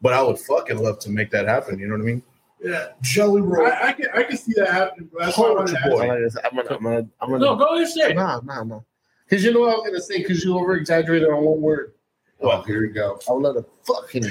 but 0.00 0.12
I 0.12 0.22
would 0.22 0.38
fucking 0.38 0.78
love 0.78 0.98
to 1.00 1.10
make 1.10 1.30
that 1.32 1.46
happen. 1.46 1.78
You 1.78 1.86
know 1.88 1.94
what 1.94 2.02
I 2.02 2.04
mean? 2.06 2.22
Yeah, 2.62 2.88
Jelly 3.00 3.40
roll. 3.40 3.66
I, 3.66 3.88
I 3.88 3.92
can 3.92 4.06
I 4.14 4.22
can 4.22 4.36
see 4.36 4.52
that 4.56 4.68
happening, 4.68 5.08
bro. 5.08 5.24
That's 5.24 5.38
why 5.38 5.54
Poetry 5.54 5.78
Boy. 5.84 6.02
I'm 6.02 6.56
gonna, 6.56 6.74
I'm 6.74 6.82
gonna, 6.82 7.08
I'm 7.20 7.30
gonna. 7.30 7.38
No, 7.38 7.56
go 7.56 7.66
ahead 7.66 7.82
and 7.82 7.88
say 7.88 8.10
it. 8.10 8.16
no, 8.16 8.40
no, 8.44 8.62
no. 8.62 8.84
Because 9.28 9.44
you 9.44 9.54
know 9.54 9.60
what 9.60 9.70
I 9.70 9.76
was 9.76 9.86
gonna 9.86 10.00
say? 10.00 10.18
Because 10.18 10.44
you 10.44 10.58
over 10.58 10.74
exaggerated 10.74 11.28
on 11.28 11.42
one 11.42 11.60
word. 11.62 11.94
Oh, 12.42 12.62
here 12.62 12.82
we 12.82 12.88
go. 12.88 13.18
I 13.28 13.32
would 13.32 13.42
love 13.42 13.56
to 13.56 13.64
fuck 13.84 14.10
him. 14.10 14.24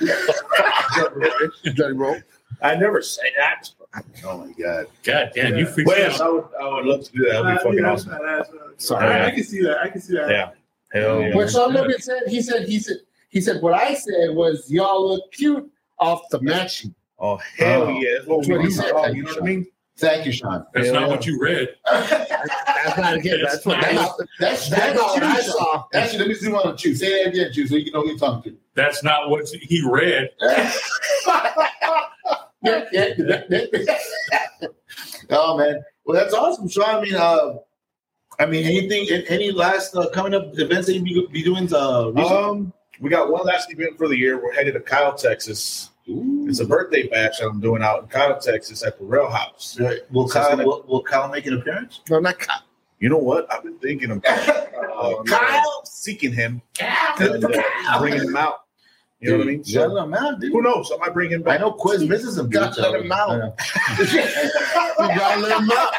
Johnny 1.74 1.94
Bro. 1.94 2.16
I 2.60 2.74
never 2.76 3.02
say 3.02 3.32
that. 3.36 3.70
Oh 4.24 4.38
my 4.38 4.52
god. 4.52 4.86
God 5.02 5.32
damn, 5.34 5.56
you 5.56 5.66
freaked 5.66 5.88
But 5.88 5.98
yes, 5.98 6.20
out. 6.20 6.26
I 6.26 6.30
would. 6.30 6.44
I 6.60 6.74
would 6.74 6.84
love 6.86 7.04
to 7.04 7.12
do 7.12 7.24
that. 7.24 7.42
That'd 7.42 7.58
be 7.58 7.62
fucking 7.62 7.78
yeah, 7.78 7.90
awesome. 7.90 8.10
that's 8.10 8.22
badass, 8.22 8.50
bro. 8.50 8.60
Sorry. 8.78 9.06
I, 9.06 9.26
I 9.26 9.30
can 9.30 9.44
see 9.44 9.62
that. 9.62 9.78
I 9.78 9.88
can 9.88 10.00
see 10.00 10.14
that. 10.14 10.30
Yeah. 10.30 10.50
Hell 10.92 11.20
yeah. 11.20 11.34
What 11.34 11.50
Sean 11.50 11.72
Logan 11.72 12.00
said, 12.00 12.22
he 12.26 12.42
said, 12.42 12.68
he 12.68 12.78
said, 12.78 12.98
he 13.30 13.40
said, 13.40 13.62
what 13.62 13.74
I 13.74 13.94
said 13.94 14.34
was 14.34 14.70
y'all 14.70 15.08
look 15.08 15.32
cute 15.32 15.70
off 15.98 16.28
the 16.30 16.40
matching. 16.40 16.94
Oh 17.22 17.36
hell 17.56 17.82
Oh. 17.84 17.88
yeah! 18.00 18.08
That's 18.16 18.26
what 18.26 18.38
what 18.48 18.58
we 18.58 18.64
he 18.64 18.70
said. 18.72 18.90
Oh, 18.94 19.06
You 19.06 19.22
know 19.22 19.30
what 19.30 19.42
I 19.42 19.46
mean? 19.46 19.66
Thank 19.98 20.26
you, 20.26 20.32
Sean. 20.32 20.66
That's 20.74 20.86
Yeah. 20.88 20.92
not 20.94 21.08
what 21.08 21.24
you 21.26 21.38
read. 21.40 21.68
That's 21.90 22.98
not 22.98 23.14
again. 23.14 23.38
That's 23.44 23.64
what 23.64 23.80
That's 23.80 23.94
that's, 23.94 24.08
not- 24.08 24.18
that's, 24.40 24.68
That's 24.68 24.70
that's 24.70 24.98
not 24.98 25.10
what 25.14 25.22
I 25.22 25.40
saw. 25.42 25.84
Actually, 25.94 26.18
let 26.18 26.28
me 26.28 26.34
see 26.34 26.50
one 26.50 26.66
on 26.66 26.76
Chew. 26.76 26.94
Say 26.96 27.22
that 27.22 27.28
again, 27.32 27.52
Chew, 27.52 27.66
so 27.68 27.76
you 27.76 27.92
know 27.92 28.00
who 28.02 28.08
you're 28.08 28.18
talking 28.18 28.52
to. 28.52 28.58
That's 28.74 29.04
not 29.04 29.30
what 29.30 29.46
he 29.48 29.82
read. 29.88 30.30
to. 30.40 30.72
Yeah, 32.64 32.84
yeah, 32.92 33.08
yeah, 33.18 33.42
yeah. 33.72 33.96
oh 35.30 35.56
man. 35.58 35.82
Well, 36.04 36.20
that's 36.20 36.34
awesome, 36.34 36.68
Sean. 36.68 36.96
I 36.96 37.00
mean, 37.00 37.14
uh, 37.14 37.54
I 38.38 38.46
mean, 38.46 38.64
anything, 38.64 39.08
any 39.28 39.50
last 39.52 39.94
uh, 39.96 40.08
coming 40.10 40.34
up 40.34 40.58
events 40.58 40.86
that 40.86 40.94
you 40.94 41.02
be, 41.02 41.26
be 41.32 41.42
doing? 41.44 41.72
Uh, 41.72 42.10
recently? 42.14 42.22
Um, 42.36 42.72
we 43.00 43.10
got 43.10 43.30
one 43.30 43.44
last 43.44 43.72
event 43.72 43.96
for 43.98 44.08
the 44.08 44.16
year. 44.16 44.42
We're 44.42 44.52
headed 44.52 44.74
to 44.74 44.80
Kyle, 44.80 45.14
Texas. 45.14 45.90
It's 46.48 46.60
a 46.60 46.66
birthday 46.66 47.06
bash 47.08 47.38
that 47.38 47.46
I'm 47.48 47.60
doing 47.60 47.82
out 47.82 48.02
in 48.02 48.08
Kyle, 48.08 48.38
Texas 48.38 48.82
at 48.82 48.98
the 48.98 49.04
Rail 49.04 49.30
House. 49.30 49.78
Right. 49.80 50.00
Will 50.10 50.28
So 50.28 50.40
Kyle 50.40 50.50
gonna- 50.50 50.66
will, 50.66 50.84
will 50.86 51.02
Kyle 51.02 51.28
make 51.28 51.46
an 51.46 51.54
appearance? 51.58 52.00
No, 52.10 52.18
not 52.20 52.38
Kyle. 52.38 52.62
You 52.98 53.08
know 53.08 53.18
what? 53.18 53.52
I've 53.52 53.62
been 53.64 53.78
thinking 53.78 54.10
of 54.10 54.24
uh, 54.28 55.22
Kyle? 55.26 55.82
seeking 55.84 56.32
him 56.32 56.62
Kyle, 56.78 57.32
and 57.32 57.44
uh, 57.44 57.98
bringing 57.98 58.20
him 58.28 58.36
out. 58.36 58.64
You 59.20 59.30
know 59.32 59.38
what 59.38 59.46
I 59.46 59.50
mean? 59.50 59.64
Shut 59.64 59.88
So, 59.90 59.96
him 60.02 60.14
out, 60.14 60.40
dude. 60.40 60.52
who 60.52 60.62
knows? 60.62 60.90
I 60.92 60.96
might 60.98 61.14
bring 61.14 61.30
him 61.30 61.42
I 61.42 61.52
back. 61.52 61.60
know 61.60 61.72
Quiz 61.72 62.02
misses 62.04 62.36
him. 62.38 62.46
dude, 62.46 62.54
Gotta 62.60 62.74
so- 62.74 62.90
let 62.90 63.00
him 63.02 63.12
out. 63.12 63.54
Yeah. 63.98 64.42
You 64.98 65.18
gotta 65.18 65.40
let 65.40 65.60
him 65.60 65.70
out. 65.72 65.94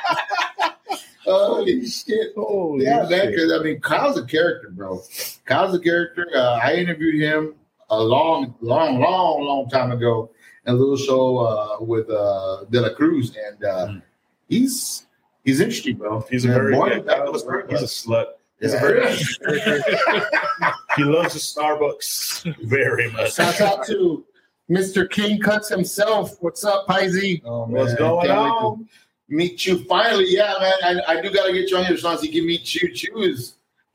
Holy 1.26 1.86
shit. 1.86 2.34
Oh, 2.36 2.78
Yeah, 2.80 3.08
man, 3.10 3.30
because 3.32 3.52
I 3.54 3.60
mean, 3.64 3.80
Kyle's 3.80 4.18
a 4.18 4.26
character, 4.26 4.70
bro. 4.72 5.02
Kyle's 5.46 5.74
a 5.74 5.80
character. 5.80 6.28
Uh, 6.36 6.60
I 6.62 6.74
interviewed 6.76 7.16
him 7.22 7.56
a 8.00 8.04
long, 8.04 8.56
long, 8.62 9.00
long, 9.00 9.44
long 9.44 9.70
time 9.70 9.92
ago 9.92 10.32
in 10.66 10.74
a 10.74 10.78
little 10.78 10.98
show 10.98 11.38
uh, 11.40 11.78
with 11.84 12.10
uh, 12.10 12.64
De 12.72 12.80
La 12.82 12.90
Cruz, 12.94 13.36
and 13.48 13.64
uh, 13.64 13.88
Mm. 13.88 14.02
he's 14.48 15.06
he's 15.44 15.60
interesting, 15.60 15.98
bro. 15.98 16.22
He's 16.30 16.46
a 16.46 16.50
And 16.50 16.56
very 16.58 16.74
born 16.74 16.92
yeah, 16.92 16.98
in 17.00 17.06
Back 17.06 17.26
to 17.26 17.32
he's 17.70 17.82
a 17.82 17.86
slut. 17.86 18.26
He's 18.62 18.74
a 18.74 18.80
He 20.96 21.04
loves 21.04 21.34
the 21.34 21.40
Starbucks 21.40 22.56
very 22.64 23.12
much. 23.12 23.34
Shout 23.36 23.60
out 23.62 23.86
to 23.88 24.24
Mr. 24.70 25.10
King 25.10 25.40
Cuts 25.42 25.68
himself. 25.70 26.38
What's 26.42 26.64
up, 26.64 26.88
Pisey? 26.88 27.42
Oh, 27.46 27.66
What's 27.66 27.94
going 27.96 28.30
on? 28.32 28.88
Meet 29.28 29.66
you 29.66 29.84
finally, 29.86 30.26
yeah, 30.30 30.54
man. 30.60 31.02
I, 31.08 31.18
I 31.18 31.22
do 31.22 31.32
gotta 31.32 31.52
get 31.52 31.70
you 31.72 31.78
on 31.78 31.86
here, 31.86 31.98
Sean, 31.98 32.18
so 32.18 32.24
you 32.24 32.32
can 32.32 32.46
meet 32.46 32.76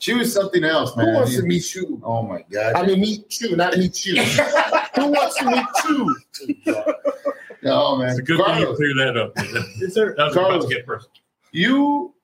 you. 0.01 0.15
Chew 0.15 0.21
is 0.21 0.33
something 0.33 0.65
else, 0.65 0.97
man. 0.97 1.07
Who 1.07 1.15
wants 1.15 1.37
to 1.37 1.43
meet 1.43 1.75
you? 1.75 2.01
Oh 2.05 2.23
my 2.23 2.45
god. 2.51 2.75
I 2.75 2.87
mean, 2.87 3.01
meet 3.01 3.41
you, 3.41 3.57
not 3.57 3.77
meet 3.77 4.05
you. 4.07 4.23
Who 4.97 5.09
wants 5.09 5.39
to 5.39 5.47
meet 5.47 5.67
you? 5.89 6.17
Oh 7.65 7.97
man. 7.97 8.11
It's 8.11 8.19
a 8.19 8.23
good 8.23 8.39
thing 8.39 8.59
you 8.59 8.65
Carlos, 8.65 8.77
cleared 8.77 8.99
that 8.99 9.17
up. 9.17 9.33
Yes, 9.79 9.95
sir. 9.95 10.15
That 10.17 10.27
was 10.27 10.37
about 10.37 10.63
to 10.63 10.69
get 10.69 10.87
personal. 10.87 11.11
you 11.53 12.15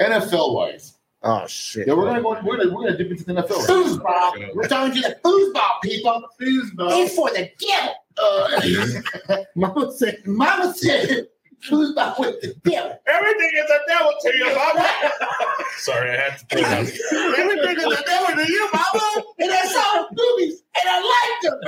NFL 0.00 0.54
wise. 0.54 0.98
Oh 1.24 1.46
shit! 1.46 1.86
Yeah, 1.86 1.94
we're 1.94 2.06
gonna 2.06 2.20
go. 2.20 2.30
We're 2.42 2.56
gonna, 2.56 2.74
we're 2.74 2.82
gonna 2.82 2.98
dip 2.98 3.12
into 3.12 3.22
the 3.22 3.34
NFL. 3.34 3.64
Foosball. 3.64 4.54
We're 4.54 4.66
talking 4.66 5.00
to 5.02 5.08
the 5.08 5.16
foosball 5.22 5.80
people. 5.80 6.24
Foosball. 6.40 7.04
It's 7.04 7.14
for 7.14 7.30
the 7.30 7.48
devil. 7.60 7.94
Uh, 8.18 9.44
Mama 9.54 9.92
said, 9.92 10.18
Mama 10.26 10.74
said, 10.74 11.28
Choose 11.62 11.94
not 11.94 12.18
with 12.18 12.40
the 12.40 12.54
devil. 12.64 12.98
Everything 13.06 13.50
is 13.56 13.70
a 13.70 13.78
devil 13.86 14.12
to 14.20 14.36
you, 14.36 14.46
mama. 14.46 14.84
Sorry, 15.78 16.10
I 16.10 16.16
had 16.16 16.38
to 16.38 16.46
throw 16.46 16.60
that. 16.60 17.38
Everything 17.38 17.76
is 17.76 17.98
a 18.00 18.04
devil 18.04 18.34
to 18.34 18.52
you, 18.52 18.68
mama. 18.72 19.24
And 19.38 19.52
I 19.52 19.64
saw 19.66 20.02
the 20.02 20.08
movies, 20.10 20.62
and 20.74 20.88
I 20.90 20.98
liked 21.14 21.42
them. 21.44 21.58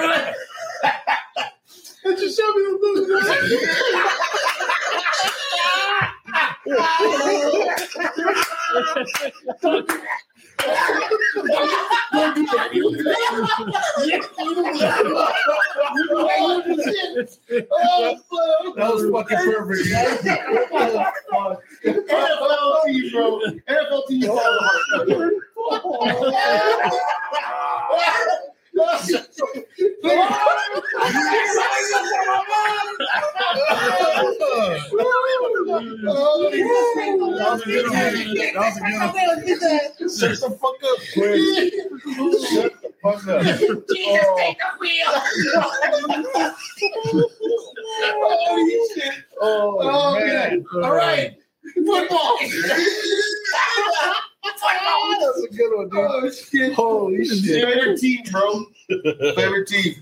And 2.06 2.18
you 2.18 2.28
showed 2.32 2.54
me 2.56 2.62
the 2.64 2.78
movies? 9.62 9.90
Do 10.58 10.66
that. 10.66 12.34
Do 12.34 12.46
that. 12.46 12.70
You 12.74 12.96
do 12.96 13.02
that. 13.02 13.14
That 18.76 18.88
was 18.92 19.02
fucking 19.10 19.38
perfect. 19.38 19.84
NFL 21.84 22.84
team, 22.86 23.04
bro. 23.12 23.26
NFL 23.68 24.02
team. 24.08 24.22
Shut 40.16 40.40
the 40.40 40.50
fuck 40.60 40.82
up, 40.84 40.98
Quinn. 41.12 41.38
Shut 42.50 42.72
the 42.82 42.90
fuck 43.02 43.26
up. 43.28 43.42
Oh, 49.40 49.78
Oh, 49.80 50.18
man. 50.18 50.64
All 50.74 50.94
right. 50.94 51.36
Football. 51.74 52.38
That's 54.44 55.42
a 55.42 55.56
good 55.56 55.76
one, 55.76 55.88
dude. 55.88 55.98
Oh, 56.00 56.30
shit. 56.30 56.72
Holy 56.74 57.24
shit. 57.24 57.64
Favorite 57.64 57.98
team, 57.98 58.20
bro. 58.30 58.64
Favorite 59.34 59.68
team. 59.68 59.94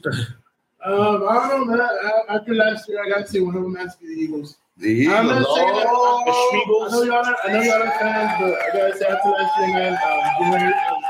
Um, 0.85 1.29
I 1.29 1.49
don't 1.49 1.67
know, 1.69 1.77
man. 1.77 1.81
I- 1.81 2.35
After 2.37 2.55
last 2.55 2.89
year, 2.89 3.03
I 3.05 3.09
got 3.09 3.27
to 3.27 3.33
say 3.33 3.41
one 3.41 3.55
of 3.57 3.63
them 3.63 3.75
has 3.77 3.95
to 3.97 4.01
be 4.03 4.15
the 4.15 4.21
Eagles. 4.21 4.57
The 4.79 5.07
I'm 5.09 5.27
not 5.29 5.41
Eagles. 5.43 5.57
saying 5.57 5.69
that. 5.69 5.87
Oh, 5.89 6.87
I 6.89 6.91
know 6.91 7.03
y'all 7.03 7.25
are, 7.25 7.37
I 7.45 7.53
know 7.53 7.61
y'all 7.63 7.83
are 7.83 7.91
fans, 7.99 8.33
but 8.41 8.61
I 8.61 8.77
gotta 8.77 8.97
say 8.99 9.05
after 9.07 9.29
last 9.31 9.59
year, 9.59 9.69
man, 9.69 9.93
um, 9.93 9.99
Jalen 10.41 10.61
Hurts, 10.61 10.79
um, 10.91 11.03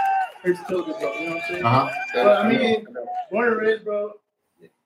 Hurts 0.43 0.61
killed 0.69 0.89
it, 0.89 0.99
bro. 1.01 1.13
You 1.15 1.27
know 1.29 1.35
what 1.37 1.43
I'm 1.45 1.49
saying? 1.49 1.65
Uh-huh. 1.65 1.91
But 2.13 2.27
I 2.45 2.49
mean, 2.49 2.87
born 3.31 3.49
and 3.49 3.57
raised, 3.57 3.85
bro. 3.85 4.13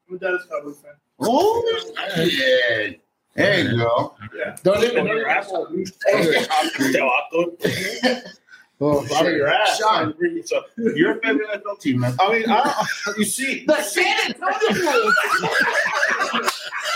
I'm 0.09 0.15
a 0.15 0.19
Dallas 0.19 0.45
Cowboys 0.49 0.79
fan. 0.81 0.93
Oh, 1.21 1.83
yeah. 2.19 2.91
There 3.37 3.61
you 3.61 3.77
go. 3.79 4.15
Yeah. 4.37 4.57
Don't 4.63 4.83
even 4.83 5.07
Your 5.07 5.29
asshole. 5.29 5.69
Oh, 8.79 9.03
Out 9.15 9.25
of 9.27 9.33
your 9.33 9.49
ass. 9.49 9.79
Sean. 9.79 10.13
So, 10.45 10.63
your 10.77 11.15
favorite 11.21 11.49
NFL 11.49 11.81
team, 11.81 12.01
man. 12.01 12.15
I 12.21 12.31
mean, 12.31 12.45
I, 12.47 12.85
you 13.17 13.25
see, 13.25 13.65
The 13.65 13.81
San 13.81 14.15
Antonio 14.27 15.11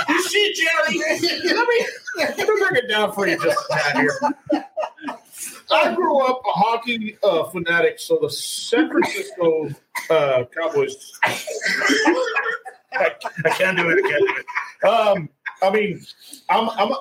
you 0.08 0.22
see, 0.24 0.54
Jerry. 0.54 0.98
Let 0.98 1.22
me 1.68 1.86
let 2.16 2.36
me 2.36 2.44
break 2.44 2.84
it 2.84 2.88
down 2.88 3.12
for 3.12 3.26
you 3.26 3.38
just 3.42 3.58
a 3.70 3.74
tad 3.74 3.96
here. 3.96 4.12
I 5.72 5.94
grew 5.94 6.18
up 6.20 6.42
a 6.46 6.50
hockey 6.52 7.16
uh, 7.22 7.44
fanatic, 7.44 7.98
so 7.98 8.18
the 8.20 8.28
San 8.28 8.90
Francisco 8.90 9.70
uh, 10.10 10.44
Cowboys. 10.54 11.18
I, 11.22 11.40
I 12.92 13.50
can't 13.50 13.76
do 13.76 13.88
it. 13.88 14.04
I 14.04 14.10
can't 14.10 14.26
do 14.26 14.34
it. 14.36 14.46
Um, 14.86 15.28
I 15.62 15.70
mean, 15.70 16.00
I'm 16.48 16.68
I'm 16.70 16.90
a, 16.92 16.96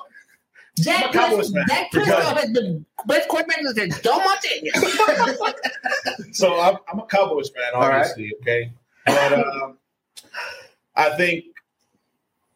I'm 0.88 1.10
a 1.10 1.12
Cowboys 1.12 1.52
fan. 1.52 1.64
has 1.68 2.50
been 2.52 2.86
best 3.06 3.28
quarterback 3.28 3.58
since 3.74 4.00
Joe 4.00 4.18
Montana. 4.18 5.34
So 6.32 6.58
I'm, 6.60 6.76
I'm 6.92 7.00
a 7.00 7.06
Cowboys 7.06 7.50
fan, 7.50 7.72
All 7.74 7.88
right. 7.88 8.00
obviously. 8.06 8.32
Okay, 8.40 8.72
but 9.06 9.32
um, 9.34 9.78
I 10.96 11.10
think 11.16 11.44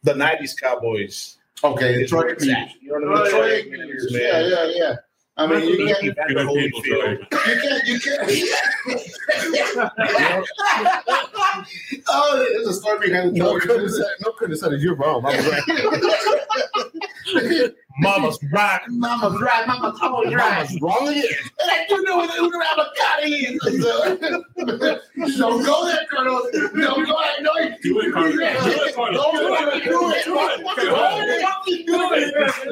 the 0.02 0.12
'90s 0.14 0.59
Cowboys. 0.61 1.38
Okay, 1.62 1.98
Detroit 1.98 2.38
where. 2.40 2.68
You 2.80 3.00
know 3.00 3.11
what 3.11 3.20
I 3.22 3.24
Detroit 3.24 3.66
mean? 3.66 3.80
Ignitions. 3.80 4.11
Yeah, 4.11 4.40
yeah, 4.46 4.64
yeah. 4.74 4.94
I 5.37 5.47
mean, 5.49 5.68
you 5.68 5.87
can't, 5.87 6.03
you 6.03 6.11
Evander 6.12 6.45
Good 6.45 6.55
people, 6.55 6.80
Holyfield. 6.82 7.28
Troy. 7.30 7.57
can't, 7.61 7.87
you 7.87 7.99
can't. 8.01 8.30
oh, 12.09 12.47
there's 12.53 12.68
a 12.68 12.74
story 12.74 13.09
behind 13.09 13.35
the 13.35 13.39
No, 13.41 13.55
no, 13.55 13.59
couldn't 13.61 13.89
say, 13.91 14.05
no, 14.20 14.32
couldn't 14.32 14.57
say 14.59 14.68
that. 14.70 14.78
You're 14.78 14.95
wrong. 14.95 15.24
I 15.26 15.37
was 15.37 15.47
right. 17.35 17.74
Mama's 17.99 18.38
right. 18.53 18.80
Mama's 18.88 19.40
right, 19.40 19.66
Mama's 19.66 19.99
always 20.03 20.34
right. 20.34 20.68
Mama's 20.68 20.80
wrong 20.80 21.09
again. 21.09 21.24
And 21.61 21.70
I 21.70 21.86
do 21.88 22.03
know 22.03 22.16
what 22.16 22.28
the 22.28 22.34
avocado 22.72 23.24
is. 23.24 23.59
Don't 25.38 25.64
go 25.64 25.86
there, 25.86 26.05
Colonel. 26.11 26.42
Don't 26.53 27.07
go. 27.07 27.16
I 27.16 27.38
know 27.40 27.53
you. 27.59 27.74
Do 27.82 28.01
it, 28.01 28.12
Carlos. 28.12 28.34
Do 28.34 28.40
it, 28.82 28.95
Carlos. 28.95 29.16
Don't 29.16 29.34
Do 29.34 29.40
do 29.40 29.55
it. 29.55 29.59
it. 29.76 29.84
Do 29.84 30.11
it. 30.11 30.24
Do 30.24 30.26
it. 30.26 30.26
Don't 30.26 30.64
Come 30.74 30.88
on. 30.88 30.95
fucking 31.55 31.82
do 31.86 31.95
it. 31.95 31.97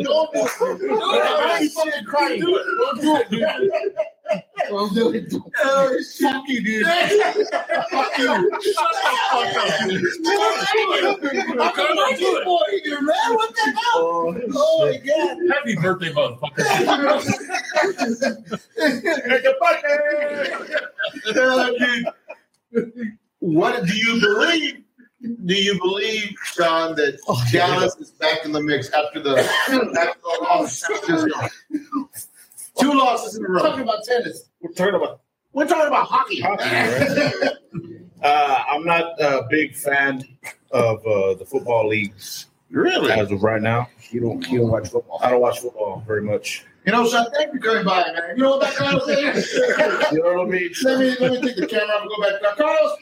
Don't 0.04 0.30
do 0.32 0.40
it. 0.40 0.46
I'm 0.60 1.68
fucking 1.68 2.04
crying. 2.06 2.40
Do 2.40 2.56
it. 2.56 2.64
Don't 2.78 3.00
do 3.00 3.16
it, 3.16 3.30
dude. 3.30 3.40
Don't 3.40 3.60
do 3.60 3.66
it. 3.72 3.94
Oh, 4.70 5.98
fuck 6.20 6.48
you, 6.48 6.62
dude. 6.62 6.86
Fuck 6.86 8.18
you. 8.18 8.28
I'm 11.60 11.80
a 11.80 11.94
Vikings 11.94 12.44
boy 12.44 12.60
here, 12.84 13.02
man. 13.02 13.34
What 13.34 13.54
the 13.54 13.62
hell? 13.62 13.76
Oh, 13.96 14.34
Oh, 14.54 14.86
my 14.86 14.96
God. 14.98 15.38
Happy 15.56 15.74
birthday, 15.76 16.12
motherfucker. 16.12 16.64
What 23.40 23.86
do 23.86 23.96
you 23.96 24.20
believe? 24.20 24.78
Do 25.46 25.54
you 25.54 25.78
believe, 25.80 26.34
Sean, 26.44 26.96
that 26.96 27.18
Dallas 27.52 27.94
is 27.96 28.10
back 28.12 28.44
in 28.44 28.52
the 28.52 28.60
mix 28.60 28.90
after 28.90 29.20
the 29.20 29.36
after 29.38 30.18
the 30.22 30.38
loss? 30.42 30.82
Two 32.80 32.92
losses 32.92 33.36
in 33.36 33.44
a 33.44 33.48
row. 33.48 33.60
Talking 33.62 33.82
about 33.82 34.04
tennis. 34.04 34.48
We're 34.60 34.72
talking 34.72 34.94
about 34.94 35.20
We're 35.52 35.66
talking 35.66 35.88
about 35.88 36.06
hockey. 36.06 36.40
Hockey, 36.40 36.64
right? 37.42 37.52
Uh, 38.22 38.64
I'm 38.70 38.84
not 38.84 39.20
a 39.20 39.46
big 39.50 39.74
fan 39.74 40.22
of 40.70 41.04
uh, 41.06 41.34
the 41.34 41.44
football 41.44 41.88
leagues 41.88 42.46
really? 42.70 43.12
as 43.12 43.30
of 43.30 43.42
right 43.42 43.60
now. 43.60 43.88
You 44.10 44.20
don't, 44.20 44.48
you 44.48 44.60
don't 44.60 44.70
watch 44.70 44.88
football. 44.90 45.20
I 45.22 45.30
don't 45.30 45.40
watch 45.40 45.60
football 45.60 46.02
very 46.06 46.22
much. 46.22 46.64
You 46.86 46.92
know, 46.92 47.06
Sean, 47.08 47.26
thank 47.32 47.52
you 47.52 47.60
for 47.60 47.66
coming 47.66 47.84
by, 47.84 48.02
man. 48.12 48.36
You 48.36 48.42
know 48.42 48.56
what 48.56 48.60
that 48.62 48.74
Carlos 48.74 49.08
is? 49.08 49.52
You 50.12 50.22
know 50.22 50.34
what 50.34 50.48
I 50.48 50.50
mean? 50.50 50.70
let 50.82 50.98
me 50.98 51.16
let 51.20 51.32
me 51.32 51.40
take 51.40 51.56
the 51.56 51.66
camera 51.66 51.94
off 51.94 52.02
and 52.02 52.10
go 52.10 52.20
back. 52.22 52.42
Now, 52.42 52.54
Carlos, 52.56 52.92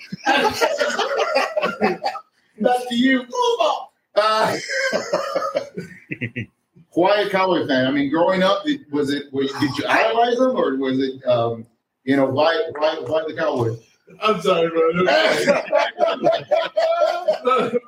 back 2.60 2.88
to 2.88 2.94
you. 2.94 3.20
Football. 3.22 3.92
Uh, 4.16 4.58
a 6.96 7.28
Cowboy 7.30 7.66
fan? 7.66 7.86
I 7.86 7.90
mean, 7.90 8.10
growing 8.10 8.42
up, 8.42 8.64
did- 8.64 8.90
was 8.92 9.10
it 9.12 9.32
was, 9.32 9.52
did 9.52 9.76
you 9.78 9.84
idolize 9.88 10.36
them 10.38 10.56
or 10.56 10.76
was 10.76 10.98
it 10.98 11.24
um, 11.26 11.66
you 12.04 12.16
know 12.16 12.26
why 12.26 12.70
why 12.76 12.96
why 13.06 13.24
the 13.26 13.34
Cowboys? 13.34 13.78
I'm 14.22 14.40
sorry, 14.42 14.68
bro. 14.68 14.90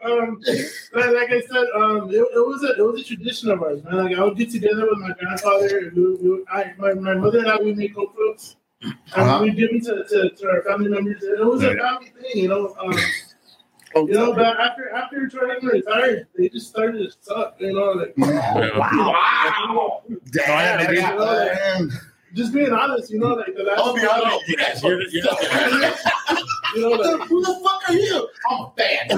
um, 0.05 0.40
like, 0.94 1.30
I 1.32 1.40
said, 1.50 1.66
um, 1.74 2.11
it, 2.11 2.18
it 2.18 2.46
was 2.46 2.62
a 2.62 2.78
it 2.78 2.82
was 2.86 3.00
a 3.00 3.05
tradition 3.05 3.50
of 3.50 3.61
ours, 3.62 3.82
man. 3.84 4.05
Like 4.05 4.16
I 4.16 4.22
would 4.22 4.36
get 4.36 4.50
together 4.50 4.86
with 4.88 4.98
my 5.00 5.12
grandfather, 5.18 5.78
and 5.78 5.96
we, 5.96 6.14
we, 6.16 6.44
I, 6.48 6.72
my, 6.78 6.94
my 6.94 7.14
mother 7.14 7.38
and 7.40 7.48
I 7.48 7.57
would 7.57 7.76
make 7.76 7.94
cookbooks, 7.96 8.55
and 8.82 8.94
Uh-huh. 9.14 9.40
we 9.42 9.50
give 9.50 9.70
them 9.70 9.80
to, 9.80 10.05
to, 10.09 10.30
to 10.30 10.48
our 10.48 10.62
family 10.62 10.90
members. 10.90 11.22
And 11.22 11.40
it 11.40 11.44
was 11.44 11.62
a 11.64 11.74
family 11.76 12.12
thing, 12.20 12.42
you 12.42 12.48
know. 12.48 12.74
Um, 12.80 12.94
you 13.97 14.07
know, 14.09 14.32
but 14.34 14.59
after 14.59 14.90
after 14.90 15.26
Jordan 15.26 15.66
retired, 15.66 16.26
they 16.36 16.49
just 16.49 16.68
started 16.68 16.99
to 16.99 17.16
suck. 17.20 17.57
You 17.61 17.72
know, 17.74 17.93
like 17.93 18.14
Yeah. 18.16 18.78
Wow. 18.78 20.03
Damn, 20.30 20.95
you 20.95 21.01
know, 21.03 21.16
like, 21.16 21.90
just 22.34 22.53
being 22.55 22.72
honest, 22.72 23.11
you 23.11 23.18
know, 23.18 23.34
like 23.34 23.55
the 23.55 23.62
last. 23.62 23.80
I'll 23.80 23.95
be 23.95 24.07
honest. 24.07 24.45
Yes, 24.49 24.82
you're, 24.82 25.03
you're 25.03 25.24
not 25.24 26.38
You 26.74 26.80
know, 26.80 26.88
like, 26.90 27.28
Who 27.28 27.43
the 27.43 27.61
fuck 27.62 27.88
are 27.88 27.95
you? 27.95 28.28
I'm 28.51 28.61
a 28.61 28.72
fan. 28.76 29.09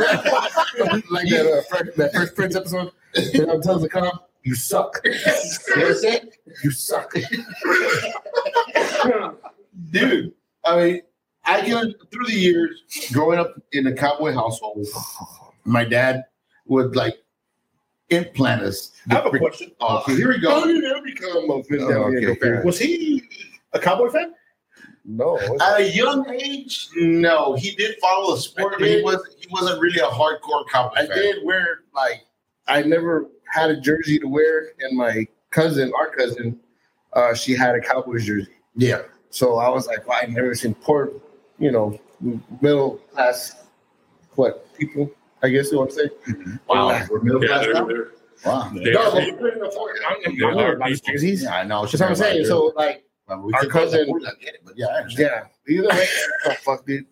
like 1.10 1.28
that, 1.28 1.46
uh, 1.46 1.76
first, 1.76 1.96
that 1.96 2.12
first 2.12 2.34
Prince 2.34 2.56
episode. 2.56 2.90
You 3.32 3.46
know, 3.46 3.60
tells 3.60 3.82
the 3.82 3.88
cop, 3.88 4.28
you 4.42 4.54
suck. 4.56 5.00
You 5.04 5.12
know 5.12 5.94
what 5.94 6.22
I'm? 6.22 6.28
You 6.64 6.70
suck. 6.72 7.14
dude. 9.90 10.32
I 10.64 10.76
mean, 10.76 11.00
I 11.00 11.02
can 11.44 11.94
through 12.12 12.26
the 12.26 12.32
years 12.34 12.82
growing 13.12 13.38
up 13.38 13.54
in 13.72 13.86
a 13.86 13.92
cowboy 13.94 14.32
household, 14.32 14.86
my 15.64 15.84
dad 15.84 16.24
would 16.66 16.96
like 16.96 17.18
implant 18.10 18.62
us. 18.62 18.92
I 19.10 19.14
have 19.14 19.26
a 19.26 19.38
question. 19.38 19.72
Okay, 19.80 20.16
here 20.16 20.28
we 20.28 20.34
How 20.36 20.60
go. 20.60 20.66
did 20.66 20.76
you 20.82 20.90
ever 20.90 21.04
become 21.04 21.50
a 21.50 21.62
Philadelphia 21.64 22.28
Oh, 22.28 22.32
okay. 22.32 22.34
Fan? 22.40 22.64
Was 22.64 22.78
he 22.78 23.22
a 23.72 23.78
Cowboy 23.78 24.08
fan? 24.10 24.34
No. 25.06 25.38
At 25.60 25.80
a 25.80 25.90
young 25.90 26.28
age, 26.30 26.88
no, 26.96 27.54
he 27.54 27.72
did 27.72 27.96
follow 28.00 28.34
the 28.36 28.40
sport, 28.40 28.76
but 28.78 28.88
he 28.88 29.02
wasn't. 29.02 29.34
He 29.38 29.46
wasn't 29.50 29.78
really 29.80 30.00
a 30.00 30.06
hardcore 30.08 30.66
cowboy 30.72 30.94
I 30.96 31.06
fan. 31.06 31.16
did 31.16 31.44
wear 31.44 31.80
like 31.94 32.24
I 32.68 32.82
never 32.82 33.26
had 33.52 33.68
a 33.70 33.78
jersey 33.78 34.18
to 34.20 34.26
wear, 34.26 34.72
and 34.80 34.96
my 34.96 35.26
cousin, 35.50 35.92
our 35.98 36.08
cousin, 36.08 36.58
uh, 37.12 37.34
she 37.34 37.54
had 37.54 37.74
a 37.74 37.80
Cowboys 37.80 38.24
jersey. 38.24 38.48
Yeah, 38.76 39.02
So 39.28 39.58
I 39.58 39.68
was 39.68 39.86
like, 39.86 40.08
well, 40.08 40.18
I 40.20 40.26
never 40.26 40.54
seen 40.54 40.74
poor, 40.74 41.12
you 41.58 41.70
know, 41.70 41.98
middle 42.60 42.96
class, 43.12 43.64
what 44.34 44.72
people? 44.76 45.10
I 45.42 45.48
guess 45.50 45.70
you 45.70 45.78
want 45.78 45.90
to 45.90 45.96
say. 45.96 46.08
Mm-hmm. 46.32 46.54
wow, 46.68 47.06
we're 47.10 47.20
middle 47.20 47.42
Yeah, 47.42 47.48
class 47.48 47.64
they're, 47.66 47.74
they're, 47.86 48.08
Wow. 48.44 48.70
they 48.74 48.92
No, 48.92 49.00
are 49.00 49.12
but 49.12 49.20
people. 49.24 49.42
we 49.44 49.50
couldn't 49.50 49.66
afford 49.66 49.96
it. 49.96 50.02
I'm, 50.08 50.38
They 50.38 50.44
I'm 50.44 50.52
are 50.52 50.56
wearing 50.56 50.78
nice 50.78 51.00
jerseys. 51.00 51.42
Yeah, 51.44 51.56
I 51.56 51.64
know. 51.64 51.82
That's 51.82 51.92
what 52.00 52.02
I'm 52.10 52.14
saying. 52.16 52.44
So 52.46 52.72
like, 52.76 53.04
I 53.28 53.36
mean, 53.36 53.44
we 53.44 53.52
Our 53.54 53.66
cousin- 53.66 54.08
I 54.26 54.30
get 54.42 54.54
it, 54.54 54.60
but 54.64 54.76
yeah, 54.76 55.06
Yeah. 55.10 55.44
Either 55.68 55.88
way, 55.88 56.06
oh, 56.46 56.54
fuck, 56.62 56.84
dude. 56.86 57.06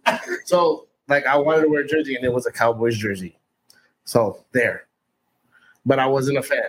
So, 0.45 0.87
like, 1.09 1.25
I 1.27 1.37
wanted 1.37 1.63
to 1.63 1.69
wear 1.69 1.81
a 1.81 1.87
jersey, 1.87 2.17
and 2.17 2.25
it 2.25 2.31
was 2.33 2.45
a 2.45 2.53
Cowboys 2.53 2.99
jersey. 2.99 3.39
So 4.05 4.45
there, 4.53 4.87
but 5.87 5.99
I 5.99 6.07
wasn't 6.07 6.37
a 6.39 6.43
fan. 6.43 6.65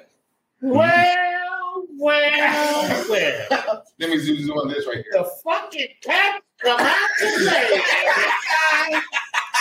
Mm-hmm. 0.63 0.69
Well, 0.69 1.85
well, 1.97 3.05
well. 3.09 3.83
Let 3.99 4.09
me 4.11 4.17
zoom, 4.19 4.37
zoom 4.45 4.57
on 4.59 4.67
this 4.69 4.85
right 4.87 4.95
here. 4.97 5.05
The 5.11 5.29
fucking 5.43 5.87
cat 6.01 6.41
come 6.63 6.79
out 6.79 7.09
today. 7.19 7.81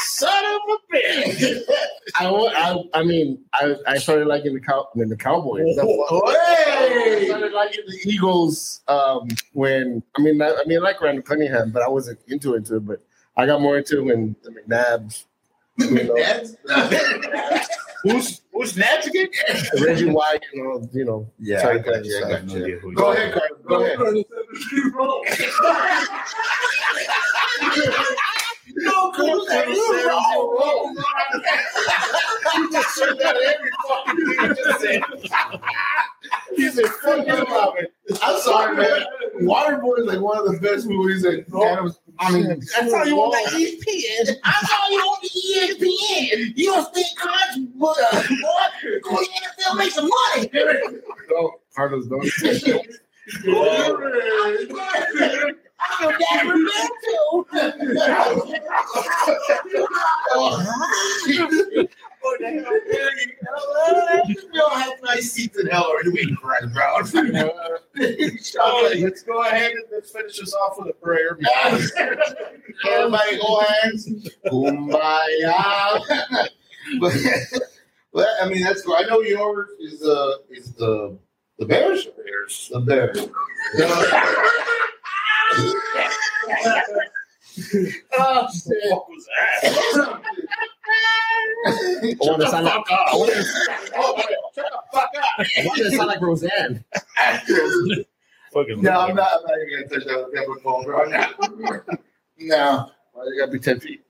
Son 0.05 0.45
of 0.45 0.61
a 0.69 0.97
bitch. 0.97 1.63
I, 2.17 2.27
I, 2.29 3.01
I 3.01 3.03
mean, 3.03 3.45
I, 3.55 3.75
I 3.87 3.99
started 3.99 4.27
liking 4.29 4.55
the 4.55 4.61
cow, 4.61 4.89
mean, 4.95 5.09
the 5.09 5.17
Cowboys. 5.17 5.65
The- 5.77 5.83
I 5.83 7.25
started 7.27 7.53
liking 7.53 7.83
the 7.87 7.99
Eagles 8.11 8.83
um, 8.89 9.29
when 9.53 10.03
I 10.17 10.23
mean, 10.23 10.41
I, 10.41 10.51
I 10.51 10.65
mean, 10.67 10.79
I 10.79 10.83
like 10.83 11.01
Randall 11.01 11.23
Cunningham, 11.25 11.71
but 11.71 11.83
I 11.83 11.89
wasn't 11.89 12.21
into 12.29 12.55
it. 12.55 12.69
But 12.87 13.01
I 13.37 13.47
got 13.47 13.61
more 13.61 13.79
into 13.79 13.99
it 14.01 14.05
when 14.05 14.37
the 14.43 14.51
McNabbs, 14.51 15.25
you 15.79 16.05
know, 16.05 16.15
Who's 18.03 18.41
who's 18.53 18.77
Nats 18.77 19.07
again? 19.07 19.29
Reggie 19.81 20.07
White, 20.07 20.45
you 20.53 20.65
know, 20.65 20.89
you 20.93 21.05
know, 21.05 21.31
Yeah, 21.39 21.69
I 21.69 21.79
got 21.79 22.05
you. 22.05 22.25
I 22.25 22.31
got 22.31 22.49
you. 22.51 22.93
Go 22.95 23.13
ahead, 23.13 23.33
Carlos. 23.33 23.61
Go 23.67 23.85
ahead. 23.85 24.25
No, 28.75 29.11
Carlos, 29.13 29.49
you 29.49 30.09
wrong. 30.09 30.97
You 32.55 32.73
just 32.73 32.95
said 32.95 33.19
that 33.19 33.37
every 33.37 33.71
fucking 33.89 34.17
thing 34.17 34.41
you 34.41 34.55
just 34.55 34.81
said. 34.81 35.03
He's 36.57 36.79
a 36.79 36.89
fucking 36.89 37.31
about 37.47 37.79
it. 37.79 37.93
I'm 38.23 38.41
sorry, 38.41 38.77
man. 38.77 39.05
Waterboy 39.41 40.01
is 40.01 40.07
like 40.07 40.21
one 40.21 40.39
of 40.39 40.45
the 40.51 40.59
best 40.61 40.87
movies 40.87 41.23
that 41.23 41.45
Adams. 41.55 41.99
I 42.19 42.31
mean, 42.33 42.51
I 42.51 42.89
saw 42.89 43.03
you 43.05 43.17
on 43.17 43.31
the 43.31 43.39
ESPN. 43.59 44.37
I 44.45 44.53
saw 44.67 44.89
you 44.91 45.01
on 45.01 45.19
the 45.23 45.29
ESPN. 45.29 46.53
You 46.57 46.67
don't 46.67 46.87
speak 46.95 47.07
college, 47.17 47.69
but 47.77 47.97
uh, 48.13 48.23
boy, 48.29 49.01
go 49.03 49.17
to 49.17 49.25
the 49.25 49.29
NFL, 49.43 49.77
make 49.77 49.93
some 49.93 50.09
money. 50.09 50.51
no, 51.31 51.61
Carlos, 51.75 52.07
don't. 52.07 52.87
I'm 55.85 56.01
your 61.27 61.89
we 64.53 64.61
all 64.61 64.71
have 64.71 64.93
nice 65.03 65.33
seats 65.33 65.59
in 65.59 65.67
hell, 65.67 65.87
or 65.89 66.03
do 66.03 66.13
we 66.13 66.35
cry, 66.37 66.59
bro? 66.73 66.97
Let's 66.99 67.13
go 69.23 69.43
ahead 69.43 69.73
and 69.73 69.85
let's 69.91 70.11
finish 70.11 70.39
this 70.39 70.55
off 70.55 70.77
with 70.79 70.89
a 70.89 70.93
prayer. 70.95 71.39
Everybody 72.89 73.39
hold 73.41 73.65
hands. 73.83 74.09
Kumbaya. 74.47 76.01
but, 77.01 77.13
but 78.13 78.29
I 78.41 78.49
mean, 78.49 78.63
that's 78.63 78.83
cool. 78.83 78.97
I 78.97 79.03
know 79.03 79.21
yours 79.21 79.69
is 79.81 80.03
uh 80.03 80.35
is 80.51 80.73
the 80.75 81.17
the 81.59 81.67
Bears. 81.67 82.07
Bears. 82.17 82.71
The 82.73 82.81
Bears. 82.81 83.29
Oh, 88.19 88.49
what 88.89 89.09
was 89.09 89.27
that? 89.27 90.22
I 91.65 92.17
want 92.21 92.41
to 92.43 92.49
sound 92.51 92.65
like, 92.67 92.75
I 92.91 93.15
want 93.15 93.33
to, 93.33 93.45
Oh, 93.97 94.23
shut 94.55 94.67
the 94.71 94.81
fuck 94.93 95.11
up. 95.17 95.23
I 95.39 95.65
want 95.65 95.79
to 95.79 95.91
sound 95.93 96.09
like 96.09 96.21
Roseanne. 96.21 96.85
Fucking 98.53 98.83
No, 98.83 99.01
I'm 99.01 99.15
not. 99.17 99.29
I'm 99.39 99.43
not 99.45 99.59
even 99.67 99.89
gonna 99.89 100.01
touch 100.01 100.05
that 100.07 100.31
that 100.33 100.61
phone, 100.63 100.85
bro. 100.85 101.05
No. 101.05 101.27
no. 102.39 102.91
Why 103.13 103.25
you 103.25 103.39
gotta 103.41 103.53
be 103.53 103.59
ten 103.59 103.81
feet? 103.81 104.03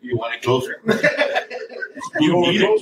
You 0.00 0.16
want 0.16 0.34
it 0.34 0.42
closer? 0.42 0.80
You 2.20 2.40
need 2.40 2.60
it. 2.62 2.80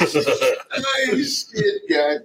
oh 0.00 1.22
shit, 1.22 1.82
God. 1.90 2.18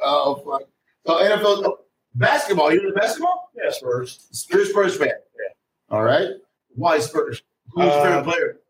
Oh 0.00 0.34
fuck. 0.36 0.68
So 1.06 1.14
NFL 1.14 1.76
basketball. 2.14 2.72
You're 2.72 2.92
the 2.92 2.98
basketball? 2.98 3.50
Yeah, 3.54 3.70
Spurs. 3.70 4.46
You're 4.50 4.64
Spurs 4.66 4.96
fan. 4.96 5.08
Yeah. 5.08 5.96
All 5.96 6.02
right. 6.02 6.28
Why 6.74 6.98
Spurs? 6.98 7.42
Who's 7.72 7.84
your 7.84 7.92
Uh, 7.92 8.02
favorite 8.04 8.24
player? 8.24 8.60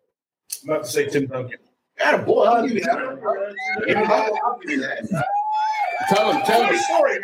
I'm 0.65 0.71
about 0.71 0.85
to 0.85 0.91
say 0.91 1.09
Tim 1.09 1.27
Duncan. 1.27 1.59
Got 1.99 2.15
a 2.21 2.23
boy. 2.23 2.45
I'll 2.45 2.63
give 2.67 2.77
you 2.77 2.85
that. 2.85 2.99
I'll 2.99 4.59
give 4.61 4.71
you 4.71 4.81
that. 4.83 5.25
Tell 6.09 6.33
him, 6.33 6.43
tell 6.45 6.65
him. 6.65 6.77
Sorry. 6.89 7.19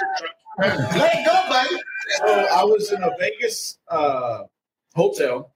Let 0.58 1.26
go, 1.26 1.42
buddy. 1.48 1.76
So 2.18 2.26
I 2.26 2.64
was 2.64 2.90
in 2.92 3.02
a 3.02 3.10
Vegas 3.18 3.78
uh, 3.88 4.44
hotel 4.94 5.52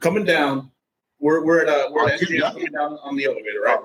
coming 0.00 0.24
down. 0.24 0.70
We're 1.18 1.44
we're 1.44 1.62
at 1.64 1.68
a 1.68 1.90
we're 1.92 2.08
at 2.08 2.20
MGM 2.20 2.52
coming 2.52 2.72
down 2.72 2.98
on 3.02 3.16
the 3.16 3.24
elevator, 3.24 3.60
right? 3.64 3.80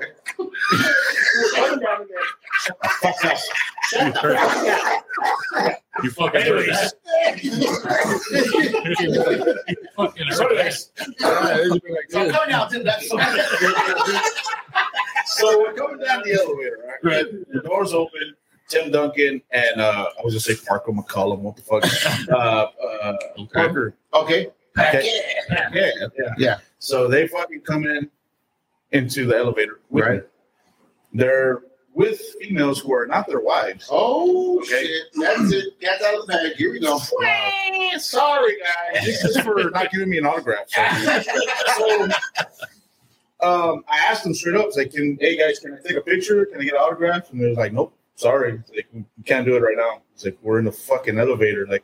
We're 3.94 4.12
coming 4.12 4.14
down 4.14 4.64
there. 4.64 4.78
Shut 4.78 5.04
the 5.12 5.12
fuck 5.12 5.16
up. 5.16 5.22
Shut 5.22 5.24
the 5.24 5.24
fuck 5.54 5.66
up. 5.66 5.78
You 6.04 6.10
fucking 6.12 6.42
heard 6.42 6.60
Anyways, 6.60 6.94
that. 7.06 7.44
You 9.70 9.76
fucking 9.96 10.28
heard 10.28 10.58
that. 10.58 10.74
So 12.10 12.32
coming 12.32 12.50
down 12.50 12.70
to 12.72 12.80
that. 12.84 13.02
so 15.26 15.60
we're 15.60 15.74
coming 15.74 16.00
down 16.00 16.22
the 16.24 16.34
elevator, 16.42 16.78
right? 17.04 17.04
Right. 17.04 17.26
The 17.54 17.60
doors 17.62 17.94
open. 17.94 18.36
Tim 18.68 18.89
Duncan 18.89 19.42
and 19.52 19.82
uh, 19.82 20.06
I 20.18 20.22
was 20.24 20.34
just 20.34 20.46
say 20.46 20.56
Marco 20.70 20.94
McCollum. 20.94 21.39
What 21.39 21.58
the 21.58 21.62
fuck? 21.62 21.84
Uh, 22.32 22.68
uh, 23.02 23.18
Parker. 23.54 23.96
Okay. 24.14 24.48
Okay. 24.80 25.22
Yeah, 25.50 25.70
yeah, 25.74 26.08
Yeah. 26.38 26.58
So 26.80 27.10
they 27.10 27.28
fucking 27.28 27.62
come 27.62 27.86
in 27.86 28.10
into 28.94 29.26
the 29.26 29.36
elevator. 29.38 29.80
With 29.89 30.06
Right. 30.06 30.22
me. 30.22 30.28
They're 31.16 31.64
with 31.94 32.22
females 32.42 32.80
who 32.80 32.94
are 32.94 33.06
not 33.06 33.28
their 33.28 33.42
wives. 33.42 33.88
Oh 33.92 34.60
Okay. 34.60 34.86
shit. 34.86 35.04
That's 35.16 35.52
it. 35.52 35.80
Got 35.82 36.02
out 36.02 36.22
of 36.22 36.28
the 36.28 36.34
bag. 36.34 36.56
Here 36.56 36.72
we 36.72 36.80
go. 36.80 36.98
Sorry, 37.98 38.56
guys. 38.94 39.06
This 39.06 39.24
is 39.26 39.38
for 39.42 39.70
not 39.72 39.92
giving 39.92 40.10
me 40.10 40.18
an 40.18 40.26
autograph. 40.26 40.70
So, 40.70 40.82
um, 43.42 43.84
I 43.88 43.98
asked 44.00 44.24
them 44.24 44.34
straight 44.34 44.56
up, 44.56 44.64
I 44.64 44.66
was 44.68 44.78
like, 44.78 44.92
"Can 44.92 45.18
hey 45.20 45.38
guys, 45.38 45.60
can 45.60 45.74
I 45.74 45.88
take 45.88 45.98
a 45.98 46.02
picture? 46.02 46.46
Can 46.46 46.62
I 46.62 46.64
get 46.64 46.74
an 46.74 46.80
autograph?" 46.80 47.32
And 47.32 47.42
they're 47.42 47.54
like, 47.54 47.74
"Nope, 47.74 47.94
sorry, 48.16 48.62
like, 48.76 48.88
we 48.94 49.04
can't 49.26 49.46
do 49.46 49.56
it 49.56 49.60
right 49.62 49.78
now." 49.78 50.02
It's 50.14 50.26
like 50.26 50.38
we're 50.42 50.60
in 50.60 50.66
the 50.66 50.72
fucking 50.72 51.18
elevator. 51.18 51.66
Like, 51.68 51.84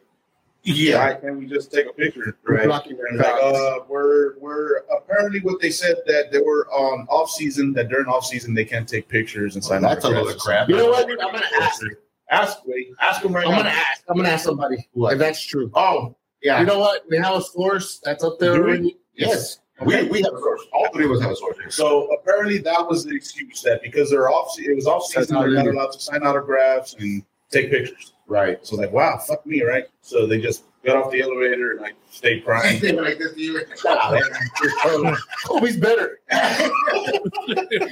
Yeah. 0.76 1.08
why 1.08 1.14
can't 1.16 1.38
we 1.38 1.46
just 1.46 1.72
take 1.72 1.88
a 1.88 1.94
picture? 1.94 2.38
Right? 2.44 2.66
blocking 2.66 2.98
their 2.98 3.08
like, 3.18 3.26
uh, 3.42 3.80
we're 3.88 4.38
we're 4.40 4.80
apparently 4.96 5.40
what 5.40 5.62
they 5.62 5.70
said 5.72 5.96
that 6.08 6.32
they 6.32 6.40
were 6.40 6.68
on 6.72 7.08
off 7.10 7.30
season. 7.32 7.74
That 7.74 7.90
during 7.90 8.08
off 8.08 8.26
season 8.26 8.54
they 8.54 8.66
can't 8.66 8.88
take 8.88 9.08
pictures 9.08 9.56
and 9.56 9.64
sign. 9.64 9.82
That's 9.82 10.04
a 10.04 10.08
autographs. 10.08 10.26
load 10.28 10.36
of 10.36 10.42
crap. 10.42 10.70
You 10.70 10.76
know 10.78 10.90
what? 10.90 11.08
dude? 11.08 11.20
I'm 11.22 11.32
gonna 11.32 11.46
ask. 11.62 11.82
Ask 12.30 12.58
wait, 12.66 12.90
ask 13.02 13.22
them 13.22 13.34
right 13.34 13.46
I'm 13.46 13.52
now. 13.52 13.58
gonna 13.60 13.70
ask. 13.70 14.04
I'm 14.10 14.18
gonna 14.18 14.30
ask 14.30 14.44
somebody 14.44 14.86
What? 14.92 15.14
if 15.14 15.20
that's 15.20 15.42
true. 15.42 15.72
Oh, 15.74 16.14
yeah. 16.44 16.60
You 16.60 16.66
know 16.66 16.80
what? 16.80 17.04
We 17.10 17.18
have 17.18 17.36
a 17.36 17.42
source 17.42 18.00
that's 18.04 18.24
up 18.24 18.38
there 18.38 18.54
we? 18.54 18.60
already. 18.60 18.98
yes. 19.14 19.60
We, 19.86 20.04
we 20.10 20.22
have 20.24 20.34
a 20.34 20.40
source. 20.40 20.62
All 20.74 20.90
three 20.92 21.06
of 21.06 21.12
us 21.12 21.22
have 21.22 21.32
a 21.32 21.36
source. 21.36 21.56
So 21.70 22.08
apparently 22.14 22.58
that 22.58 22.86
was 22.88 23.06
the 23.06 23.16
excuse 23.16 23.62
that 23.62 23.82
because 23.84 24.10
they're 24.10 24.28
off, 24.30 24.56
it 24.60 24.76
was 24.76 24.88
off 24.88 25.06
season, 25.06 25.36
not 25.36 25.42
they're 25.44 25.52
not 25.52 25.68
allowed 25.68 25.92
to 25.92 26.00
sign 26.00 26.24
autographs 26.24 26.96
and 27.00 27.24
take 27.52 27.70
pictures. 27.70 28.14
Right. 28.28 28.66
So 28.66 28.76
like, 28.76 28.92
wow, 28.92 29.18
fuck 29.18 29.46
me, 29.46 29.64
right? 29.64 29.86
So 30.02 30.26
they 30.28 30.40
just 30.42 30.64
got 30.86 30.98
off 30.98 31.12
the 31.12 31.22
elevator 31.22 31.72
and 31.72 31.82
like 31.82 31.96
stayed 32.12 32.44
crying. 32.44 32.80
They 32.82 32.94
were 32.94 33.04
like 33.04 33.18
this 33.20 33.34
to 33.34 33.42
you. 33.42 33.62
Kobe's 35.46 35.78
better. 35.78 36.20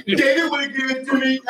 David 0.06 0.50
would 0.50 0.60
have 0.60 0.76
given 0.76 0.96
it 0.98 1.06
to 1.06 1.18
me. 1.18 1.40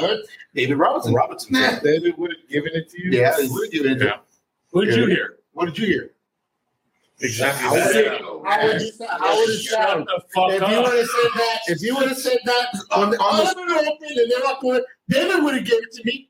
what? 0.00 0.20
David 0.54 0.76
Robinson. 0.76 1.14
Robinson. 1.14 1.54
David 1.82 2.16
would 2.18 2.30
have 2.32 2.48
given 2.50 2.72
it 2.74 2.90
to 2.90 3.02
you. 3.02 3.10
Yeah, 3.12 3.40
he 3.40 3.48
would 3.48 3.64
have 3.66 3.72
given 3.72 3.92
it 3.92 3.98
to 4.00 4.04
Yeah. 4.06 4.16
What 4.70 4.84
did 4.84 4.96
you 4.96 5.06
hear? 5.06 5.36
What 5.52 5.66
did 5.66 5.78
you 5.78 5.86
hear? 5.86 6.10
Exactly. 7.22 7.62
How 7.62 7.72
would 7.74 7.82
that. 7.82 7.96
it, 7.96 8.20
how 8.22 8.66
would 8.66 8.80
you, 8.80 8.92
how 9.08 9.36
would 9.36 9.50
it 9.50 9.60
Shut 9.60 9.88
sound? 9.88 10.06
the 10.06 10.22
fuck 10.34 10.50
If 10.52 10.60
you 10.70 10.80
would 10.82 10.96
have 10.96 11.06
said 11.06 11.30
that, 11.34 11.58
if 11.66 11.82
you 11.82 11.94
would 11.96 12.08
have 12.08 12.16
said 12.18 12.38
that 12.46 12.66
when 12.96 13.10
the 13.10 13.18
On 13.18 13.36
the- 13.36 13.42
elevator 13.44 13.90
opened 13.90 14.10
and 14.18 14.30
they're 14.30 14.40
not 14.40 14.60
going, 14.62 14.82
David 15.08 15.42
would 15.44 15.54
have 15.54 15.64
given 15.64 15.82
it 15.84 15.92
to 15.96 16.04
me. 16.04 16.29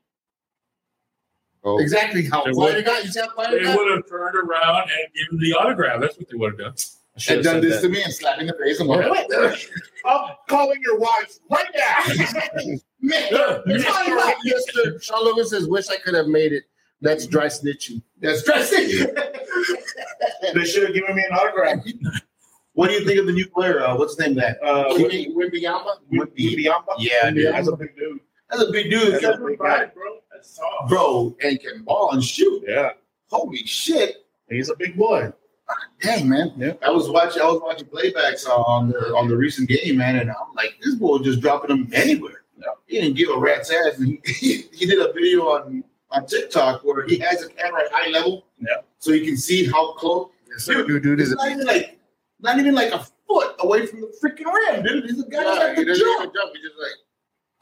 Oh. 1.62 1.78
Exactly 1.78 2.24
how 2.26 2.42
They 2.44 2.52
would- 2.52 2.76
it 2.76 2.84
got. 2.86 3.04
You 3.04 3.10
see 3.10 3.20
how 3.20 3.26
They 3.50 3.58
would 3.76 3.90
have 3.92 4.08
turned 4.08 4.36
around 4.36 4.82
and 4.90 5.12
given 5.14 5.38
the 5.38 5.52
autograph. 5.54 6.00
That's 6.00 6.16
what 6.16 6.28
they 6.30 6.36
would 6.36 6.52
have 6.52 6.58
done. 6.58 6.74
I 7.16 7.18
should 7.20 7.36
And 7.38 7.44
have 7.46 7.54
done 7.54 7.62
this 7.62 7.76
that. 7.76 7.82
to 7.82 7.88
me 7.90 8.02
and 8.02 8.12
slapped 8.14 8.36
slapping 8.40 8.46
the 8.46 8.54
face 8.64 8.80
and 8.80 8.88
went, 8.88 9.04
I'm 10.06 10.30
calling 10.48 10.80
your 10.82 10.98
wife 10.98 11.38
right 11.50 11.66
now. 11.74 12.80
It's 13.02 13.84
funny 13.84 14.10
how 14.10 14.34
Mr. 14.46 15.02
Sean 15.02 15.24
Logan 15.24 15.46
says, 15.46 15.66
wish 15.68 15.88
I 15.90 15.96
could 15.96 16.14
have 16.14 16.26
made 16.28 16.52
it. 16.52 16.64
That's 17.02 17.26
dry 17.26 17.46
snitching. 17.46 18.02
That's 18.20 18.42
dry 18.42 18.58
snitching. 18.58 19.14
they 20.54 20.64
should 20.64 20.84
have 20.84 20.94
given 20.94 21.16
me 21.16 21.24
an 21.28 21.36
autograph. 21.36 21.78
what 22.74 22.88
do 22.88 22.94
you 22.94 23.04
think 23.06 23.18
of 23.20 23.26
the 23.26 23.32
new 23.32 23.48
player? 23.48 23.80
Uh, 23.80 23.96
what's 23.96 24.16
his 24.16 24.26
name? 24.26 24.36
That 24.36 24.58
Uh, 24.62 24.90
Wimby 24.90 25.34
Wimby 25.34 25.60
Yama? 25.62 25.96
Wimby 26.12 26.56
Biamba? 26.64 26.94
Yeah, 26.98 27.30
dude. 27.30 27.52
That's 27.54 27.68
a 27.68 27.76
big 27.76 27.96
dude. 27.96 28.20
That's 28.50 28.62
a 28.62 28.72
big 28.72 28.90
dude, 28.90 29.14
That's 29.14 29.24
a 29.24 29.38
big 29.38 29.58
guy, 29.58 29.86
bro. 29.86 30.18
That's 30.32 30.56
soft. 30.56 30.88
bro, 30.88 31.36
and 31.42 31.60
can 31.60 31.82
ball 31.82 32.10
and 32.12 32.22
shoot. 32.22 32.64
Yeah, 32.66 32.90
Holy 33.30 33.58
shit! 33.66 34.26
he's 34.48 34.70
a 34.70 34.76
big 34.76 34.96
boy. 34.96 35.32
Dang, 36.02 36.28
man. 36.28 36.52
Yeah. 36.56 36.72
I 36.82 36.90
was 36.90 37.08
watching. 37.08 37.42
I 37.42 37.46
was 37.46 37.60
watching 37.62 37.86
playbacks 37.86 38.46
on 38.48 38.88
the 38.88 39.14
on 39.14 39.28
the 39.28 39.36
recent 39.36 39.68
game, 39.68 39.98
man, 39.98 40.16
and 40.16 40.30
I'm 40.30 40.54
like, 40.56 40.74
this 40.82 40.96
boy 40.96 41.18
just 41.18 41.40
dropping 41.40 41.68
them 41.68 41.90
anywhere. 41.92 42.42
Yeah. 42.58 42.66
He 42.86 43.00
didn't 43.00 43.16
give 43.16 43.28
a 43.30 43.38
rat's 43.38 43.70
ass. 43.70 43.98
And 43.98 44.18
he, 44.26 44.62
he, 44.72 44.86
did 44.86 44.98
a 44.98 45.12
video 45.12 45.42
on 45.42 45.84
on 46.10 46.26
TikTok 46.26 46.82
where 46.84 47.06
he 47.06 47.18
has 47.18 47.42
a 47.44 47.48
camera 47.50 47.82
at 47.84 47.94
eye 47.94 48.08
level, 48.08 48.44
Yeah. 48.58 48.78
so 48.98 49.12
you 49.12 49.24
can 49.24 49.36
see 49.36 49.66
how 49.70 49.92
close. 49.92 50.30
So, 50.58 50.84
dude, 50.84 51.04
dude 51.04 51.20
is 51.20 51.32
It's 51.32 51.40
a 51.40 51.44
not 51.44 51.52
even 51.52 51.66
like 51.66 51.98
not 52.40 52.58
even 52.58 52.74
like 52.74 52.92
a 52.92 53.06
foot 53.28 53.54
away 53.60 53.86
from 53.86 54.00
the 54.00 54.08
freaking 54.20 54.52
rim, 54.52 54.82
dude. 54.82 55.04
He's 55.04 55.22
a 55.22 55.28
guy 55.28 55.42
yeah, 55.42 55.54
that 55.54 55.78
he 55.78 55.84
doesn't 55.84 56.04
jump. 56.04 56.20
even 56.22 56.34
jump. 56.34 56.56
He 56.56 56.62
just 56.62 56.74
like. 56.80 56.90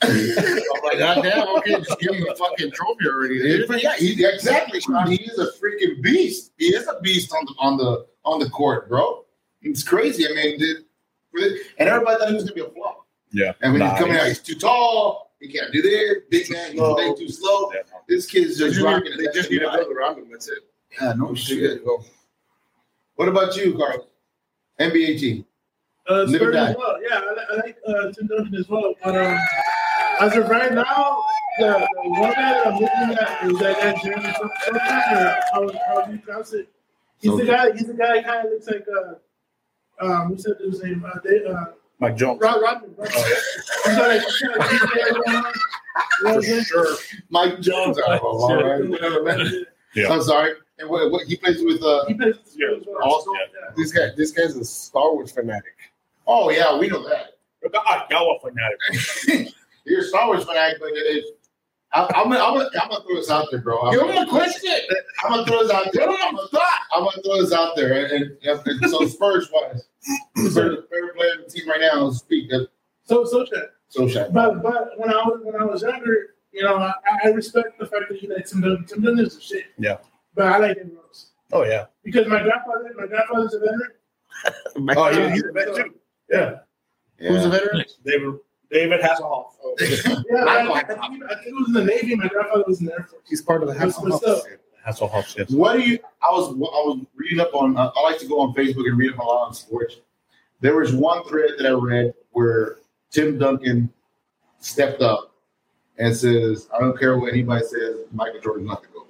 I'm 0.02 0.82
like, 0.84 0.98
goddamn, 0.98 1.48
okay, 1.58 1.74
just 1.80 1.98
give 2.00 2.14
him 2.14 2.26
a 2.30 2.34
fucking 2.36 2.70
trophy 2.72 3.06
already, 3.08 3.38
dude. 3.40 3.82
Yeah, 3.82 3.96
he, 3.96 4.24
exactly, 4.24 4.80
Sean. 4.80 5.10
He 5.10 5.16
is 5.24 5.38
a 5.38 5.46
freaking 5.60 6.00
beast. 6.02 6.52
He 6.58 6.66
is 6.66 6.86
a 6.86 7.00
beast 7.00 7.32
on 7.34 7.44
the 7.46 7.54
on 7.58 7.76
the 7.76 8.06
on 8.24 8.38
the 8.40 8.48
court, 8.50 8.88
bro. 8.88 9.24
It's 9.62 9.82
crazy. 9.82 10.26
I 10.28 10.32
mean, 10.34 10.58
dude, 10.58 10.84
and 11.78 11.88
everybody 11.88 12.18
thought 12.18 12.28
he 12.28 12.34
was 12.34 12.44
gonna 12.44 12.54
be 12.54 12.60
a 12.60 12.70
flop. 12.70 13.06
Yeah, 13.32 13.52
And 13.60 13.72
when 13.72 13.80
Nah, 13.80 13.90
he's 13.90 13.98
coming 13.98 14.16
out, 14.16 14.24
he's- 14.26 14.38
he's 14.38 14.54
too 14.54 14.60
tall. 14.60 15.32
He 15.40 15.48
can't 15.52 15.70
do 15.72 15.82
this. 15.82 16.16
Big 16.30 16.50
man, 16.50 16.72
he's 16.72 16.80
No. 16.80 16.94
playing 16.94 17.16
too 17.16 17.28
slow. 17.28 17.70
Yeah. 17.72 17.80
This 18.08 18.26
kid's 18.26 18.56
just 18.58 18.74
just 18.74 18.84
rocking. 18.84 19.12
they 19.18 19.24
just 19.34 19.50
need 19.50 19.58
to 19.60 19.70
build 19.70 19.92
around 19.96 20.18
him. 20.18 20.28
That's 20.30 20.48
it. 20.48 20.58
Yeah, 21.00 21.12
no 21.16 21.34
shit. 21.34 21.82
What 23.16 23.28
about 23.28 23.54
you, 23.56 23.76
Carl? 23.76 24.08
NBA 24.80 25.18
team. 25.18 25.44
Uh, 26.08 26.22
Live 26.22 26.40
or 26.42 26.52
Spurs 26.52 26.54
die. 26.54 26.70
as 26.70 26.76
well. 26.76 27.02
Yeah, 27.02 27.20
I, 27.20 27.44
I 27.52 27.56
like 27.56 27.76
uh, 27.86 28.12
Tim 28.12 28.26
Duncan 28.28 28.54
as 28.54 28.68
well. 28.68 28.94
But 29.04 29.16
um, 29.16 29.38
as 30.20 30.36
of 30.36 30.48
right 30.48 30.72
now, 30.72 31.22
the, 31.58 31.88
the 32.02 32.10
one 32.10 32.32
guy 32.32 32.52
that 32.52 32.66
I'm 32.66 32.74
looking 32.74 33.18
at 33.18 33.44
is 33.44 33.58
that 33.58 33.76
guy 33.78 34.00
Jeremy 34.02 34.22
Sochan, 34.24 34.74
or 34.74 35.72
how, 35.72 35.78
how 35.94 36.06
do 36.06 36.12
you 36.12 36.18
pronounce 36.18 36.52
it? 36.52 36.68
He's 37.20 37.36
the 37.36 37.44
guy. 37.44 37.72
He's 37.72 37.86
the 37.86 37.94
guy. 37.94 38.22
Kind 38.22 38.46
of 38.46 38.52
looks 38.52 38.66
like 38.68 38.86
uh, 40.00 40.04
um, 40.04 40.28
who 40.28 40.38
said 40.38 40.54
his 40.60 40.82
name? 40.82 41.04
Uh, 41.04 41.18
they, 41.24 41.44
uh, 41.44 41.64
Mike 41.98 42.16
Jones. 42.16 42.40
Rod 42.40 42.62
Rodman. 42.62 42.94
Rodman. 42.96 43.10
He's 43.84 43.96
got 43.96 44.08
like, 44.08 44.22
he's 44.22 44.40
got 44.40 44.58
like 44.58 44.70
deep 44.70 44.90
hair 44.92 45.12
going 45.12 45.36
on. 45.36 45.52
You 46.20 46.24
know 46.24 46.30
what 46.30 46.34
I'm 46.36 46.42
saying? 46.42 46.64
Sure. 46.64 46.96
Mike 47.30 47.60
Jones. 47.60 47.98
Oh, 48.06 48.18
all 48.22 48.62
right. 48.62 49.50
Yeah. 49.94 50.12
I'm 50.12 50.22
sorry. 50.22 50.52
And 50.78 50.88
what, 50.88 51.10
what 51.10 51.26
he 51.26 51.36
plays 51.36 51.60
with? 51.64 51.82
Uh, 51.82 52.04
He 52.06 52.14
plays 52.14 52.36
the 52.44 52.50
Spurs 52.50 52.82
as 52.82 52.86
well. 52.86 53.02
Also- 53.02 53.32
Yeah. 53.32 53.70
This 53.76 53.90
guy, 53.92 54.10
this 54.16 54.30
guy's 54.30 54.54
a 54.56 54.64
Star 54.64 55.12
Wars 55.12 55.32
fanatic. 55.32 55.74
oh 56.26 56.50
yeah, 56.50 56.78
we 56.78 56.86
know 56.88 57.02
that. 57.08 57.32
Y'all 58.10 58.30
are 58.32 58.50
fanatic. 58.50 59.52
You're 59.88 60.00
a 60.00 60.04
Star 60.04 60.26
Wars 60.26 60.44
fanatic, 60.44 60.78
but 60.80 60.90
it 60.90 61.00
is. 61.00 61.24
I, 61.92 62.02
I'm, 62.14 62.30
gonna, 62.30 62.38
I'm, 62.38 62.54
gonna, 62.54 62.68
I'm 62.82 62.90
gonna 62.90 63.04
throw 63.04 63.16
this 63.16 63.30
out 63.30 63.48
there, 63.50 63.60
bro. 63.60 63.80
I'm 63.80 63.92
Give 63.92 64.00
gonna, 64.00 64.12
him 64.12 64.28
a 64.28 64.30
question. 64.30 64.78
I'm 65.24 65.30
gonna 65.30 65.46
throw 65.46 65.62
this 65.62 65.72
out 65.72 65.88
there. 65.92 66.08
I'm 66.08 66.36
gonna, 66.36 66.48
I'm 66.94 67.04
gonna 67.04 67.22
throw 67.22 67.40
this 67.40 67.52
out 67.52 67.76
there. 67.76 68.04
And, 68.04 68.12
and, 68.42 68.60
and 68.66 68.90
so 68.90 69.06
Spurs 69.08 69.48
wise, 69.50 69.88
Spurs 70.36 70.54
favorite 70.54 71.16
player 71.16 71.30
on 71.32 71.44
the 71.44 71.50
team 71.50 71.68
right 71.68 71.80
now 71.80 72.06
is 72.08 72.18
speak. 72.18 72.50
So, 73.04 73.24
so 73.24 73.38
that. 73.44 73.70
So 73.88 74.06
shy. 74.06 74.28
But 74.30 74.62
but 74.62 74.98
when 74.98 75.10
I 75.10 75.22
was 75.24 75.40
when 75.42 75.56
I 75.56 75.64
was 75.64 75.82
younger, 75.82 76.34
you 76.52 76.62
know, 76.62 76.76
I, 76.76 76.92
I 77.24 77.28
respect 77.28 77.78
the 77.78 77.86
fact 77.86 78.04
that 78.10 78.22
you 78.22 78.34
likes 78.34 78.50
Tim 78.50 78.60
Duncan. 78.60 78.84
Tim 78.84 79.02
Duncan 79.02 79.24
is 79.26 79.36
a 79.36 79.40
shit. 79.40 79.64
Yeah. 79.78 79.96
But 80.34 80.46
I 80.46 80.58
like 80.58 80.76
him 80.76 80.92
Rose 80.94 81.30
Oh 81.52 81.64
yeah. 81.64 81.86
because 82.04 82.26
my 82.28 82.42
grandfather, 82.42 82.92
my 82.96 83.06
grandfather's 83.06 83.54
a 83.54 83.60
veteran. 83.60 83.90
Oh 84.96 85.08
yeah, 85.10 85.32
he's 85.32 85.42
a 85.42 85.52
vet 85.52 85.74
too. 85.74 85.94
Yeah. 86.30 86.58
Who's 87.18 87.44
a 87.44 87.48
veteran? 87.48 87.84
David 88.04 88.34
David 88.70 89.00
Hasselhoff. 89.00 89.52
Yeah, 89.80 90.44
I 90.44 90.70
I, 90.70 90.82
think, 90.82 90.98
I 91.00 91.08
think 91.08 91.44
he 91.44 91.52
was 91.52 91.68
in 91.68 91.72
the 91.74 91.84
Navy. 91.84 92.14
My 92.14 92.28
grandfather 92.28 92.64
was 92.66 92.80
in 92.80 92.86
the 92.86 92.92
Air 92.92 93.06
Force. 93.10 93.22
He's 93.28 93.40
part 93.40 93.62
of 93.62 93.68
the 93.68 93.74
house. 93.74 93.98
But 93.98 94.18
still, 94.18 94.42
Hasselhoff. 94.86 95.36
Yes. 95.36 95.50
What 95.50 95.74
do 95.74 95.80
you? 95.80 95.98
I 96.22 96.32
was 96.32 96.50
I 96.50 96.54
was 96.54 97.06
reading 97.14 97.40
up 97.40 97.54
on. 97.54 97.76
I 97.76 97.90
like 98.02 98.18
to 98.18 98.26
go 98.26 98.40
on 98.40 98.54
Facebook 98.54 98.86
and 98.86 98.98
read 98.98 99.12
up 99.12 99.18
a 99.18 99.22
lot 99.22 99.46
on 99.46 99.54
sports. 99.54 99.96
There 100.60 100.76
was 100.76 100.92
one 100.92 101.24
thread 101.24 101.52
that 101.58 101.66
I 101.66 101.70
read 101.70 102.14
where 102.32 102.78
Tim 103.10 103.38
Duncan 103.38 103.90
stepped 104.58 105.00
up 105.00 105.32
and 105.98 106.14
says, 106.14 106.68
"I 106.74 106.80
don't 106.80 106.98
care 106.98 107.18
what 107.18 107.32
anybody 107.32 107.64
says. 107.64 107.96
Michael 108.12 108.40
Jordan's 108.40 108.68
not 108.68 108.82
the 108.82 108.88
goat." 108.88 109.08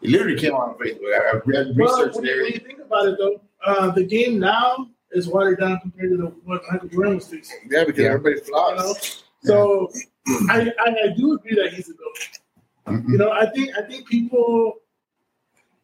It 0.00 0.10
literally 0.10 0.38
came 0.38 0.54
on 0.54 0.74
Facebook. 0.74 1.14
I, 1.14 1.36
I 1.36 1.40
read 1.44 1.76
well, 1.76 1.98
research 1.98 2.16
when, 2.16 2.24
you, 2.24 2.34
there. 2.34 2.42
when 2.42 2.52
you 2.52 2.58
think 2.60 2.80
about 2.80 3.06
it, 3.08 3.18
though, 3.18 3.40
uh, 3.64 3.90
the 3.90 4.04
game 4.04 4.38
now 4.38 4.88
is 5.14 5.28
watered 5.28 5.60
down 5.60 5.80
compared 5.80 6.10
to 6.10 6.34
what 6.44 6.62
Michael 6.70 6.88
Jordan 6.88 7.14
was 7.16 7.28
facing. 7.28 7.58
Yeah, 7.70 7.84
because 7.84 8.02
yeah. 8.02 8.08
everybody 8.08 8.40
flops. 8.40 9.24
You 9.42 9.54
know? 9.54 9.88
So 9.88 10.46
I, 10.50 10.72
I, 10.78 10.96
I 11.04 11.08
do 11.16 11.34
agree 11.34 11.54
that 11.56 11.72
he's 11.72 11.88
a 11.88 11.94
goat. 11.94 12.38
Mm-hmm. 12.86 13.12
You 13.12 13.18
know, 13.18 13.30
I 13.30 13.46
think 13.50 13.76
I 13.76 13.82
think 13.82 14.08
people 14.08 14.74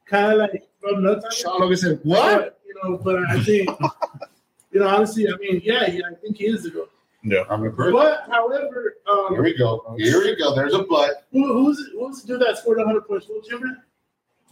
kind 0.07 0.33
of 0.33 0.39
like 0.39 0.69
from 0.81 1.03
nuts. 1.03 1.37
Sean 1.37 1.61
Logan 1.61 1.77
said, 1.77 2.01
"What?" 2.03 2.39
But, 2.39 2.61
you 2.67 2.75
know, 2.83 2.99
but 2.99 3.19
I 3.29 3.43
think 3.43 3.71
you 4.73 4.81
know, 4.81 4.89
honestly, 4.89 5.29
I 5.29 5.37
mean, 5.37 5.61
yeah, 5.65 5.89
yeah, 5.91 6.03
I 6.11 6.15
think 6.15 6.39
he 6.39 6.47
is 6.47 6.67
a 6.67 6.71
goat. 6.71 6.91
Yeah, 7.25 7.45
I'm 7.51 7.65
a 7.65 7.71
bird. 7.71 7.93
But 7.93 8.25
however, 8.31 8.97
um, 9.11 9.29
here 9.31 9.43
we 9.43 9.57
go. 9.57 9.95
Here 9.99 10.21
we 10.21 10.37
go. 10.37 10.55
There's 10.55 10.75
a 10.75 10.83
but. 10.83 11.27
Who, 11.33 11.53
who's 11.53 11.91
who's 11.93 12.23
the 12.23 12.29
dude 12.29 12.43
that 12.43 12.59
scored 12.59 12.79
100 12.79 13.07
points? 13.07 13.27
Will 13.29 13.43
Chamberlain. 13.43 13.83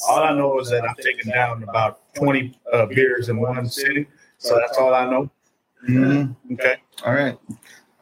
All 0.09 0.23
I 0.23 0.33
know 0.35 0.61
is 0.61 0.69
that 0.71 0.89
I'm 0.89 0.95
taking 0.97 1.33
down 1.33 1.63
about 1.65 2.01
20 2.19 2.59
uh, 2.73 2.87
beers 2.87 3.29
in 3.29 3.39
one 3.39 3.69
sitting. 3.69 4.07
So 4.39 4.57
that's 4.57 4.77
all 4.79 4.95
I 4.95 5.09
know. 5.11 5.31
Mhm. 5.89 6.35
Okay. 6.53 6.77
All 7.05 7.13
right. 7.15 7.39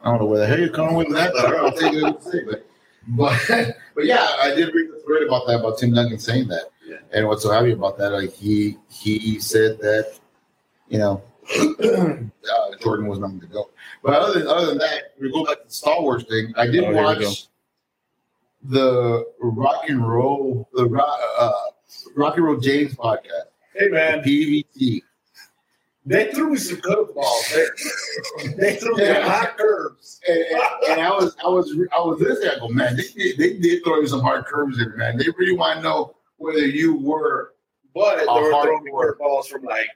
I 0.01 0.09
don't 0.11 0.19
know 0.19 0.25
where 0.25 0.39
the 0.39 0.47
hell 0.47 0.59
you're 0.59 0.69
coming 0.69 0.95
with 0.95 1.09
that, 1.11 1.31
but 1.33 1.55
I'll 1.55 1.71
take 1.71 1.93
it 1.93 2.03
as 2.03 2.31
say. 2.31 2.39
But, 2.49 2.65
but, 3.09 3.75
but 3.95 4.05
yeah, 4.05 4.27
I 4.41 4.53
did 4.55 4.73
read 4.73 4.89
the 4.91 5.01
thread 5.05 5.23
about 5.27 5.47
that, 5.47 5.59
about 5.59 5.77
Tim 5.77 5.93
Duncan 5.93 6.19
saying 6.19 6.47
that. 6.49 6.69
Yeah. 6.85 6.97
And 7.13 7.27
what's 7.27 7.43
so 7.43 7.51
happy 7.51 7.71
about 7.71 7.97
that, 7.97 8.11
like 8.11 8.31
he 8.33 8.77
he 8.89 9.39
said 9.39 9.77
that, 9.79 10.17
you 10.87 10.97
know, 10.99 11.21
uh, 11.59 12.75
Jordan 12.81 13.07
was 13.07 13.19
number 13.19 13.45
to 13.45 13.51
go. 13.51 13.69
But 14.03 14.13
other 14.13 14.39
than, 14.39 14.47
other 14.47 14.67
than 14.67 14.77
that, 14.79 15.13
we 15.19 15.31
go 15.31 15.43
back 15.45 15.59
to 15.61 15.67
the 15.67 15.73
Star 15.73 16.01
Wars 16.01 16.23
thing. 16.25 16.53
I 16.55 16.67
did 16.67 16.83
Oh, 16.83 16.91
here 16.91 16.91
we 16.91 16.95
go. 16.95 17.27
watch 17.27 17.47
the 18.63 19.25
Rock 19.39 19.83
and 19.87 20.07
Roll, 20.07 20.67
the 20.73 20.85
Rock, 20.87 21.19
uh, 21.39 21.51
Rock 22.15 22.37
and 22.37 22.45
Roll 22.45 22.57
James 22.57 22.95
podcast, 22.95 23.49
Hey, 23.77 23.87
man. 23.89 24.21
PVT. 24.23 25.01
They 26.05 26.31
threw 26.31 26.51
me 26.51 26.57
some 26.57 26.77
curveballs 26.77 27.53
there. 27.53 28.55
They 28.57 28.77
threw 28.77 28.95
me 28.95 29.03
Yeah. 29.03 29.27
hot 29.27 29.57
curves. 29.57 30.21
And, 30.27 30.37
and, 30.37 30.61
and 30.91 31.01
I 31.01 31.09
was, 31.09 31.35
I 31.43 31.49
was, 31.49 31.69
I 31.95 31.99
was 31.99 32.21
listening. 32.21 32.49
I 32.55 32.59
go, 32.59 32.69
man, 32.69 32.95
they, 32.95 33.03
did- 33.03 33.37
they 33.37 33.57
did 33.57 33.83
throw 33.83 33.99
you 33.99 34.07
some 34.07 34.21
hard 34.21 34.45
curves 34.45 34.79
in, 34.79 34.95
man. 34.97 35.17
They 35.17 35.25
really 35.37 35.57
want 35.57 35.77
to 35.79 35.83
know 35.83 36.15
whether 36.37 36.59
you 36.65 36.95
were 36.95 37.53
But 37.93 38.19
they 38.19 38.25
were 38.25 38.49
throwing 38.51 38.83
me 38.85 38.91
curveballs 38.91 39.47
from 39.47 39.63
like 39.63 39.87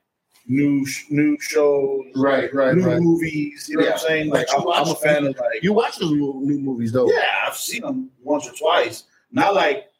new 0.47 0.85
new 1.09 1.37
shows, 1.39 2.03
right, 2.15 2.53
right, 2.53 2.75
new 2.75 2.85
right. 2.87 2.99
movies. 2.99 3.67
You 3.69 3.77
know 3.77 3.83
what 3.85 3.93
I'm 3.93 3.99
saying? 3.99 4.29
Like 4.31 4.47
I'm, 4.53 4.67
I'm 4.67 4.89
a 4.89 4.95
fan 4.95 5.25
of 5.27 5.37
like 5.37 5.61
You 5.63 5.71
watch 5.71 5.97
those 5.99 6.11
new 6.11 6.41
new 6.43 6.59
movies 6.59 6.91
though. 6.91 7.09
yeah, 7.09 7.25
I've 7.47 7.55
seen 7.55 7.83
them 7.83 8.09
once 8.23 8.49
or 8.49 8.53
twice. 8.53 9.03
Not 9.31 9.53
like 9.55 9.91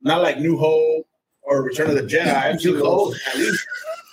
not 0.00 0.22
like 0.22 0.38
New 0.40 0.56
Hope 0.56 1.06
or 1.42 1.62
Return 1.62 1.90
of 1.90 1.96
the 1.96 2.02
Jedi. 2.02 2.26
I've 2.34 2.60
seen 2.60 2.78
those 2.78 3.20
at 3.26 3.36
least 3.36 3.66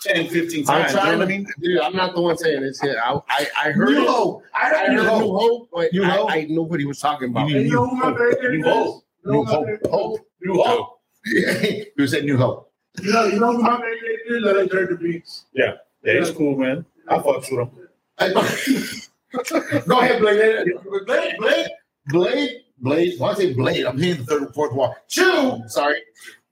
10, 0.03 0.29
15 0.29 0.59
I'm 0.61 0.65
times. 0.65 0.91
You 0.91 0.95
know 0.97 1.01
trying 1.03 1.19
what 1.19 1.25
to 1.27 1.33
I 1.33 1.37
mean? 1.37 1.47
dude. 1.61 1.79
I'm 1.81 1.95
not 1.95 2.15
the 2.15 2.21
one 2.21 2.37
saying 2.37 2.63
it's 2.63 2.79
here. 2.81 3.01
I 3.03 3.19
I, 3.29 3.47
I 3.65 3.71
heard 3.71 3.89
New 3.89 4.01
it. 4.03 4.07
Hope. 4.07 4.43
I 4.53 4.59
I 4.59 4.69
heard 4.69 4.77
heard 4.77 4.89
New 4.89 4.95
New 5.03 5.09
Hope. 5.09 5.41
Hope, 5.41 5.69
but 5.73 5.93
New 5.93 6.03
I, 6.03 6.09
Hope. 6.09 6.31
I 6.31 6.41
know 6.49 6.61
what 6.63 6.79
he 6.79 6.85
was 6.85 6.99
talking 6.99 7.29
about. 7.29 7.51
And 7.51 7.65
you 7.65 7.73
know 7.73 7.85
my 7.91 8.11
favorite 8.11 8.57
New? 8.59 8.63
Hope. 8.63 9.03
New 9.25 9.43
Hope. 9.43 9.65
favorite- 9.65 9.87
Hope. 9.91 10.19
New 10.41 10.61
Hope. 10.63 10.99
you 11.25 12.07
said 12.07 12.23
New 12.25 12.37
Hope. 12.37 12.71
You 13.01 13.11
know, 13.13 13.25
you 13.25 13.39
know 13.39 13.51
who 13.53 13.61
my 13.61 13.77
very 13.77 13.99
favorite 13.99 14.41
is? 14.41 14.47
I 14.47 14.51
like 14.61 14.71
Jared 14.71 14.99
Beats. 14.99 15.45
Yeah, 15.53 15.73
yeah, 16.03 16.13
it's 16.13 16.31
cool, 16.31 16.57
man. 16.57 16.85
I 17.07 17.17
fucks 17.19 17.51
with 17.51 17.69
them. 18.17 19.83
Go 19.87 19.99
ahead, 19.99 20.19
Blade. 20.21 20.65
Blade, 21.05 21.35
Blade, 21.37 21.67
Blade, 22.07 22.51
Blade. 22.79 23.19
When 23.19 23.29
I 23.29 23.33
say 23.35 23.53
Blade, 23.53 23.85
I'm 23.85 23.97
hitting 23.97 24.23
the 24.23 24.25
third 24.25 24.41
and 24.43 24.53
fourth 24.53 24.73
wall. 24.73 24.95
Chew, 25.07 25.61
sorry, 25.67 25.97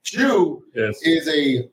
Chew 0.04 0.62
Yes. 0.74 1.00
is 1.02 1.28
a 1.28 1.68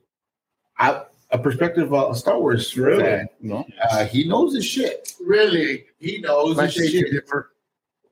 a, 0.78 1.04
a 1.30 1.38
perspective 1.38 1.92
uh, 1.94 2.12
Star 2.14 2.38
Wars 2.38 2.76
Really? 2.76 3.02
fan. 3.02 3.28
No. 3.40 3.64
Uh, 3.90 4.04
he 4.04 4.28
knows 4.28 4.54
his 4.54 4.64
shit. 4.64 5.12
Really, 5.24 5.86
He 5.98 6.18
knows 6.18 6.56
my 6.56 6.66
his 6.66 6.90
shit. 6.90 7.10
differ. 7.10 7.52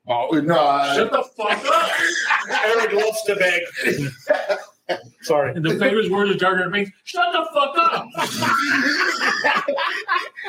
Oh 0.07 0.29
no! 0.33 0.55
uh, 0.59 0.95
Shut 0.95 1.11
the 1.13 1.23
fuck 1.37 1.65
up. 1.67 1.91
Eric 2.67 2.93
loves 2.93 3.23
to 3.23 3.37
beg. 3.37 3.63
Sorry. 5.23 5.55
And 5.55 5.65
the 5.65 5.79
famous 5.79 6.11
words 6.11 6.31
of 6.31 6.37
Jar 6.39 6.59
Jar 6.59 6.69
Binks, 6.69 6.91
shut 7.05 7.33
the 7.33 7.47
fuck 7.55 7.75
up. 7.79 8.07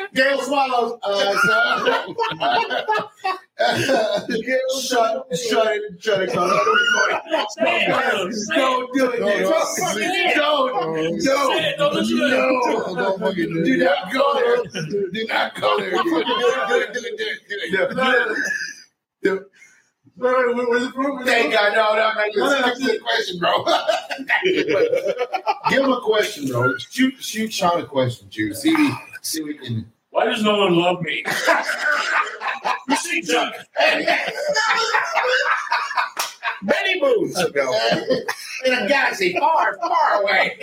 Gail 0.13 0.41
swallows. 0.41 0.99
Uh, 1.03 1.37
so, 1.47 2.15
shut, 3.57 5.37
shut 5.37 5.77
it, 5.77 6.03
shut 6.03 6.21
it, 6.23 6.33
Connor. 6.33 6.53
Don't 8.55 8.93
do 8.93 9.11
it. 9.11 9.19
Don't, 10.35 10.73
don't, 10.75 11.23
Don't 11.23 12.09
no, 12.15 12.95
don't 12.95 13.19
fucking 13.19 13.53
do 13.53 13.63
Do 13.63 13.77
not 13.77 14.11
go 14.11 14.33
there. 14.33 14.57
Do 15.11 15.25
not 15.27 15.55
go 15.55 15.77
there. 15.79 15.91
Do 15.91 15.97
it, 15.97 16.03
do 16.03 16.17
it, 16.17 16.27
do 16.67 16.75
it, 16.75 16.93
do 16.93 17.03
it, 17.03 17.17
do 17.17 17.55
it, 17.55 17.95
do 17.95 18.01
it. 18.01 18.37
Do 19.23 19.33
it. 19.35 19.43
Wait, 20.17 20.33
wait, 20.33 20.55
wait, 20.55 20.69
where's 20.69 20.83
the 20.85 20.91
proof? 20.91 21.25
Thank 21.25 21.51
God, 21.51 21.73
no, 21.73 21.95
no, 21.95 22.13
man. 22.15 22.31
Stick 22.31 22.87
to 22.87 22.93
the 22.93 22.99
question, 22.99 23.37
bro. 23.37 23.65
Give 25.69 25.83
him 25.83 25.91
a 25.91 25.99
question, 26.01 26.47
bro. 26.47 26.77
Shoot, 26.77 27.21
shoot 27.21 27.51
Sean 27.51 27.81
a 27.81 27.85
question, 27.85 28.29
too. 28.29 28.53
See, 28.53 28.73
see, 29.21 29.43
we 29.43 29.55
can. 29.55 29.91
Why 30.15 30.25
does 30.27 30.41
no 30.43 30.57
one 30.57 30.75
love 30.77 31.01
me? 31.01 31.25
you 32.87 32.95
see, 32.95 33.21
Chuck. 33.21 33.53
Many 36.63 37.01
moons 37.01 37.37
ago. 37.37 37.69
In 38.65 38.73
a 38.73 38.87
galaxy 38.87 39.37
far, 39.37 39.77
far 39.77 40.21
away. 40.21 40.57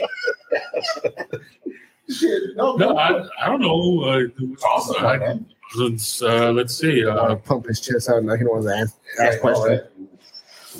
Shit, 2.08 2.42
no, 2.56 2.76
No, 2.76 2.96
I, 2.96 3.26
I 3.42 3.46
don't 3.48 3.60
know. 3.60 4.02
Uh, 4.04 4.20
It's 4.38 4.64
awesome, 4.64 5.04
I- 5.04 5.18
man. 5.18 5.44
let's, 5.76 6.22
uh, 6.22 6.50
let's 6.52 6.74
see. 6.74 7.04
Uh, 7.04 7.34
pump 7.36 7.66
his 7.66 7.78
chest 7.80 8.08
out. 8.08 8.24
Now 8.24 8.36
he 8.36 8.44
don't 8.44 8.54
want 8.54 8.64
to 8.64 8.74
ask, 8.74 8.96
ask 9.20 9.38
questions. 9.42 9.82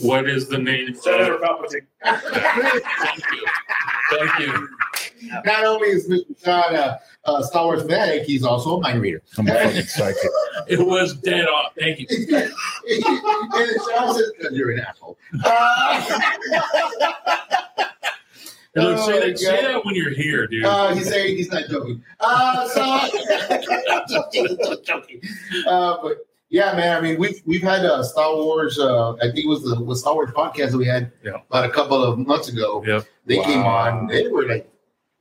what 0.01 0.27
is 0.31 0.49
the 0.49 0.57
name? 0.57 0.95
Senator 0.95 1.37
Palpatine. 1.37 1.87
Thank 2.03 3.23
you. 3.33 3.47
Thank 4.13 4.39
you. 4.41 4.69
Not 5.45 5.65
only 5.67 5.89
is 5.89 6.09
Mr. 6.09 6.43
Sean 6.43 6.75
a, 6.75 6.99
a 7.25 7.43
Star 7.45 7.65
Wars 7.67 7.83
fanatic, 7.83 8.25
he's 8.25 8.43
also 8.45 8.77
a 8.77 8.81
mind 8.81 9.01
reader. 9.01 9.23
I'm 9.39 9.47
a 9.49 9.53
fucking 9.55 9.83
psychic. 9.83 10.23
It 10.69 10.79
was 10.81 11.15
dead 11.15 11.47
on. 11.47 11.71
Thank 11.79 11.99
you. 12.01 12.07
and 12.37 12.53
Sean 13.91 14.15
says, 14.15 14.33
"'Cause 14.41 14.53
you're 14.53 14.71
an 14.73 14.81
asshole. 14.81 15.17
Uh, 15.45 16.21
And 18.75 18.85
look, 18.87 18.99
Oh, 19.01 19.07
say, 19.07 19.31
that, 19.31 19.39
say 19.39 19.63
that 19.63 19.85
when 19.85 19.95
you're 19.95 20.15
here, 20.15 20.47
dude. 20.47 20.65
uh, 20.65 20.95
he's 20.95 21.07
saying 21.09 21.37
he's 21.37 21.51
not 21.53 21.65
joking. 21.69 22.03
Uh, 22.21 22.67
so, 22.69 23.09
joking, 24.09 24.57
joking. 24.83 25.21
Uh, 25.67 25.99
but 26.03 26.19
yeah, 26.49 26.73
man. 26.75 26.97
I 26.97 27.01
mean, 27.03 27.19
we've 27.21 27.43
we've 27.45 27.63
had 27.63 27.85
a 27.85 28.03
Star 28.03 28.35
Wars. 28.35 28.79
Uh, 28.79 29.13
I 29.17 29.25
think 29.31 29.41
it 29.45 29.49
was 29.49 29.63
the, 29.63 29.75
the 29.85 29.95
Star 29.97 30.15
Wars 30.15 30.31
podcast 30.31 30.71
that 30.71 30.79
we 30.79 30.87
had 30.87 31.13
Yeah. 31.23 31.41
about 31.51 31.67
a 31.67 31.71
couple 31.71 32.03
of 32.03 32.19
months 32.19 32.49
ago. 32.49 32.83
Yep. 32.87 33.05
They 33.27 33.39
came 33.43 33.63
on. 33.63 34.07
They 34.07 34.29
were 34.29 34.47
like 34.47 34.71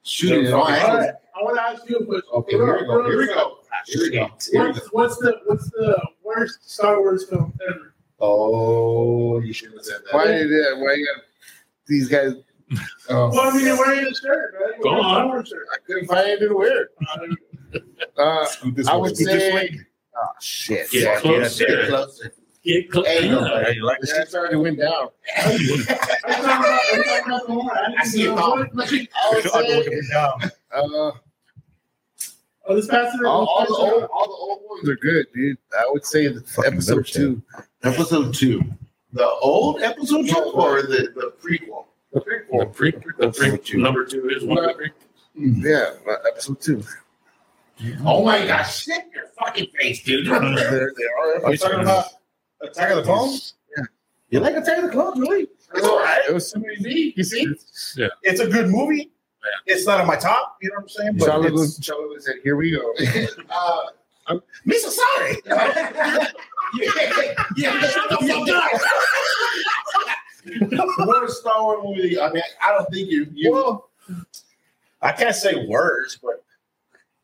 shooting 0.04 0.45
it 0.45 0.54
All 0.54 0.64
on. 0.64 1.08
All 1.39 1.47
right, 1.47 1.59
I 1.59 1.63
want 1.63 1.77
to 1.77 1.82
ask 1.82 1.89
you 1.89 1.97
a 1.97 2.05
question. 2.05 2.29
Okay, 2.34 2.55
here 2.57 2.65
we 2.77 2.86
go. 2.86 3.05
Here 3.09 3.17
we 3.17 3.27
go. 3.27 3.57
Here 3.86 4.01
we 4.01 4.09
go. 4.11 4.32
Here 4.51 4.67
we 4.67 4.73
go. 4.73 4.79
What's, 4.91 4.91
what's 4.91 5.17
the 5.17 5.39
what's 5.45 5.69
the 5.71 6.01
worst 6.23 6.69
Star 6.69 6.99
Wars 6.99 7.25
film 7.29 7.53
ever? 7.69 7.93
Oh, 8.19 9.39
you 9.39 9.53
shouldn't 9.53 9.77
have 9.79 9.86
said 9.86 10.01
that. 10.05 10.13
Why 10.13 10.27
did 10.27 10.49
that? 10.49 10.77
Why 10.79 10.93
you 10.93 11.05
got 11.15 11.23
these 11.88 12.07
guys? 12.07 12.34
Oh. 13.09 13.29
Well, 13.32 13.51
I 13.51 13.53
mean, 13.57 13.65
you're 13.65 13.77
wearing 13.77 14.05
a 14.07 14.13
shirt, 14.15 14.53
right? 14.61 14.73
You're 14.75 14.84
Go 14.84 14.89
a 14.91 15.01
on. 15.01 15.03
Star 15.03 15.27
Wars 15.27 15.47
shirt. 15.49 15.67
I 15.73 15.77
couldn't 15.86 16.07
find 16.07 16.19
anything 16.29 16.47
to 16.49 16.55
wear. 16.55 16.89
Uh, 18.17 18.45
This 18.73 18.88
I 18.88 18.95
way, 18.95 19.01
would 19.01 19.15
scoot 19.17 19.27
this 19.27 19.41
say. 19.43 19.53
way. 19.53 19.79
Oh 20.15 20.27
shit! 20.41 20.89
Get 20.91 21.03
Yeah, 21.03 21.19
closer. 21.19 21.65
Get 21.65 21.88
closer. 21.89 22.34
Get 22.64 22.91
closer. 22.91 23.09
There 23.09 23.22
you 23.24 23.30
go. 23.32 23.45
Hey, 23.64 23.80
like 23.82 23.99
The 24.01 24.07
that? 24.07 24.16
shit's 24.18 24.36
already 24.36 24.55
went 24.57 24.80
down. 24.80 25.07
I'm 25.38 25.57
talking 25.57 25.82
about, 25.82 26.80
I'm 26.93 27.03
talking 27.03 27.24
about 27.26 27.47
the 27.47 27.53
one. 27.53 27.95
I 27.99 28.03
see 28.05 28.24
it, 28.24 28.36
Tom. 28.36 28.38
I 28.39 28.55
would 28.62 28.70
I'm 28.76 28.88
say. 29.51 29.78
looking 29.78 29.93
it 29.93 30.05
down. 30.12 30.51
Uh, 30.74 31.12
Oh, 32.68 32.76
this 32.76 32.86
past 32.88 33.18
all, 33.26 33.47
all 33.47 33.66
the 33.66 33.74
old, 33.74 34.03
all 34.14 34.28
the 34.28 34.34
old 34.34 34.62
ones 34.70 34.88
are 34.88 34.95
good, 34.95 35.26
dude. 35.34 35.57
I 35.78 35.84
would 35.89 36.05
say 36.05 36.28
the 36.28 36.43
episode 36.66 37.07
two. 37.07 37.41
Episode 37.84 38.36
two. 38.36 38.62
The 39.14 39.28
old 39.28 39.82
episode 39.82 40.28
two 40.28 40.38
or 40.53 40.84
the, 40.84 41.12
the 41.16 41.34
prequel? 41.41 41.86
The 42.14 42.20
prequel. 42.22 42.59
The 42.59 42.66
prequel. 42.68 42.74
pre, 42.74 42.91
the 43.51 43.59
pre, 43.64 43.82
number 43.82 44.05
two 44.05 44.30
is 44.30 44.43
one 44.43 44.59
of 44.59 44.66
the 44.66 44.74
pre. 44.76 44.91
Yeah, 45.36 45.93
uh, 46.07 46.16
episode 46.30 46.62
two. 46.62 46.84
Oh 48.05 48.24
my 48.24 48.45
gosh, 48.45 48.84
shit 48.84 49.05
your 49.14 49.26
fucking 49.39 49.68
face, 49.80 50.03
dude. 50.03 50.28
They're, 50.28 50.93
they 50.95 51.03
are. 51.20 51.43
Are 51.45 51.51
you 51.51 51.57
talking 51.57 51.80
about 51.80 52.05
Attack 52.64 52.91
of 52.91 52.97
the 52.97 53.03
Clones? 53.03 53.55
Yeah. 53.78 53.84
You 54.30 54.39
like 54.39 54.55
Attack 54.55 54.78
of 54.80 54.84
the 54.86 54.91
Clones, 54.91 55.20
really? 55.20 55.47
It's 55.74 55.88
all 55.88 55.99
right. 55.99 56.22
It 56.28 56.34
was 56.34 56.49
so 56.49 56.59
many. 56.59 57.14
You 57.16 57.24
see? 57.24 57.47
Yeah. 57.97 58.07
It's 58.24 58.39
a 58.41 58.47
good 58.47 58.70
movie. 58.70 59.12
Yeah. 59.43 59.74
It's 59.74 59.88
not 59.88 59.99
on 59.99 60.07
my 60.07 60.18
top, 60.18 60.57
you 60.62 60.70
know 60.70 60.76
what 60.76 60.82
I'm 60.84 60.89
saying? 60.89 61.18
But 61.18 61.26
Charlie 61.26 61.47
it's, 61.47 61.53
was, 61.57 61.80
Charlie 61.80 62.07
was 62.09 62.26
said, 62.26 62.36
"Here 62.43 62.55
we 62.55 62.72
go." 62.72 62.93
Uh, 64.28 64.36
Misa, 64.68 64.89
sorry. 64.89 65.36
yeah, 65.45 66.28
yeah, 67.57 67.82
shut 67.82 68.07
the 68.09 68.18
fuck 68.28 68.47
up. 70.78 71.07
Worst 71.07 71.39
Star 71.41 71.64
Wars 71.64 71.80
movie. 71.84 72.20
I 72.20 72.32
mean, 72.32 72.43
I 72.64 72.72
don't 72.72 72.89
think 72.91 73.09
you. 73.09 73.28
you 73.34 73.51
Well, 73.51 73.89
I 75.01 75.12
can't 75.12 75.36
say 75.36 75.66
words, 75.66 76.20
but 76.22 76.43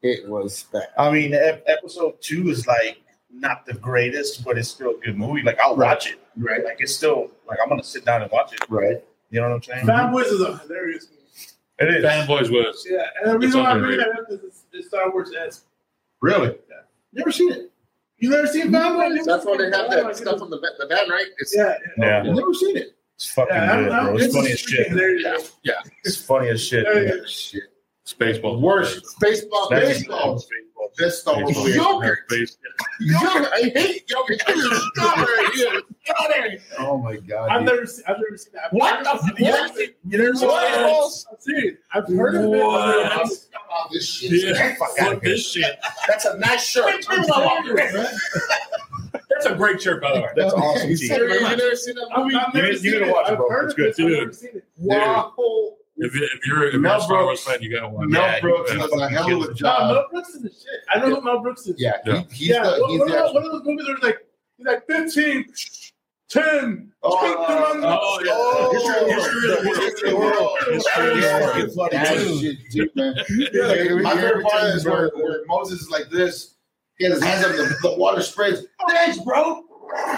It 0.01 0.27
was 0.27 0.63
bad. 0.73 0.88
I 0.97 1.11
mean, 1.11 1.33
ep- 1.35 1.63
episode 1.67 2.19
two 2.19 2.49
is 2.49 2.65
like 2.65 2.97
not 3.39 3.65
the 3.65 3.73
greatest, 3.73 4.43
but 4.43 4.57
it's 4.57 4.69
still 4.69 4.91
a 4.91 4.97
good 5.05 5.17
movie. 5.17 5.41
Like 5.43 5.59
I'll 5.59 5.75
Right. 5.75 5.88
watch 5.89 6.11
it. 6.11 6.19
right, 6.38 6.63
Like 6.63 6.77
it's 6.79 6.95
still 6.95 7.31
like 7.47 7.57
I'm 7.63 7.69
gonna 7.69 7.83
sit 7.83 8.05
down 8.05 8.21
and 8.21 8.31
watch 8.31 8.53
it. 8.53 8.59
right. 8.69 9.03
You 9.29 9.41
know 9.41 9.49
what 9.49 9.55
I'm 9.55 9.63
saying? 9.63 9.85
Fanboys 9.85 10.25
is 10.25 10.41
a 10.41 10.57
hilarious 10.57 11.07
movie. 11.09 11.23
It 11.79 11.97
is. 11.97 12.03
Fanboys 12.05 12.49
was. 12.51 12.88
Yeah, 12.89 13.05
and 13.23 13.33
the 13.33 13.39
reason 13.39 13.61
why 13.61 13.71
I'm 13.71 13.79
bringing 13.81 13.99
underrated. 13.99 14.25
that 14.27 14.33
up 14.35 14.39
is 14.39 14.43
it's, 14.43 14.63
it's 14.73 14.88
Star 14.88 15.11
Wars 15.11 15.31
esque. 15.33 15.65
Really? 16.21 16.55
Yeah. 16.69 16.75
Never 17.13 17.31
seen 17.31 17.51
it. 17.51 17.71
You 18.19 18.29
never 18.31 18.47
seen 18.47 18.71
Fanboys? 18.71 19.25
That's 19.25 19.45
why 19.45 19.57
they 19.57 19.65
have 19.65 19.73
Oh, 19.75 19.88
my 20.03 20.07
that 20.07 20.15
stuff 20.17 20.41
on 20.41 20.49
the 20.49 20.57
va- 20.59 20.73
the 20.79 20.88
van, 20.88 21.07
right? 21.09 21.25
It's, 21.38 21.55
Yeah, 21.55 21.75
yeah. 21.99 22.23
Yeah, 22.23 22.33
Never 22.33 22.53
seen 22.53 22.77
it. 22.77 22.95
it's 23.15 23.29
fucking 23.31 23.53
yeah 23.55 23.75
good, 23.81 23.89
bro. 23.89 24.15
It's 24.15 24.23
it's 24.25 24.35
funny 24.35 24.51
as 24.51 24.63
freaking 24.63 25.19
shit. 25.21 25.51
yeah. 25.63 25.73
It's 26.03 26.17
funny 26.17 26.49
as 26.49 26.63
shit. 26.63 26.88
Yeah, 26.91 26.99
yeah. 27.15 27.25
Shit. 27.27 27.63
Spaceballs. 28.07 28.59
Worst. 28.61 29.05
Baseball. 29.19 29.67
That's- 29.69 29.97
Baseball. 29.99 30.33
Baseball. 30.35 30.49
Best 30.97 31.21
Star 31.21 31.41
Wars 31.41 31.55
movie. 31.55 31.71
Baseball. 31.73 31.93
Yogurt. 32.03 32.19
Yogurt. 32.99 33.53
I 33.53 33.71
hate 33.75 34.09
yogurt. 34.09 34.41
Strawberry. 34.41 35.47
Yeah. 35.55 35.79
Strawberry. 36.03 36.59
Oh 36.79 36.97
my 36.97 37.17
god. 37.17 37.49
I've 37.49 37.59
dude. 37.65 37.67
never 37.75 37.85
seen. 37.85 38.03
I've 38.07 38.17
never 38.17 38.37
seen 38.37 38.53
that. 38.53 38.73
What 38.73 39.03
the 39.03 39.09
fuck? 39.27 39.39
You 39.39 39.45
never 39.45 39.67
seen- 39.73 39.93
you 40.07 40.33
What? 40.47 40.67
Spaceballs? 40.73 41.25
I'm 41.31 41.37
serious. 41.39 41.77
I've 41.93 42.07
heard 42.07 42.35
of 42.35 42.43
it. 42.45 42.47
What? 42.47 43.11
I've 43.11 43.29
Oh, 43.69 43.87
this 43.91 44.07
shit. 44.09 44.31
Yeah. 44.55 44.75
Fuck 44.75 44.89
Fuck 44.95 45.01
outta 45.01 45.19
here. 45.21 45.35
this 45.35 45.51
shit. 45.51 45.77
That's 46.07 46.25
a 46.25 46.37
nice 46.37 46.63
shirt. 46.65 47.05
That's 49.29 49.45
a 49.45 49.55
great 49.55 49.81
shirt, 49.81 50.01
by 50.01 50.13
the 50.13 50.21
way. 50.21 50.29
That's 50.35 50.53
awesome. 50.55 50.89
He 50.89 50.95
T. 50.95 51.07
said- 51.07 51.19
You 51.19 51.39
never 51.41 51.75
seen 51.75 51.95
that 51.95 52.07
I 52.15 52.23
mean, 52.23 52.35
I've 52.35 52.53
You 52.55 52.61
never 52.61 52.67
need- 52.73 52.73
you 52.73 52.77
seen 52.79 52.91
need 52.93 52.99
to 52.99 53.05
it. 53.09 53.11
watch 53.13 53.29
it, 53.31 53.35
bro. 53.37 53.65
It's 53.65 53.73
good. 53.75 53.87
it. 53.87 53.99
I've 53.99 54.11
never 54.19 54.33
seen 54.33 54.49
it. 54.55 54.63
Wow. 54.77 55.33
If, 55.99 56.13
if 56.15 56.45
you're 56.45 56.65
if 56.67 56.73
you're 56.73 56.81
Mel 56.81 56.99
a 56.99 57.01
Star 57.01 57.23
Wars 57.23 57.43
Brooks- 57.43 57.57
fan, 57.59 57.61
you 57.63 57.75
gotta 57.75 57.89
watch. 57.89 58.07
Mel 58.07 58.35
it. 58.35 58.41
Brooks 58.41 58.71
Yeah, 58.71 58.77
does 58.79 58.91
a 58.93 59.09
hell 59.09 59.25
of 59.25 59.41
a 59.43 59.47
No, 59.47 59.53
job. 59.53 59.93
Mel 59.93 60.05
Brooks 60.11 60.29
is 60.29 60.41
the 60.43 60.49
shit. 60.49 60.81
I 60.93 60.99
know 60.99 61.15
who 61.15 61.21
Mel 61.21 61.39
Brooks 61.41 61.65
is. 61.67 61.75
Yeah, 61.79 61.93
Yeah. 62.05 62.21
He, 62.31 62.35
he's 62.35 62.47
yeah. 62.49 62.63
the 62.63 62.69
what, 62.79 62.89
he's 62.91 62.99
what 62.99 63.07
the 63.09 63.13
about 63.17 63.33
one 63.33 63.45
of 63.45 63.51
those 63.51 63.65
movies 63.65 63.87
where 63.87 63.95
it's 63.95 64.03
like 64.03 64.17
he's 64.57 64.65
like 64.67 64.87
15, 64.87 65.45
10, 66.29 66.91
Oh, 67.03 67.21
take 67.21 67.47
them 67.47 67.63
on 67.63 67.81
the- 67.81 67.87
Oh, 67.87 68.19
yeah. 68.23 68.31
Oh, 68.35 69.07
History 69.07 69.51
of 69.51 69.63
the 69.63 69.69
world. 69.69 69.77
History 69.83 70.09
of 70.09 70.15
the 70.15 70.19
world. 70.19 70.57
History 70.69 71.05
is 71.13 71.23
Yeah. 71.23 71.39
fucking 71.39 71.69
funny, 71.71 71.89
That 71.91 72.17
too. 72.17 72.39
shit, 72.39 72.57
too, 72.71 72.89
man. 72.95 73.15
Yeah, 73.53 73.95
we- 73.95 74.01
My 74.03 74.13
we- 74.13 74.21
favorite 74.21 74.43
part 74.43 74.63
every 74.63 74.75
is 74.77 74.83
time 74.83 74.91
where, 74.93 75.11
we- 75.15 75.23
where 75.23 75.45
Moses 75.47 75.81
is 75.81 75.89
like 75.89 76.09
this. 76.11 76.55
He 76.97 77.05
has 77.05 77.13
his 77.15 77.23
hands 77.23 77.45
up, 77.45 77.51
the, 77.55 77.75
the 77.81 77.95
water 77.95 78.21
spreads. 78.21 78.63
Oh, 78.81 78.85
thanks, 78.93 79.19
bro. 79.19 79.63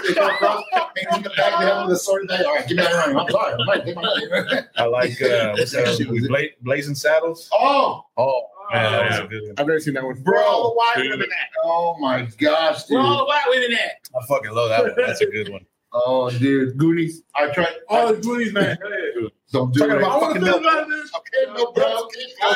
They 0.06 0.14
come 0.14 0.30
across, 0.30 0.64
and 0.74 1.22
he 1.22 1.28
back 1.36 1.58
to 1.60 1.80
him 1.80 1.86
with 1.86 1.96
a 1.96 1.98
sword. 1.98 2.22
and 2.22 2.30
All 2.46 2.54
right, 2.54 2.66
give 2.68 2.76
me 2.76 2.82
that 2.84 3.06
ring. 3.06 3.16
I'm 3.18 3.28
sorry. 3.30 3.54
I'm 3.60 3.68
right. 3.68 3.84
Take 3.84 3.96
my 3.96 4.02
money. 4.02 4.60
I 4.76 4.84
like 4.84 5.22
uh, 5.22 5.52
what's 5.56 5.72
that 5.72 6.06
movie? 6.08 6.26
Bla- 6.28 6.38
Blazing 6.62 6.94
Saddles. 6.94 7.48
Oh, 7.52 8.04
Oh 8.16 8.42
man, 8.72 8.92
that 8.92 9.02
was 9.10 9.18
yeah. 9.18 9.24
a 9.24 9.28
good 9.28 9.42
one. 9.42 9.54
I've 9.58 9.66
never 9.66 9.80
seen 9.80 9.94
that 9.94 10.04
one. 10.04 10.22
bro. 10.22 10.74
Dude. 10.96 11.28
Oh 11.64 11.96
my 11.98 12.28
gosh, 12.38 12.84
dude. 12.84 12.98
white 12.98 13.44
women 13.48 13.72
at? 13.72 14.08
I 14.20 14.26
fucking 14.26 14.50
love 14.52 14.68
that 14.70 14.82
one. 14.84 14.92
That's 14.96 15.20
a 15.20 15.26
good 15.26 15.48
one. 15.50 15.64
Oh, 15.92 16.30
dude. 16.30 16.78
Goonies. 16.78 17.24
I 17.34 17.48
tried. 17.50 17.66
Oh, 17.88 18.14
the 18.14 18.20
Goonies, 18.22 18.52
man. 18.52 18.78
Hey. 18.80 19.28
Don't 19.50 19.74
do 19.74 19.80
Talking 19.80 19.96
it. 19.96 19.98
about 19.98 20.12
I 20.12 20.16
want 20.18 20.34
to 20.34 20.40
Mel 20.40 20.52
think 20.52 20.64
about 20.64 20.88
this. 20.88 21.10
Okay, 21.16 21.52
no, 21.52 21.72
bro. 21.72 22.04
Okay, 22.04 22.20
fine. 22.40 22.54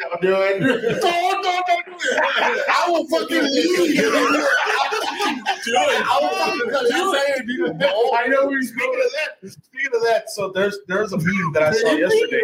Don't 0.00 0.20
do 0.22 0.34
it. 0.34 0.60
Don't, 0.60 1.42
don't, 1.42 1.66
don't 1.66 1.86
do 1.86 1.92
it. 2.00 2.64
I 2.68 2.88
will 2.88 3.06
fucking 3.08 3.42
leave 3.54 3.94
you. 3.94 4.10
I 4.12 4.14
will 6.20 6.30
fucking 6.30 6.70
cut 6.70 7.46
you. 7.46 7.74
Oh, 7.82 8.16
I 8.16 8.26
know. 8.26 8.46
We're 8.46 8.62
speaking 8.62 9.02
of 9.04 9.12
that. 9.12 9.50
Speaking 9.50 9.90
of 9.94 10.02
that, 10.02 10.30
so 10.30 10.48
there's 10.50 10.78
there's 10.88 11.12
a 11.12 11.18
meme 11.18 11.52
that 11.54 11.62
I 11.64 11.72
saw 11.72 11.92
yesterday. 11.92 12.42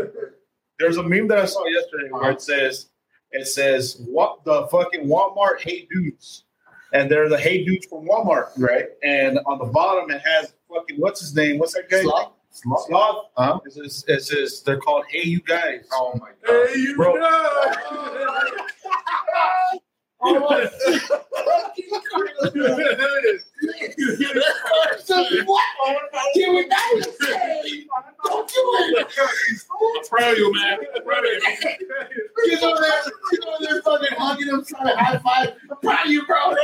There's 0.78 0.96
a 0.98 1.02
meme 1.02 1.28
that 1.28 1.38
I 1.38 1.46
saw 1.46 1.64
yesterday 1.66 2.08
where 2.10 2.30
it 2.30 2.42
says 2.42 2.88
it 3.32 3.46
says 3.46 3.96
what 4.06 4.44
the 4.44 4.66
fucking 4.68 5.06
Walmart 5.06 5.60
hate 5.60 5.88
dudes. 5.90 6.44
and 6.92 7.10
they're 7.10 7.28
the 7.28 7.38
hey 7.38 7.64
dudes 7.64 7.86
from 7.86 8.06
Walmart. 8.06 8.50
Right. 8.58 8.86
And 9.02 9.38
on 9.46 9.58
the 9.58 9.64
bottom, 9.64 10.10
it 10.10 10.22
has 10.24 10.54
fucking 10.72 10.98
what's 10.98 11.20
his 11.20 11.34
name? 11.34 11.58
What's 11.58 11.74
that 11.74 11.88
guy? 11.88 12.02
Sloth? 12.02 12.32
Sloth. 12.62 12.86
Sloth. 12.86 13.26
Huh? 13.36 13.60
It 13.66 13.72
says, 13.72 14.04
it 14.08 14.22
says 14.22 14.62
they're 14.62 14.78
called 14.78 15.04
Hey 15.10 15.24
You 15.28 15.40
Guys. 15.40 15.86
Oh 15.92 16.12
my 16.14 16.30
god. 16.44 16.68
Hey, 16.68 16.78
you 16.78 16.96
Bro. 16.96 17.14
know. 17.16 17.72
Don't 28.24 28.48
do 28.48 28.54
it. 28.96 29.06
I'm 29.70 30.04
proud 30.08 30.32
of 30.32 30.38
you, 30.38 30.52
man. 30.54 30.78
I'm 30.96 31.02
proud 31.04 31.24
of 31.24 31.30
you. 31.30 31.40
He's 32.44 32.62
over 32.62 32.80
there, 32.80 33.02
he's 33.30 33.40
over 33.46 33.56
there 33.60 33.82
fucking 33.82 34.16
hugging 34.16 34.48
him, 34.48 34.64
trying 34.64 34.86
to 34.86 34.96
high 34.96 35.18
five. 35.18 35.54
I'm 35.70 35.76
proud 35.78 36.06
of 36.06 36.12
you, 36.12 36.26
bro. 36.26 36.54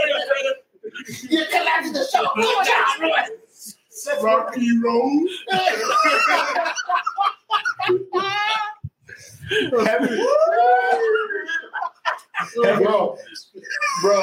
You 1.28 1.44
collapsed 1.50 1.92
the 1.92 2.06
show. 2.10 2.26
Good 2.34 2.66
job, 2.66 2.98
bro. 2.98 3.10
Rocky 4.22 4.78
Road. 4.78 5.28
bro, 12.80 13.16
bro. 14.02 14.22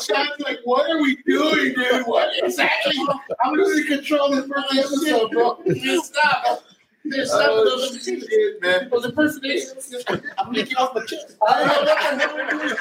Sean's 0.00 0.40
like, 0.40 0.58
what 0.64 0.90
are 0.90 1.00
we 1.02 1.16
doing, 1.26 1.74
dude? 1.74 2.06
What 2.06 2.30
exactly? 2.42 2.96
I'm 3.44 3.54
losing 3.54 3.86
control 3.96 4.30
this 4.30 4.46
first 4.46 4.78
episode, 4.78 5.30
bro. 5.30 5.62
Stop. 6.02 6.62
There's 7.10 7.28
stuff 7.28 7.46
Oh, 7.50 7.64
those 7.64 8.04
shit, 8.04 8.62
man. 8.62 8.88
Those 8.88 9.04
impersonations. 9.04 9.94
I'm 10.38 10.52
licking 10.52 10.76
off 10.76 10.94
my 10.94 11.04
chest. 11.04 11.36
I 11.46 11.64
don't 11.64 12.18
know 12.18 12.26
what 12.26 12.34
we're 12.36 12.50
doing, 12.50 12.68
son. 12.68 12.78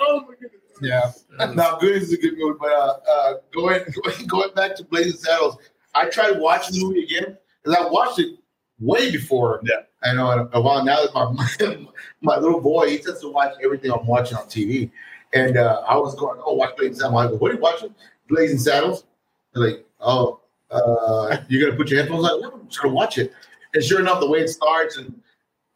Oh 0.00 0.24
my 0.28 0.34
goodness. 0.40 0.60
Yeah. 0.82 1.12
Now, 1.54 1.76
good 1.76 2.02
is 2.02 2.12
a 2.12 2.16
good 2.18 2.34
movie, 2.38 2.58
but 2.60 2.72
uh, 2.72 2.96
uh, 3.10 3.34
going, 3.52 3.82
going 4.02 4.26
going 4.26 4.54
back 4.54 4.76
to 4.76 4.84
Blazing 4.84 5.18
Saddles, 5.18 5.56
I 5.94 6.08
tried 6.08 6.38
watching 6.38 6.78
the 6.78 6.84
movie 6.84 7.04
again 7.04 7.36
because 7.62 7.78
I 7.78 7.88
watched 7.88 8.18
it 8.18 8.38
way 8.78 9.10
before. 9.10 9.60
Yeah. 9.64 9.82
I 10.02 10.14
know. 10.14 10.30
and 10.30 10.48
A 10.52 10.60
while 10.60 10.84
now 10.84 11.02
that 11.02 11.14
my, 11.14 11.32
my 11.32 11.86
my 12.20 12.38
little 12.38 12.60
boy 12.60 12.90
he 12.90 12.98
tends 12.98 13.20
to 13.20 13.28
watch 13.28 13.54
everything 13.62 13.90
I'm 13.90 14.06
watching 14.06 14.36
on 14.36 14.44
TV, 14.44 14.90
and 15.36 15.56
uh, 15.56 15.82
I 15.88 15.96
was 15.96 16.14
going, 16.14 16.40
oh, 16.44 16.54
watch 16.54 16.76
Blazing 16.76 16.94
Saddles. 16.94 17.20
I 17.20 17.26
go, 17.28 17.36
what 17.36 17.50
are 17.50 17.54
you 17.54 17.60
watching? 17.60 17.94
Blazing 18.28 18.58
Saddles. 18.58 19.04
They're 19.52 19.70
like, 19.70 19.86
oh, 20.00 20.40
uh, 20.70 21.36
you're 21.48 21.64
gonna 21.66 21.76
put 21.76 21.90
your 21.90 22.00
headphones 22.00 22.28
on? 22.28 22.44
I'm 22.44 22.66
just 22.68 22.82
gonna 22.82 22.94
watch 22.94 23.18
it. 23.18 23.32
And 23.74 23.84
sure 23.84 24.00
enough, 24.00 24.20
the 24.20 24.28
way 24.28 24.40
it 24.40 24.48
starts 24.48 24.96
and 24.96 25.20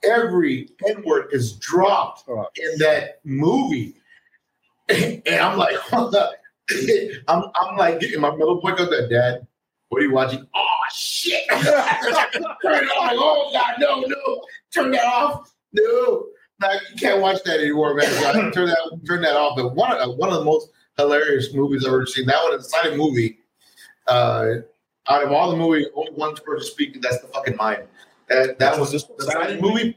every 0.02 0.70
N 0.86 1.02
word 1.04 1.28
is 1.32 1.52
dropped 1.54 2.28
in 2.28 2.78
that 2.78 3.20
movie. 3.24 3.94
And 4.92 5.36
I'm 5.40 5.56
like, 5.56 5.76
hold 5.76 6.14
up. 6.16 6.32
I'm, 7.28 7.44
I'm 7.61 7.76
like, 7.76 8.00
getting 8.00 8.20
my 8.20 8.30
little 8.30 8.61
boy 8.61 8.72
goes, 8.72 8.90
Dad, 9.08 9.46
what 9.88 10.02
are 10.02 10.04
you 10.04 10.12
watching? 10.12 10.44
Oh, 10.52 10.66
shit. 10.92 11.48
Turn 11.50 11.62
it 11.62 12.90
off. 12.90 13.12
Oh, 13.14 13.50
God, 13.52 13.74
no, 13.78 14.00
no. 14.00 14.42
Turn 14.74 14.90
that 14.90 15.04
off. 15.04 15.54
No. 15.72 16.26
You 16.62 16.96
can't 16.98 17.20
watch 17.20 17.42
that 17.44 17.61
anymore, 17.61 17.94
man. 17.94 18.06
So 18.11 18.32
turn 18.52 18.66
that, 18.68 19.00
turn 19.06 19.22
that 19.22 19.34
off. 19.36 19.56
But 19.56 19.74
one, 19.74 19.92
of- 19.96 20.16
one 20.16 20.28
of 20.30 20.38
the 20.38 20.44
most 20.44 20.68
hilarious 20.96 21.54
movies 21.54 21.84
I've 21.86 21.92
ever 21.92 22.06
seen. 22.06 22.26
That 22.26 22.42
one 22.44 22.58
is 22.58 22.66
a 22.66 22.68
silent 22.68 22.96
movie. 22.96 23.38
Uh, 24.06 24.56
out 25.08 25.22
of 25.24 25.32
all 25.32 25.50
the 25.50 25.56
movies, 25.56 25.86
only 25.94 26.12
one 26.12 26.34
person 26.36 26.70
speaking, 26.70 27.00
that's 27.00 27.20
the 27.20 27.28
fucking 27.28 27.56
mine. 27.56 27.84
That, 28.28 28.58
that 28.58 28.78
was 28.78 28.92
this 28.92 29.04
the 29.04 29.24
silent 29.24 29.61
movie. 29.61 29.96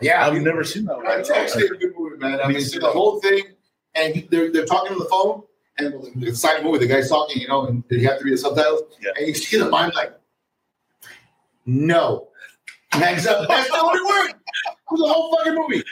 Yeah, 0.00 0.24
I've 0.26 0.40
never 0.42 0.62
seen 0.62 0.84
that 0.84 0.96
one. 0.98 1.06
it's 1.20 1.30
actually 1.30 1.66
a 1.66 1.70
good 1.70 1.92
movie, 1.98 2.18
man. 2.18 2.40
I 2.40 2.46
mean, 2.48 2.60
see 2.60 2.78
the 2.78 2.90
whole 2.90 3.20
thing, 3.20 3.42
and 3.94 4.14
he- 4.14 4.28
they're 4.30 4.52
they're 4.52 4.66
talking 4.66 4.92
on 4.92 4.98
the 4.98 5.06
phone, 5.06 5.42
and 5.78 6.22
it's 6.22 6.38
a 6.38 6.40
silent 6.40 6.64
movie. 6.64 6.78
The 6.78 6.86
guy's 6.86 7.08
talking, 7.08 7.40
you 7.42 7.48
know, 7.48 7.66
and 7.66 7.82
you 7.90 8.06
have 8.08 8.18
to 8.18 8.24
read 8.24 8.34
the 8.34 8.38
subtitles, 8.38 8.82
Yeah. 9.00 9.10
and 9.16 9.26
you 9.26 9.34
see 9.34 9.58
the 9.58 9.68
mind 9.70 9.94
like, 9.94 10.12
no, 11.66 12.27
hangs 12.92 13.26
up. 13.26 13.48
That's 13.48 13.68
the 13.68 13.80
only 13.80 14.00
word. 14.02 14.34
For 14.88 14.98
the 14.98 15.06
whole 15.06 15.36
fucking 15.36 15.54
movie. 15.54 15.84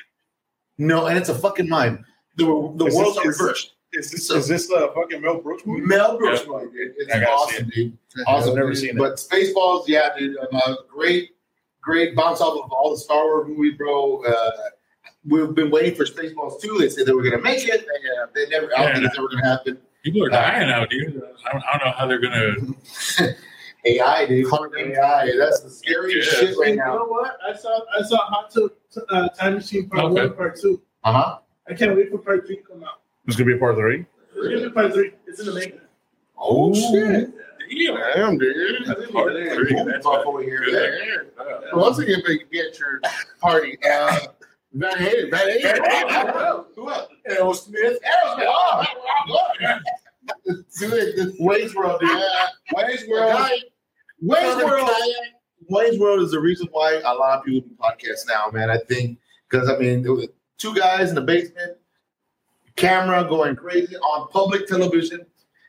No, 0.79 1.07
and 1.07 1.17
it's 1.19 1.29
a 1.29 1.35
fucking 1.35 1.69
mime. 1.69 2.05
The 2.37 2.45
the 2.77 2.87
Is 2.87 2.95
worlds 2.95 3.17
this- 3.17 3.27
reversed. 3.27 3.73
Is 3.93 4.11
this 4.11 4.29
is 4.31 4.49
this 4.49 4.67
the 4.67 4.91
fucking 4.95 5.23
Mel 5.23 5.41
Brooks 5.41 5.63
movie? 5.65 5.81
Mel 5.87 6.19
Brooks 6.19 6.43
Yeah. 6.45 6.53
movie. 6.53 6.69
It's 6.99 7.15
awesome, 7.31 7.69
dude. 7.75 7.97
Awesome. 8.27 8.51
I've 8.51 8.57
never 8.57 8.71
dude. 8.71 8.79
seen 8.79 8.91
it. 8.91 8.99
But 8.99 9.15
Spaceballs, 9.15 9.85
yeah, 9.89 10.11
dude. 10.19 10.37
Um, 10.39 10.47
uh, 10.53 10.75
great, 10.93 11.31
great 11.81 12.15
bounce 12.15 12.41
off 12.43 12.63
of 12.63 12.71
all 12.73 12.91
the 12.91 12.99
Star 12.99 13.25
Wars 13.25 13.49
movies, 13.49 13.75
bro. 13.79 14.23
Uh, 14.25 14.51
we've 15.27 15.55
been 15.55 15.71
waiting 15.71 15.95
for 15.95 16.05
Spaceballs 16.05 16.61
2. 16.61 16.77
They 16.79 16.91
said 16.91 17.07
they 17.07 17.13
were 17.13 17.23
going 17.23 17.37
to 17.37 17.43
make 17.43 17.67
it. 17.67 17.87
They, 17.87 18.21
uh, 18.21 18.27
they 18.35 18.49
never, 18.51 18.69
I 18.77 18.83
don't 18.85 18.95
think 18.97 19.07
it's 19.07 19.17
ever 19.19 19.29
going 19.29 19.43
to 19.43 19.49
happen. 19.49 19.79
People 20.03 20.25
are 20.25 20.29
dying 20.31 20.69
out 20.71 20.91
dude. 20.91 21.23
I 21.49 21.53
don't, 21.53 21.63
I 21.73 21.79
don't 21.79 21.87
know 21.87 21.93
how 21.93 22.07
they're 22.07 22.21
gonna. 22.21 22.55
AI, 23.87 24.27
dude. 24.27 24.47
AI. 24.53 25.31
That's 25.39 25.61
the 25.61 25.71
scariest 25.71 26.33
Yeah. 26.33 26.41
shit 26.49 26.59
right 26.59 26.71
You 26.71 26.77
now. 26.77 26.95
know 26.97 27.05
what? 27.05 27.39
I 27.47 27.55
saw 27.55 27.81
I 27.99 28.03
saw 28.03 28.17
Hot 28.19 28.51
Tub 28.51 28.71
uh, 29.11 29.29
Time 29.31 29.55
Machine 29.55 29.89
Part 29.89 30.05
Okay. 30.07 30.27
One, 30.27 30.35
Part 30.37 30.61
Two. 30.61 30.83
Uh 31.05 31.13
huh. 31.13 31.39
I 31.69 31.75
can't 31.75 31.97
wait 31.97 32.11
for 32.11 32.19
Part 32.19 32.47
Three 32.47 32.57
to 32.57 32.63
come 32.63 32.83
out. 32.85 33.01
It's 33.27 33.37
gonna 33.37 33.47
be 33.51 33.57
a 33.57 33.59
part 33.59 33.77
three. 33.77 34.07
It's 34.37 34.55
gonna 34.55 34.69
be 34.69 34.71
Part 34.71 34.93
Three. 34.93 35.13
It's 35.27 35.41
in 35.41 35.47
the 35.47 35.55
making. 35.55 35.81
Oh, 36.39 36.73
shit. 36.75 37.31
Damn, 38.15 38.39
dude. 38.39 38.87
That's 38.87 39.11
part 39.11 39.33
three. 39.33 39.75
That's 39.85 40.05
Buff 40.05 40.25
what- 40.25 40.27
over 40.27 40.43
here. 40.43 40.61
good. 40.65 41.27
Yeah. 41.39 41.55
Once 41.75 41.99
again, 41.99 42.23
be 42.27 42.45
be 42.51 42.61
at 42.61 42.79
your 42.79 43.01
party. 43.41 43.77
Uh, 43.89 44.19
Van 44.75 44.93
Halen. 44.99 45.31
Van 45.31 45.49
Halen. 45.61 46.65
Who 46.77 46.91
else? 46.91 47.09
Aerosmith. 47.29 47.97
Aerosmith. 48.05 48.45
Oh, 48.47 48.85
Dude, 50.79 51.35
Wayne's 51.39 51.75
World, 51.75 52.01
dude. 52.01 52.21
Wayne's 52.75 53.07
World. 53.09 53.51
Guy, 54.27 54.57
Wayne's 54.57 54.65
World. 54.65 54.91
Wayne's 55.69 55.99
World 55.99 56.21
is 56.21 56.31
the 56.31 56.41
reason 56.41 56.69
why 56.71 57.01
a 57.05 57.15
lot 57.15 57.39
of 57.39 57.45
people 57.45 57.69
do 57.69 57.75
podcasts 57.77 58.27
now, 58.29 58.51
man. 58.53 58.71
I 58.71 58.79
think 58.79 59.19
because 59.49 59.69
I 59.69 59.79
mean, 59.79 60.07
it 60.07 60.35
two 60.59 60.75
guys 60.75 61.09
in 61.09 61.15
the 61.15 61.21
basement, 61.21 61.77
camera 62.77 63.25
going 63.25 63.57
crazy 63.57 63.97
on 63.97 64.29
public 64.29 64.67
television, 64.67 65.27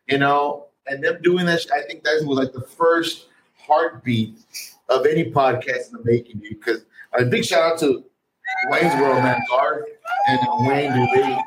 you 0.08 0.18
know, 0.18 0.68
and 0.88 1.04
them 1.04 1.20
doing 1.22 1.46
that. 1.46 1.62
sh- 1.62 1.72
I 1.74 1.82
think 1.82 2.04
that 2.04 2.24
was 2.26 2.38
like 2.38 2.54
the 2.54 2.62
first 2.62 3.28
heartbeat 3.58 4.38
of 4.90 5.06
any 5.06 5.32
podcast 5.32 5.88
in 5.88 5.94
the 5.94 6.02
making, 6.04 6.40
dude. 6.40 6.60
Because 6.60 6.86
a 7.18 7.26
big 7.26 7.44
shout 7.46 7.74
out 7.74 7.80
to 7.80 8.04
Wayne's 8.70 8.94
World, 9.02 9.24
man, 9.24 9.42
Garth 9.50 9.86
and 10.28 10.40
uh, 10.40 10.58
Wayne, 10.62 10.94
dude. 10.94 11.10
They, 11.16 11.40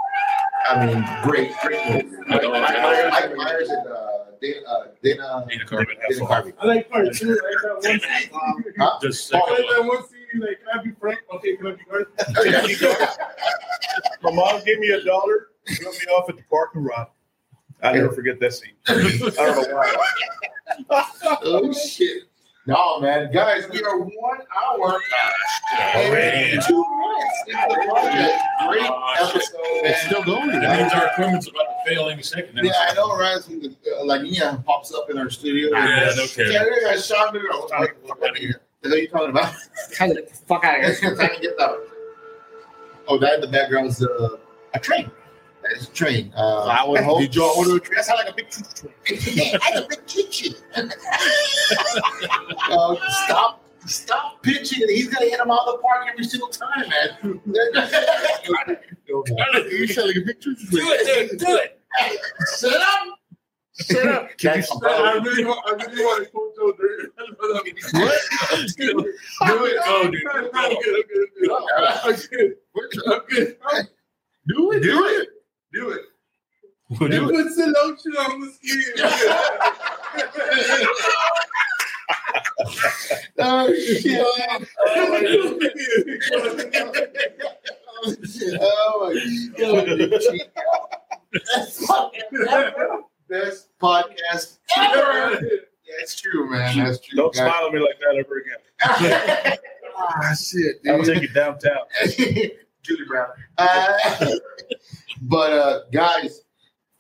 I 0.69 0.87
mean, 0.87 1.05
great, 1.23 1.53
great. 1.63 2.07
Mike, 2.29 2.43
Mike, 2.43 3.11
Mike 3.11 3.37
Myers 3.37 3.71
and 3.71 3.87
uh, 3.89 4.20
Dana, 4.41 4.67
uh, 4.67 4.85
Dana, 5.03 5.47
Dana 5.49 5.65
Carvey. 5.65 5.97
Dana 6.09 6.27
Carvey. 6.27 6.53
I 6.59 6.67
like 6.67 6.91
Part 6.91 7.15
Two. 7.15 7.29
I 7.29 7.33
like 7.33 7.41
that 7.63 7.75
one 7.75 8.01
scene. 8.01 8.73
Huh? 8.79 8.99
Just 9.03 9.35
I 9.35 9.39
second 9.39 9.53
like 9.53 9.65
one. 9.65 9.77
that 9.77 9.89
one 9.89 10.09
scene. 10.09 10.41
Like, 10.41 10.59
can 10.61 10.79
I 10.79 10.83
be 10.83 10.91
Frank? 10.99 11.21
Okay, 11.35 11.57
can 11.57 11.67
I 11.67 11.73
be 11.73 11.85
Garth? 12.77 13.19
My 14.23 14.31
mom 14.33 14.65
gave 14.65 14.79
me 14.79 14.91
a 14.91 15.03
dollar, 15.03 15.49
dropped 15.67 16.07
me 16.07 16.13
off 16.13 16.29
at 16.31 16.37
the 16.37 16.43
parking 16.51 16.85
lot. 16.85 17.13
I'll 17.83 17.95
never 17.95 18.13
forget 18.13 18.39
that 18.41 18.53
scene. 18.53 18.75
I 18.87 18.95
don't 18.95 19.71
know 19.71 19.75
why. 20.89 21.07
oh 21.43 21.73
shit. 21.73 22.25
No, 22.71 23.01
man, 23.01 23.33
guys, 23.33 23.69
we 23.69 23.83
are 23.83 23.99
one 23.99 24.39
hour 24.57 25.01
Already. 25.97 26.53
and 26.53 26.63
two 26.63 26.85
minutes 26.99 27.43
into 27.49 27.67
the 27.69 27.85
project. 27.89 28.43
Great 28.69 28.83
Oh, 28.89 29.15
episode, 29.19 29.59
It's 29.83 30.03
still 30.07 30.23
going. 30.23 30.51
That 30.53 30.79
means 30.79 30.93
our 30.93 31.09
equipment's 31.09 31.49
about 31.49 31.65
to 31.65 31.91
fail 31.91 32.09
any 32.09 32.23
second 32.23 32.55
now. 32.55 32.63
Yeah, 32.63 32.73
I 32.89 32.95
know, 32.95 33.17
right? 33.19 33.41
So 33.43 33.51
the, 33.55 33.75
uh, 33.99 34.05
La 34.05 34.19
Nina 34.19 34.63
pops 34.65 34.95
up 34.95 35.11
in 35.11 35.19
our 35.19 35.31
studio. 35.31 35.71
Yeah, 35.77 36.13
no 36.17 36.27
kidding. 36.29 36.53
Yeah, 36.53 36.65
yeah, 36.81 36.97
Sean, 36.97 37.33
dude, 37.35 37.43
I 37.53 37.57
was 37.57 37.71
like, 37.73 37.97
what 38.05 38.23
are 38.23 38.39
you 38.41 38.55
what 38.83 38.93
are 38.95 38.99
you 38.99 39.09
talking 39.09 39.31
about? 39.31 39.53
Kind 39.93 40.17
of 40.17 40.31
fuck 40.31 40.63
out 40.65 40.85
of 40.85 40.97
here. 40.97 41.17
Time 41.17 41.29
to 41.35 41.41
get 41.43 41.59
that. 41.59 41.77
Oh, 43.09 43.19
that 43.19 43.35
in 43.35 43.41
the 43.41 43.49
background 43.49 43.89
is 43.89 44.01
uh, 44.01 44.37
a 44.75 44.79
train. 44.79 45.11
That 45.63 45.73
is 45.77 45.89
a 45.89 45.93
train. 45.93 46.33
Uh, 46.37 46.65
I 46.65 46.87
would 46.89 47.01
hope. 47.03 47.21
Did 47.21 47.35
y'all 47.35 47.53
order 47.57 47.77
a 47.77 47.81
train? 47.81 47.97
That 47.97 48.05
sounds 48.07 48.21
like 48.25 48.33
a 48.33 48.35
big 48.35 48.51
train. 48.51 49.59
I 49.63 49.71
have 49.75 49.85
a 49.85 49.89
big 49.89 50.07
kitchen. 50.07 50.55
uh, 52.71 52.97
stop, 53.27 53.63
stop 53.87 54.43
pitching. 54.43 54.89
He's 54.89 55.09
gonna 55.09 55.27
hit 55.31 55.39
him 55.41 55.51
out 55.51 55.67
of 55.67 55.77
the 55.77 55.79
park 55.83 56.07
every 56.11 56.25
single 56.25 56.49
time, 56.49 56.89
man. 56.89 57.41
You 59.09 59.87
sound 59.89 60.09
like 60.09 60.17
a 60.17 60.21
big 60.21 60.41
church. 60.41 60.59
Do 60.71 60.79
it, 60.81 61.29
dude. 61.31 61.41
Do 61.41 61.57
it. 61.57 61.81
Shut 62.59 62.73
up. 62.81 63.19
Shut 63.81 64.07
up. 64.07 64.29
That's 64.43 64.71
I 64.85 65.15
really, 65.25 65.45
want- 65.45 65.61
I 65.67 65.71
really 65.85 66.05
want 66.05 66.25
to 66.25 66.31
quote 66.31 66.55
Joe 66.57 66.73
Dirt. 66.79 67.13
What? 67.93 68.21
Do 68.77 69.01
it. 69.01 69.77
Go, 69.85 70.11
dude. 70.11 70.23
I'm 70.27 70.73
Go. 70.73 70.81
good. 70.85 71.05
I'm 72.05 72.15
good. 72.15 72.15
I'm 72.15 72.15
good. 72.15 72.57
I'm 73.07 73.23
good. 73.29 73.89
Do 74.47 74.73
it. 74.73 74.81
Do 74.83 75.05
it. 75.07 75.29
Do 75.73 75.91
it. 75.91 76.03
Do 76.99 77.07
You 77.15 77.29
it. 77.29 77.33
put 77.33 77.53
some 77.53 77.73
lotion 77.73 78.13
on 78.17 78.41
the 78.41 78.51
skin. 78.53 78.83
Oh, 83.39 83.73
shit. 83.75 84.27
Oh, 88.61 89.13
my 89.13 89.49
God. 89.59 89.87
Best 93.29 93.69
podcast 93.81 94.59
ever. 94.77 95.41
That's 95.99 96.21
true, 96.21 96.49
man. 96.51 96.77
That's 96.79 97.01
true. 97.01 97.17
Don't 97.17 97.35
guys. 97.35 97.49
smile 97.49 97.67
at 97.67 97.73
me 97.73 97.79
like 97.81 97.99
that 98.01 98.17
ever 98.19 98.39
again. 98.39 98.59
ah, 99.97 100.35
shit, 100.35 100.77
I'll 100.89 101.03
dude. 101.03 101.15
take 101.15 101.23
you 101.23 101.29
downtown. 101.29 101.85
Julie 102.83 103.05
Brown. 103.07 103.29
Uh, 103.59 103.97
but 105.23 105.53
uh, 105.53 105.81
guys, 105.93 106.43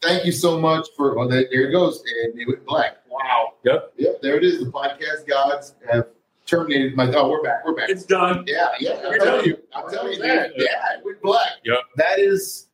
thank 0.03 0.25
you 0.25 0.33
so 0.33 0.59
much 0.61 0.87
for. 0.97 1.19
Oh, 1.19 1.29
there, 1.29 1.45
there 1.51 1.69
it 1.69 1.73
goes, 1.73 2.03
and 2.25 2.39
it 2.39 2.47
went 2.49 2.65
black. 2.67 2.99
Wow. 3.09 3.55
Yep. 3.65 3.93
Yep. 3.99 4.23
There 4.23 4.37
it 4.37 4.45
is. 4.45 4.61
The 4.61 4.71
podcast 4.71 5.27
gods 5.29 5.75
have 5.91 6.07
terminated 6.47 6.95
my. 6.97 7.13
Oh, 7.15 7.31
we're 7.31 7.43
back. 7.43 7.65
We're 7.65 7.75
back. 7.75 7.89
It's 7.91 8.05
done. 8.05 8.45
Yeah, 8.47 8.69
yeah. 8.79 9.01
I'm 9.05 9.19
telling 9.21 9.47
you. 9.47 9.59
I'm 9.75 9.91
telling 9.91 10.13
you. 10.13 10.19
dude. 10.19 10.53
Yeah, 10.57 10.99
it 10.99 11.05
went 11.05 11.21
black. 11.23 11.53
Yep. 11.65 11.79
That 11.97 12.19
is 12.19 12.69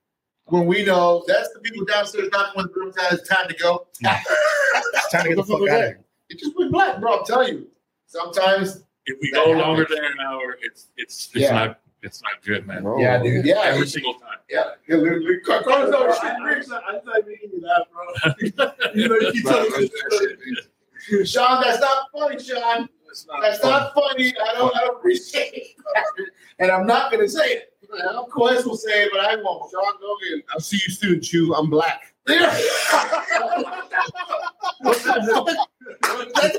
when 0.47 0.66
we 0.66 0.84
know. 0.84 1.24
That's 1.26 1.53
the 1.53 1.61
people 1.61 1.84
downstairs 1.84 2.28
knocking 2.32 2.53
when 2.55 2.66
the 2.66 2.72
room 2.74 2.93
time. 2.93 3.07
It's 3.12 3.28
time 3.28 3.49
to 3.49 3.55
go. 3.55 3.87
It's 4.95 5.11
time 5.11 5.22
to 5.22 5.28
get 5.30 5.37
the 5.37 5.45
fuck 5.45 5.61
out 5.62 5.68
of 5.68 5.68
here. 5.70 6.01
It 6.28 6.39
just 6.39 6.57
went 6.59 6.70
black, 6.72 7.01
bro. 7.01 7.20
I'm 7.20 7.24
telling 7.24 7.49
you. 7.55 7.66
Sometimes. 8.07 8.82
If 9.09 9.18
we 9.22 9.30
go 9.30 9.41
happens. 9.47 9.61
longer 9.61 9.87
than 9.89 10.05
an 10.05 10.14
hour, 10.26 10.59
it's 10.62 10.89
it's 10.97 11.26
it's 11.32 11.37
Yeah. 11.37 11.53
not 11.53 11.80
it's 12.03 12.22
not 12.22 12.42
good, 12.44 12.66
man. 12.66 12.84
Yeah, 12.99 13.22
dude. 13.22 13.44
Yeah. 13.44 13.61
Every 13.64 13.86
single 13.86 14.14
time. 14.14 14.38
Yeah. 14.49 14.72
yeah 14.88 14.97
literally. 14.97 15.40
Car- 15.40 15.62
Carlos, 15.62 15.90
Bro, 15.90 16.09
I, 16.09 16.14
shit, 16.14 16.24
I, 16.24 16.44
Riggs. 16.44 16.72
I 16.72 17.01
making 17.26 17.51
you 17.53 17.62
laugh, 17.62 17.86
bro. 17.92 18.72
you 18.94 19.09
know, 19.09 19.16
you 19.16 19.32
keep 19.32 19.44
telling 19.44 19.70
me. 19.80 21.24
Shaun, 21.24 21.62
that's 21.62 21.80
not 21.80 22.09
funny, 22.12 22.42
Shaun. 22.42 22.88
That's 23.40 23.62
not 23.62 23.94
funny. 23.94 24.34
I 24.36 24.55
don't, 24.55 24.76
I 24.76 24.80
don't 24.80 24.97
appreciate 24.99 25.53
it. 25.55 25.76
And 26.59 26.70
I'm 26.70 26.86
not 26.86 27.11
going 27.11 27.24
to 27.24 27.28
say 27.28 27.53
it. 27.53 27.72
Of 28.14 28.28
course, 28.30 28.64
will 28.64 28.76
say 28.76 29.05
it, 29.05 29.11
but 29.12 29.20
I 29.20 29.36
won't. 29.36 29.70
Shaun, 29.70 30.01
go 30.01 30.16
ahead. 30.26 30.42
I'll 30.51 30.61
see 30.61 30.76
you 30.76 30.92
soon, 30.92 31.20
Chew. 31.20 31.55
I'm 31.55 31.70
black. 31.70 32.14
What 32.26 32.42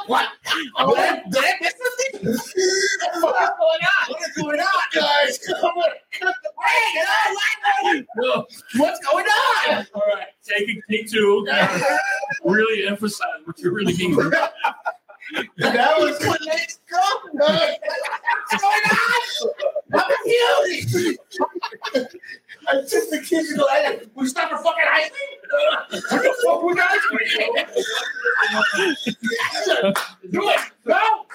What? 0.06 0.28
What? 0.76 1.22
That, 1.30 1.54
that's 1.60 1.78
the. 1.78 2.18
What 3.20 3.42
is 3.42 3.50
going 3.58 3.82
on? 3.84 4.08
What 4.08 4.20
is 4.22 4.32
going 4.36 4.60
on, 4.60 4.82
guys? 4.94 5.38
Hey, 7.82 8.04
No. 8.16 8.46
What's 8.76 9.00
going 9.06 9.26
on? 9.26 9.86
All 9.94 10.02
right, 10.14 10.28
take 10.42 10.80
take 10.88 11.10
two. 11.10 11.46
really 12.44 12.86
emphasize 12.86 13.28
what 13.44 13.58
you're 13.58 13.74
really 13.74 13.94
mean. 13.96 14.16
That 15.58 15.98
was 15.98 16.18
what 16.26 16.40
let's 16.46 16.78
go. 16.90 16.98
What's 17.32 18.60
going 18.60 18.84
on? 18.92 19.50
I'm 19.94 20.04
confused. 20.24 21.18
I 22.68 22.70
took 22.82 23.10
the 23.10 23.20
kids 23.26 23.48
to 23.50 23.56
go. 23.56 23.66
Hey, 23.68 24.00
we 24.14 24.26
stop 24.26 24.50
for 24.50 24.58
fucking 24.58 24.84
ice 24.92 25.10
cream. 25.10 25.38
What 25.50 26.22
the 26.22 26.34
fuck 26.44 26.62
we 26.62 26.74
got 26.74 26.90
ice 26.92 27.06
cream? 27.06 27.20
Do 30.30 30.48
it. 30.48 30.60
No. 30.86 31.26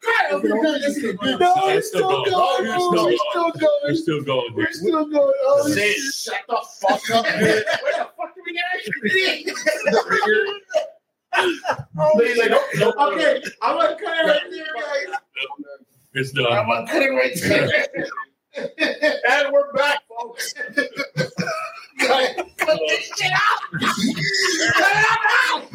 God, 0.00 0.42
we're 0.42 0.62
good. 0.62 0.82
This 0.82 0.96
is 0.96 1.02
good. 1.16 1.40
No, 1.40 1.52
it's 1.68 1.88
still 1.88 2.08
going. 2.08 2.30
Oh, 2.32 2.60
you're 2.62 2.78
still 2.78 2.92
We're 2.92 3.02
going. 3.02 3.18
still 3.18 3.50
going. 3.52 3.82
We're 3.84 3.94
still 3.94 4.22
going. 4.22 4.54
We're 4.54 4.72
still 4.72 5.04
going. 5.06 5.34
Oh, 5.42 5.74
shit. 5.74 5.96
Shut 6.14 6.40
the 6.48 6.58
fuck 6.80 7.10
up, 7.10 7.24
man. 7.24 7.40
Where 7.42 7.62
the 7.64 8.08
fuck 8.16 8.34
did 8.34 8.44
we 8.46 8.52
get 8.54 8.64
ice 8.76 8.88
cream? 9.00 10.60
Oh, 12.00 12.18
He's 12.18 12.38
like, 12.38 12.50
nope, 12.50 12.62
oh, 12.74 12.78
nope. 12.78 12.94
Okay, 13.14 13.42
I'm 13.62 13.76
gonna 13.76 13.96
cut 13.96 14.18
it 14.18 14.28
right 14.28 14.40
there, 14.50 14.66
guys. 14.74 15.18
It's 16.14 16.32
done. 16.32 16.46
I'm 16.46 16.66
done. 16.68 16.68
gonna 16.68 16.86
cut 16.86 17.02
it 17.02 17.10
right 17.10 17.34
there. 17.42 18.06
and 19.28 19.52
we're 19.52 19.72
back, 19.72 20.02
folks. 20.08 20.54
cut, 21.98 22.36
cut 22.56 22.78
this 22.88 23.10
shit 23.16 23.32
out. 23.32 23.60
cut 24.74 24.92
it 24.96 25.06
out 25.10 25.18
now. 25.24 25.68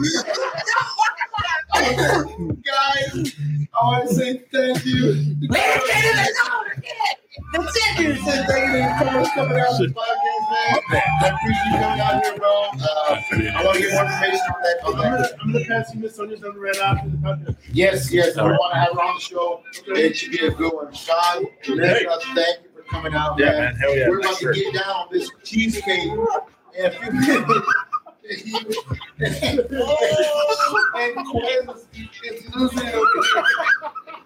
guys, 2.63 3.35
I 3.73 3.83
want 3.83 4.09
to 4.09 4.15
say 4.15 4.43
thank 4.51 4.85
you. 4.85 5.35
That's 5.49 5.89
it, 5.89 7.22
dude. 7.53 8.17
Say 8.19 8.45
thank 8.47 8.73
you 8.73 8.81
for 8.97 9.29
coming 9.35 9.59
out 9.59 9.77
to 9.77 9.87
the 9.87 9.93
podcast, 9.93 10.45
man. 10.51 10.79
I 11.21 11.27
appreciate 11.29 11.65
you 11.65 11.77
coming 11.79 11.99
out 12.01 12.23
here, 12.23 12.37
bro. 12.37 12.49
Uh, 12.49 13.21
I 13.55 13.63
want 13.63 13.75
to 13.77 13.81
get 13.81 13.93
more 13.93 14.03
information 14.03 14.39
on 14.53 14.61
that. 14.61 14.75
I'm 14.85 14.91
gonna, 14.93 15.17
that. 15.17 15.31
I'm 15.41 15.51
gonna 15.53 15.65
pass 15.65 15.93
you 15.93 15.99
Miss 16.01 16.15
Sonia's 16.15 16.41
number 16.41 16.59
right 16.59 16.77
after 16.77 17.09
the 17.09 17.17
podcast. 17.17 17.55
Yes, 17.71 18.11
yes, 18.11 18.35
we 18.35 18.41
want 18.41 18.73
to 18.73 18.79
have 18.79 18.93
her 18.93 18.99
on 19.01 19.15
the 19.15 19.21
show. 19.21 19.61
It 19.87 20.15
should 20.17 20.31
be 20.31 20.45
a 20.45 20.51
good 20.51 20.73
one. 20.73 20.91
Shaun, 20.93 21.45
Vanessa, 21.65 22.19
thank 22.35 22.59
you 22.63 22.69
for 22.75 22.83
coming 22.89 23.13
out, 23.13 23.37
Yeah, 23.39 23.51
man. 23.51 23.59
man. 23.63 23.75
Hell 23.75 23.95
yeah. 23.95 24.09
We're 24.09 24.19
about 24.19 24.37
to 24.37 24.53
get 24.53 24.73
down 24.73 24.89
on 24.89 25.07
this 25.11 25.29
cheesecake 25.43 26.11
in 26.75 26.85
a 26.85 26.91
few 26.91 27.11
minutes. 27.11 27.67
and 29.29 29.67
Quinn 31.27 31.69
is 31.69 32.55
losing 32.55 32.87
it. 32.87 33.93